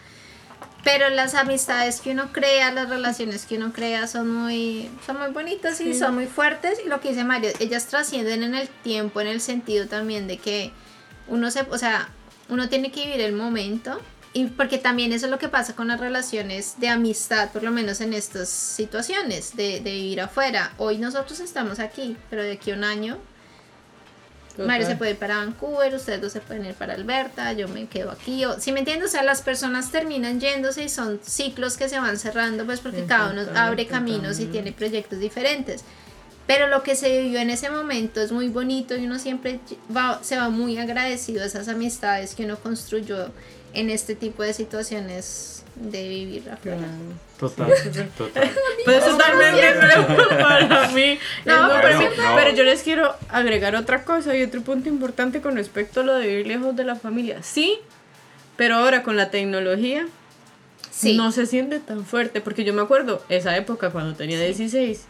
Pero 0.84 1.10
las 1.10 1.36
amistades 1.36 2.02
que 2.02 2.12
uno 2.12 2.32
crea, 2.34 2.72
las 2.72 2.90
relaciones 2.90 3.46
que 3.46 3.58
uno 3.58 3.72
crea 3.72 4.08
son 4.08 4.34
muy, 4.34 4.90
son 5.06 5.20
muy 5.20 5.30
bonitas 5.30 5.80
y 5.80 5.94
son 5.94 6.16
muy 6.16 6.26
fuertes. 6.26 6.80
Y 6.84 6.90
lo 6.90 7.00
que 7.02 7.10
dice 7.10 7.24
Mario, 7.24 7.52
ellas 7.60 7.86
trascienden 7.86 8.42
en 8.42 8.56
el 8.56 8.68
tiempo, 8.68 9.22
en 9.22 9.28
el 9.28 9.42
sentido 9.42 9.86
también 9.88 10.28
de 10.28 10.38
que 10.40 10.72
uno 11.28 11.52
se, 11.52 11.62
o 11.70 11.78
sea, 11.78 12.10
uno 12.50 12.68
tiene 12.68 12.92
que 12.92 13.06
vivir 13.06 13.22
el 13.22 13.34
momento. 13.34 14.02
Y 14.34 14.46
porque 14.46 14.78
también 14.78 15.12
eso 15.12 15.26
es 15.26 15.32
lo 15.32 15.40
que 15.40 15.50
pasa 15.50 15.76
con 15.76 15.90
las 15.90 16.00
relaciones 16.00 16.76
de 16.80 16.88
amistad, 16.88 17.52
por 17.52 17.64
lo 17.64 17.72
menos 17.72 18.00
en 18.00 18.14
estas 18.14 18.48
situaciones 18.48 19.56
de, 19.58 19.82
de 19.82 19.92
vivir 19.92 20.22
afuera. 20.22 20.74
Hoy 20.78 20.98
nosotros 20.98 21.42
estamos 21.42 21.80
aquí, 21.80 22.16
pero 22.30 22.42
de 22.42 22.54
aquí 22.54 22.72
a 22.72 22.76
un 22.76 22.86
año 22.86 23.18
Total. 24.52 24.68
Mario 24.68 24.88
se 24.88 24.96
puede 24.96 25.12
ir 25.12 25.18
para 25.18 25.38
Vancouver, 25.38 25.94
ustedes 25.96 26.22
dos 26.22 26.32
se 26.34 26.42
pueden 26.42 26.66
ir 26.66 26.74
para 26.74 26.94
Alberta, 26.94 27.54
yo 27.54 27.68
me 27.68 27.88
quedo 27.88 28.12
aquí. 28.12 28.44
O, 28.46 28.60
si 28.60 28.72
me 28.72 28.80
entiendes, 28.80 29.10
o 29.10 29.12
sea, 29.12 29.24
las 29.24 29.42
personas 29.42 29.92
terminan 29.92 30.40
yéndose 30.40 30.84
y 30.84 30.90
son 30.90 31.20
ciclos 31.24 31.78
que 31.78 31.88
se 31.88 32.00
van 32.00 32.18
cerrando, 32.18 32.66
pues 32.66 32.82
porque 32.82 33.06
cada 33.06 33.32
uno 33.32 33.44
abre 33.56 33.88
caminos 33.88 34.40
y 34.40 34.46
tiene 34.46 34.74
proyectos 34.74 35.20
diferentes. 35.20 35.84
Pero 36.48 36.68
lo 36.68 36.84
que 36.84 36.96
se 36.96 37.22
vivió 37.22 37.40
en 37.40 37.50
ese 37.50 37.70
momento 37.70 38.20
es 38.20 38.32
muy 38.32 38.50
bonito 38.50 38.98
y 38.98 39.06
uno 39.06 39.20
siempre 39.20 39.60
va, 39.96 40.20
se 40.22 40.36
va 40.36 40.50
muy 40.50 40.78
agradecido 40.78 41.44
a 41.44 41.46
esas 41.46 41.70
amistades 41.70 42.36
que 42.36 42.44
uno 42.44 42.58
construyó 42.60 43.32
en 43.74 43.90
este 43.90 44.16
tipo 44.16 44.44
de 44.44 44.54
situaciones 44.54 45.64
de 45.76 46.08
vivir 46.10 46.50
afuera. 46.50 46.88
Total, 47.40 47.72
total. 48.18 48.52
Pues 48.86 49.06
totalmente 49.06 49.74
nuevo 49.76 50.30
para 50.30 50.88
mí. 50.90 51.18
No, 51.46 51.70
pero 51.82 52.00
sí- 52.00 52.06
no. 52.18 52.36
pero 52.36 52.56
yo 52.56 52.64
les 52.64 52.82
quiero 52.84 53.16
agregar 53.30 53.76
otra 53.76 54.04
cosa 54.04 54.36
y 54.36 54.44
otro 54.44 54.62
punto 54.62 54.90
importante 54.90 55.40
con 55.42 55.56
respecto 55.56 56.02
a 56.02 56.04
lo 56.04 56.16
de 56.16 56.28
vivir 56.28 56.48
lejos 56.48 56.76
de 56.76 56.84
la 56.84 56.96
familia. 56.96 57.42
Sí, 57.44 57.80
pero 58.58 58.76
ahora 58.76 59.02
con 59.04 59.16
la 59.16 59.30
tecnología 59.32 60.08
Sí. 60.92 61.16
no 61.16 61.32
se 61.32 61.46
siente 61.46 61.80
tan 61.80 62.06
fuerte. 62.06 62.42
Porque 62.42 62.64
yo 62.64 62.74
me 62.74 62.82
acuerdo 62.82 63.24
esa 63.30 63.56
época 63.56 63.90
cuando 63.92 64.14
tenía 64.16 64.40
16 64.40 65.06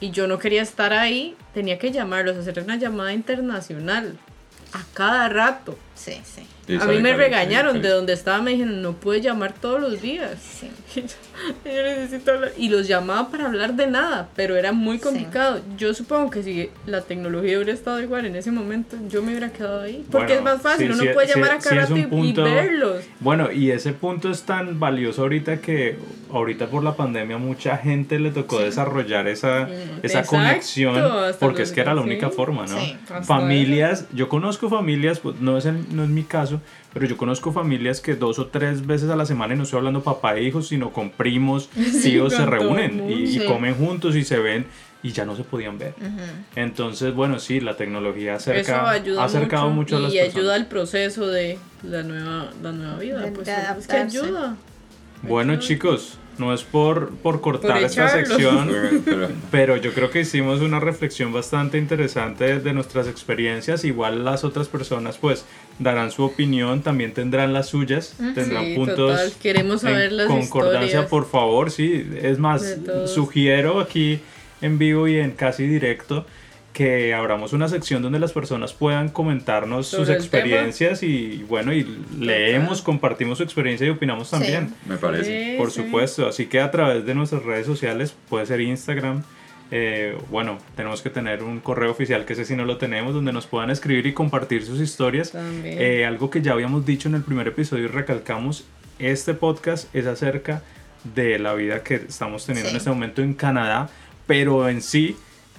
y 0.00 0.10
yo 0.10 0.26
no 0.26 0.38
quería 0.38 0.62
estar 0.62 0.92
ahí, 0.92 1.36
tenía 1.52 1.78
que 1.78 1.92
llamarlos, 1.92 2.36
hacer 2.36 2.58
una 2.60 2.76
llamada 2.76 3.12
internacional 3.12 4.16
a 4.72 4.80
cada 4.94 5.28
rato. 5.28 5.78
Sí, 5.94 6.20
sí. 6.24 6.46
A 6.80 6.86
mí 6.86 6.98
me 7.00 7.12
regañaron 7.14 7.82
de 7.82 7.88
donde 7.90 8.12
estaba, 8.14 8.40
me 8.40 8.52
dijeron, 8.52 8.80
no 8.80 8.92
puedes 8.94 9.22
llamar 9.22 9.52
todos 9.52 9.80
los 9.80 10.00
días. 10.00 10.36
sí. 10.40 10.70
Y 11.64 11.68
yo, 11.68 11.74
yo 11.74 11.82
necesito 11.82 12.30
hablar. 12.30 12.52
Y 12.56 12.68
los 12.68 12.86
llamaba 12.86 13.28
para 13.28 13.46
hablar 13.46 13.74
de 13.74 13.88
nada, 13.88 14.28
pero 14.36 14.56
era 14.56 14.72
muy 14.72 14.98
Sí. 14.98 15.02
complicado. 15.02 15.60
Yo 15.76 15.92
supongo 15.92 16.30
que 16.30 16.42
si 16.44 16.70
la 16.86 17.00
tecnología 17.02 17.56
hubiera 17.58 17.72
estado 17.72 18.00
igual 18.00 18.24
en 18.24 18.36
ese 18.36 18.52
momento, 18.52 18.96
yo 19.10 19.20
me 19.20 19.30
hubiera 19.32 19.50
quedado 19.52 19.80
ahí. 19.82 20.06
Porque 20.10 20.34
Bueno, 20.38 20.50
es 20.50 20.54
más 20.54 20.62
fácil, 20.62 20.86
sí, 20.86 20.92
uno 20.94 21.02
sí, 21.02 21.08
puede 21.12 21.26
sí, 21.26 21.32
llamar 21.34 21.50
a 21.56 21.58
cada 21.58 21.76
rato 21.82 21.96
y, 21.98 22.32
verlos. 22.32 23.04
Bueno, 23.18 23.50
y 23.50 23.72
ese 23.72 23.92
punto 23.92 24.30
es 24.30 24.42
tan 24.44 24.78
valioso 24.78 25.22
ahorita 25.22 25.60
que 25.60 25.98
ahorita 26.32 26.68
por 26.68 26.82
la 26.84 26.94
pandemia 26.96 27.36
mucha 27.36 27.76
gente 27.78 28.18
le 28.20 28.30
tocó 28.30 28.60
desarrollar 28.60 29.26
esa, 29.28 29.68
esa 30.02 30.20
exacto, 30.20 30.30
conexión 30.30 30.94
porque 31.40 31.62
es 31.62 31.72
que 31.72 31.80
era 31.80 31.94
la 31.94 32.02
sí. 32.02 32.06
única 32.08 32.30
forma, 32.30 32.64
¿no? 32.66 32.76
Familias, 33.24 34.06
yo 34.14 34.28
conozco 34.28 34.68
familias, 34.70 35.18
pues 35.20 35.40
no 35.40 35.58
es, 35.58 35.66
el- 35.66 35.94
no 35.94 36.04
es 36.04 36.10
mi 36.10 36.22
caso, 36.22 36.53
pero 36.92 37.06
yo 37.06 37.16
conozco 37.16 37.52
familias 37.52 38.00
que 38.00 38.14
dos 38.14 38.38
o 38.38 38.46
tres 38.46 38.86
veces 38.86 39.10
a 39.10 39.16
la 39.16 39.26
semana, 39.26 39.54
y 39.54 39.56
no 39.56 39.62
estoy 39.64 39.78
hablando 39.78 40.02
papá 40.02 40.36
e 40.36 40.42
hijos, 40.44 40.68
sino 40.68 40.90
con 40.92 41.10
primos, 41.10 41.68
tíos, 42.02 42.34
se 42.34 42.46
reúnen 42.46 43.10
y, 43.10 43.36
y 43.38 43.44
comen 43.46 43.74
juntos 43.74 44.16
y 44.16 44.24
se 44.24 44.38
ven 44.38 44.66
y 45.02 45.12
ya 45.12 45.26
no 45.26 45.36
se 45.36 45.44
podían 45.44 45.78
ver. 45.78 45.94
Entonces, 46.56 47.14
bueno, 47.14 47.38
sí, 47.38 47.60
la 47.60 47.76
tecnología 47.76 48.36
acerca, 48.36 48.90
ha 48.90 49.24
acercado 49.24 49.68
mucho, 49.68 49.74
mucho, 49.74 49.96
a 49.96 50.00
las 50.00 50.14
y 50.14 50.16
personas. 50.16 50.36
ayuda 50.36 50.54
al 50.54 50.66
proceso 50.66 51.26
de 51.28 51.58
la 51.82 52.02
nueva, 52.02 52.50
la 52.62 52.72
nueva 52.72 52.98
vida. 52.98 53.20
De- 53.20 53.32
pues, 53.32 53.48
es 53.48 53.86
que 53.86 53.96
ayuda. 53.96 54.56
Bueno, 55.22 55.56
chicos, 55.56 56.18
no 56.38 56.52
es 56.52 56.62
por, 56.62 57.10
por 57.16 57.40
cortar 57.40 57.72
Por 57.74 57.82
esta 57.82 58.08
sección, 58.08 58.70
Pero- 59.50 59.76
yo 59.76 59.92
creo 59.92 60.10
que 60.10 60.20
hicimos 60.20 60.60
una 60.60 60.80
reflexión 60.80 61.32
bastante 61.32 61.78
interesante 61.78 62.58
de, 62.60 62.72
nuestras 62.72 63.06
experiencias. 63.08 63.84
Igual 63.84 64.24
las 64.24 64.44
otras 64.44 64.68
personas, 64.68 65.18
pues, 65.18 65.44
darán 65.78 66.10
su 66.10 66.24
opinión, 66.24 66.82
también 66.82 67.12
tendrán 67.12 67.52
las 67.52 67.68
suyas, 67.68 68.16
tendrán 68.34 68.64
Sí, 68.66 68.74
puntos 68.74 68.96
total, 68.96 69.32
queremos 69.42 69.80
saber 69.82 70.10
en 70.10 70.16
las 70.18 70.26
concordancia, 70.28 70.84
historias. 70.86 71.10
por 71.10 71.28
favor. 71.28 71.70
Sí, 71.70 72.08
es 72.20 72.38
más, 72.38 72.76
sugiero 73.06 73.80
aquí 73.80 74.20
en 74.60 74.78
vivo 74.78 75.08
y 75.08 75.18
en 75.18 75.32
casi 75.32 75.66
directo 75.66 76.26
que 76.74 77.14
abramos 77.14 77.52
una 77.54 77.68
sección 77.68 78.02
donde 78.02 78.18
las 78.18 78.32
personas 78.32 78.74
puedan 78.74 79.08
comentarnos 79.08 79.86
sus 79.86 80.00
Sobre 80.08 80.14
experiencias 80.18 81.02
y 81.02 81.42
bueno, 81.48 81.72
y 81.72 81.86
leemos, 82.18 82.82
compartimos 82.82 83.38
su 83.38 83.44
experiencia 83.44 83.86
y 83.86 83.90
opinamos 83.90 84.28
Sí. 84.28 84.32
también. 84.32 84.74
Me 84.86 84.96
parece. 84.98 85.52
Sí, 85.52 85.56
Por 85.56 85.70
sí. 85.70 85.82
supuesto, 85.82 86.26
así 86.26 86.46
que 86.46 86.60
a 86.60 86.70
través 86.70 87.06
de 87.06 87.14
nuestras 87.14 87.44
redes 87.44 87.64
sociales, 87.64 88.14
puede 88.28 88.44
ser 88.44 88.60
Instagram, 88.60 89.22
eh, 89.70 90.18
bueno, 90.30 90.58
tenemos 90.76 91.00
que 91.00 91.10
tener 91.10 91.42
un 91.42 91.60
correo 91.60 91.90
oficial 91.90 92.24
que 92.26 92.32
ese 92.34 92.44
sí 92.44 92.54
no 92.56 92.64
lo 92.64 92.76
tenemos, 92.76 93.14
donde 93.14 93.32
nos 93.32 93.46
puedan 93.46 93.70
escribir 93.70 94.06
y 94.06 94.12
compartir 94.12 94.64
sus 94.66 94.80
historias. 94.80 95.30
También. 95.32 95.78
Eh, 95.80 96.04
algo 96.04 96.28
que 96.28 96.42
ya 96.42 96.52
habíamos 96.52 96.84
dicho 96.84 97.08
en 97.08 97.14
el 97.14 97.22
primer 97.22 97.46
episodio 97.48 97.84
y 97.84 97.88
recalcamos, 97.88 98.64
este 98.98 99.32
podcast 99.34 99.94
es 99.94 100.06
acerca 100.06 100.62
de 101.14 101.38
la 101.38 101.54
vida 101.54 101.82
que 101.84 101.94
estamos 101.94 102.44
teniendo 102.46 102.68
Sí. 102.70 102.74
en 102.74 102.78
este 102.78 102.90
momento 102.90 103.22
en 103.22 103.32
Canadá, 103.34 103.88
pero 104.26 104.68
en 104.68 104.82
sí 104.82 105.16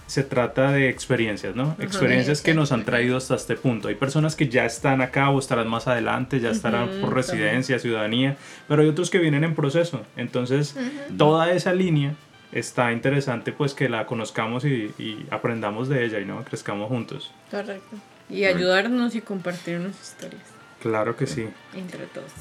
se 0.07 0.23
trata 0.23 0.71
de 0.71 0.89
experiencias, 0.89 1.55
¿no? 1.55 1.75
Experiencias 1.79 2.41
que 2.41 2.53
nos 2.53 2.71
han 2.71 2.85
traído 2.85 3.17
hasta 3.17 3.35
este 3.35 3.55
punto. 3.55 3.87
Hay 3.87 3.95
personas 3.95 4.35
que 4.35 4.47
ya 4.49 4.65
están 4.65 5.01
acá 5.01 5.29
o 5.31 5.39
estarán 5.39 5.67
más 5.67 5.87
adelante, 5.87 6.39
ya 6.39 6.51
estarán 6.51 6.89
por 7.01 7.13
residencia, 7.13 7.79
ciudadanía, 7.79 8.37
pero 8.67 8.81
hay 8.83 8.87
otros 8.87 9.09
que 9.09 9.17
vienen 9.19 9.43
en 9.43 9.55
proceso. 9.55 10.03
Entonces, 10.15 10.75
toda 11.17 11.51
esa 11.51 11.73
línea 11.73 12.13
está 12.51 12.91
interesante 12.91 13.51
pues 13.51 13.73
que 13.73 13.89
la 13.89 14.05
conozcamos 14.05 14.63
y, 14.63 14.93
y 14.99 15.25
aprendamos 15.31 15.89
de 15.89 16.05
ella 16.05 16.19
y 16.19 16.25
no 16.25 16.43
crezcamos 16.43 16.87
juntos. 16.87 17.31
Correcto. 17.51 17.97
Y 18.29 18.45
ayudarnos 18.45 19.13
y 19.15 19.21
compartirnos 19.21 19.99
historias 20.01 20.41
Claro 20.81 21.15
que 21.15 21.25
sí. 21.27 21.47
entre 21.75 22.05
todos. 22.07 22.31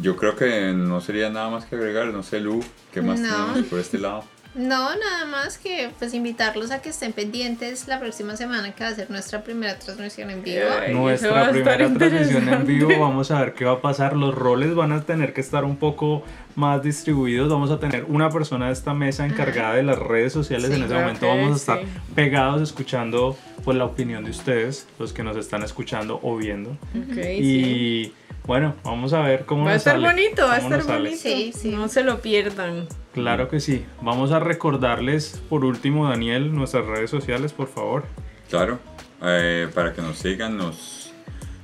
Yo 0.00 0.16
creo 0.16 0.36
que 0.36 0.72
no 0.72 1.00
sería 1.00 1.28
nada 1.30 1.50
más 1.50 1.64
que 1.64 1.74
agregar, 1.74 2.06
no 2.08 2.22
sé, 2.22 2.38
Lu, 2.40 2.62
¿qué 2.92 3.02
más 3.02 3.18
No. 3.18 3.28
tenemos 3.46 3.68
por 3.68 3.80
este 3.80 3.98
lado? 3.98 4.24
No, 4.58 4.90
nada 4.96 5.24
más 5.30 5.56
que 5.56 5.90
pues 6.00 6.12
invitarlos 6.14 6.72
a 6.72 6.82
que 6.82 6.88
estén 6.88 7.12
pendientes 7.12 7.86
la 7.86 8.00
próxima 8.00 8.36
semana 8.36 8.72
que 8.72 8.82
va 8.82 8.90
a 8.90 8.94
ser 8.94 9.08
nuestra 9.08 9.44
primera 9.44 9.78
transmisión 9.78 10.30
en 10.30 10.42
vivo. 10.42 10.64
Ay, 10.84 10.92
Nuestra 10.92 11.50
primera 11.50 11.76
transmisión 11.94 12.48
en 12.48 12.66
vivo, 12.66 12.98
vamos 12.98 13.30
a 13.30 13.38
ver 13.38 13.54
qué 13.54 13.64
va 13.64 13.74
a 13.74 13.80
pasar. 13.80 14.16
Los 14.16 14.34
roles 14.34 14.74
van 14.74 14.90
a 14.90 15.02
tener 15.02 15.32
que 15.32 15.42
estar 15.42 15.64
un 15.64 15.76
poco 15.76 16.24
más 16.56 16.82
distribuidos. 16.82 17.48
Vamos 17.48 17.70
a 17.70 17.78
tener 17.78 18.04
una 18.08 18.30
persona 18.30 18.66
de 18.66 18.72
esta 18.72 18.94
mesa 18.94 19.24
encargada 19.24 19.76
de 19.76 19.84
las 19.84 19.96
redes 19.96 20.32
sociales. 20.32 20.70
Sí, 20.70 20.74
en 20.74 20.82
ese 20.82 20.94
momento 20.94 21.28
vamos 21.28 21.52
a 21.52 21.54
sí. 21.54 21.60
estar 21.60 21.80
pegados 22.16 22.60
escuchando 22.60 23.36
pues, 23.64 23.78
la 23.78 23.84
opinión 23.84 24.24
de 24.24 24.32
ustedes, 24.32 24.88
los 24.98 25.12
que 25.12 25.22
nos 25.22 25.36
están 25.36 25.62
escuchando 25.62 26.18
o 26.20 26.36
viendo. 26.36 26.70
Ok, 26.70 27.14
sí. 27.14 28.12
Bueno, 28.48 28.74
vamos 28.82 29.12
a 29.12 29.20
ver 29.20 29.44
cómo 29.44 29.64
Va 29.64 29.72
a 29.72 29.74
nos 29.74 29.80
estar 29.82 29.96
sale, 30.00 30.06
bonito, 30.06 30.46
va 30.46 30.54
a 30.54 30.56
estar 30.56 30.82
sale. 30.82 30.98
bonito. 31.10 31.20
Sí, 31.20 31.52
sí. 31.54 31.68
No 31.70 31.86
se 31.88 32.02
lo 32.02 32.22
pierdan. 32.22 32.88
Claro 33.12 33.50
que 33.50 33.60
sí. 33.60 33.84
Vamos 34.00 34.32
a 34.32 34.40
recordarles 34.40 35.42
por 35.50 35.66
último, 35.66 36.08
Daniel, 36.08 36.54
nuestras 36.54 36.86
redes 36.86 37.10
sociales, 37.10 37.52
por 37.52 37.68
favor. 37.68 38.04
Claro, 38.48 38.78
eh, 39.22 39.68
para 39.74 39.92
que 39.92 40.00
nos 40.00 40.16
sigan, 40.16 40.56
nos, 40.56 41.12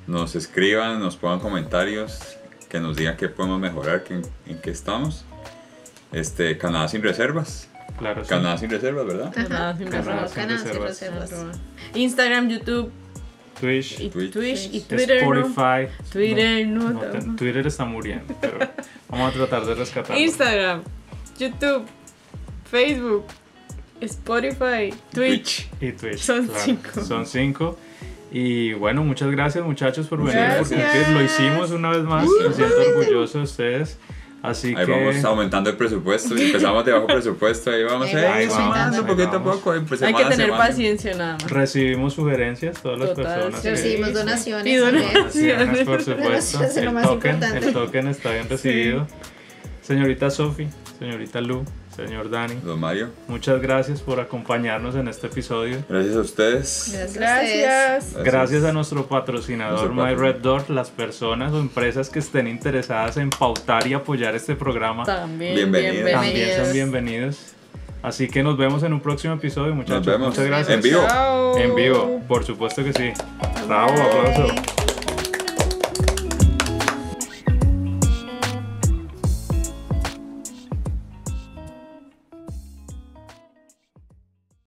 nos 0.07 0.37
escriban, 0.37 1.01
nos 1.01 1.17
pongan 1.17 1.41
comentarios, 1.41 2.37
que 2.69 2.81
nos 2.81 2.97
digan 2.99 3.17
qué 3.17 3.31
podemos 3.31 3.59
mejorar, 3.61 4.05
que, 4.05 4.21
en 4.47 4.61
qué 4.63 4.71
estamos. 4.71 5.25
Este, 6.13 6.59
Canadá 6.59 6.89
sin 6.89 7.03
reservas. 7.03 7.71
Claro, 7.99 8.25
sí. 8.25 8.29
Canadá 8.29 8.59
sin 8.59 8.69
reservas, 8.69 9.07
¿verdad? 9.07 9.33
Canadá 9.33 9.75
sin 9.79 9.89
Canadá 9.89 10.29
Canadá 10.35 10.59
sin 10.59 10.83
reservas. 10.83 11.31
reservas. 11.31 11.61
Instagram, 11.95 12.51
YouTube, 12.51 12.93
Twitch, 13.61 14.01
y 14.01 14.09
Twitch. 14.11 14.33
Twitch, 14.33 14.69
y 14.73 14.81
Twitter. 14.81 15.23
¿no? 15.23 15.33
Spotify. 15.41 15.93
Twitter, 16.13 16.67
no, 16.67 16.91
no, 16.91 17.13
no. 17.13 17.37
Twitter 17.37 17.67
está 17.67 17.85
muriendo, 17.85 18.35
pero 18.41 18.59
vamos 19.09 19.31
a 19.31 19.37
tratar 19.37 19.65
de 19.67 19.75
rescatarlo. 19.75 20.21
Instagram, 20.23 20.83
YouTube, 21.39 21.85
Facebook, 22.71 23.25
Spotify, 24.01 24.93
Twitch. 25.13 25.69
y 25.81 25.93
Twitch. 25.93 26.19
Son 26.19 26.47
claro. 26.47 26.61
cinco. 26.65 27.01
Son 27.05 27.27
cinco. 27.27 27.79
Y 28.33 28.73
bueno, 28.73 29.05
muchas 29.05 29.31
gracias 29.31 29.65
muchachos 29.65 30.09
por 30.09 30.19
venir, 30.19 30.33
por 30.35 30.69
Gracias. 30.69 30.81
cumplir. 30.81 31.09
Lo 31.17 31.23
hicimos 31.23 31.71
una 31.71 31.91
vez 31.91 32.03
más. 32.03 32.27
Me 32.27 32.53
siento 32.53 32.75
orgulloso 32.97 33.39
de 33.39 33.45
ustedes. 33.45 33.99
Así 34.45 34.75
Ahí 34.77 34.85
que 34.85 34.93
vamos 34.93 35.25
aumentando 35.25 35.71
el 35.71 35.77
presupuesto. 35.77 36.37
Empezamos 36.37 36.85
de 36.85 36.93
bajo 36.93 37.07
presupuesto, 37.07 37.71
ahí 37.71 37.83
vamos 37.83 38.11
ir 38.11 38.19
ahí 38.19 38.47
sumando 38.47 38.99
vamos, 39.03 39.17
poquito 39.17 39.37
a 39.39 39.43
poco. 39.43 39.75
pues, 39.89 40.03
Hay 40.03 40.13
que 40.13 40.23
tener 40.25 40.37
semana. 40.47 40.57
paciencia 40.59 41.15
nada 41.15 41.33
más. 41.41 41.51
recibimos 41.51 42.13
sugerencias, 42.13 42.83
todas 42.83 42.99
las 42.99 43.09
Total, 43.15 43.25
personas. 43.51 43.63
sí. 43.63 43.69
Recibimos 43.71 44.13
donaciones. 44.13 44.67
Y. 44.67 44.77
Donaciones, 44.77 45.85
por 45.87 46.03
supuesto. 46.03 46.59
Donaciones 46.59 46.77
El 46.77 47.09
token, 47.09 47.43
el 47.43 47.73
token 47.73 48.09
está 48.09 48.33
bien 48.33 48.49
recibido. 48.51 49.07
Señorita 49.81 50.31
Sofi, 50.31 50.67
señorita 50.99 51.41
Lu, 51.41 51.65
señor 51.95 52.31
Dani, 52.31 52.55
Don 52.65 52.81
Mario, 52.81 53.11
muchas 53.29 53.61
gracias 53.63 54.01
por 54.01 54.19
acompañarnos 54.21 54.95
en 54.97 55.09
este 55.09 55.29
episodio. 55.29 55.79
gracias 55.89 56.17
a 56.17 56.21
ustedes. 56.21 56.91
Gracias. 56.93 57.15
Gracias. 57.15 58.25
Gracias 58.25 58.65
a 58.65 58.73
nuestro 58.73 59.07
patrocinador 59.07 59.93
Nuestro 59.93 60.05
My. 60.05 60.15
Red 60.15 60.37
Door, 60.43 60.71
las 60.71 60.91
personas 60.91 61.53
o 61.53 61.61
empresas 61.61 62.11
que 62.11 62.19
estén 62.19 62.47
interesadas 62.49 63.17
en 63.17 63.31
pautar 63.31 63.87
y 63.87 63.95
apoyar 63.95 64.35
este 64.35 64.55
programa 64.57 65.05
También 65.05 65.55
Bienvenidos. 65.55 66.11
también 66.11 66.65
son 66.65 66.73
bienvenidos. 66.73 67.39
Así 68.03 68.29
que 68.29 68.43
nos 68.43 68.59
vemos 68.59 68.83
en 68.83 68.93
un 68.93 69.01
próximo 69.01 69.35
episodio, 69.35 69.75
muchachos. 69.75 70.05
vemos 70.05 70.29
Muchas 70.29 70.45
gracias. 70.45 70.75
en 70.77 70.83
vivo. 70.83 71.03
Chao. 71.09 71.57
En 71.59 71.75
vivo, 71.75 72.21
por 72.29 72.45
supuesto 72.45 72.85
que 72.85 72.93
sí. 72.93 73.13
Bravo, 73.67 73.93
aplauso. 73.93 74.53
Bye. 74.53 74.84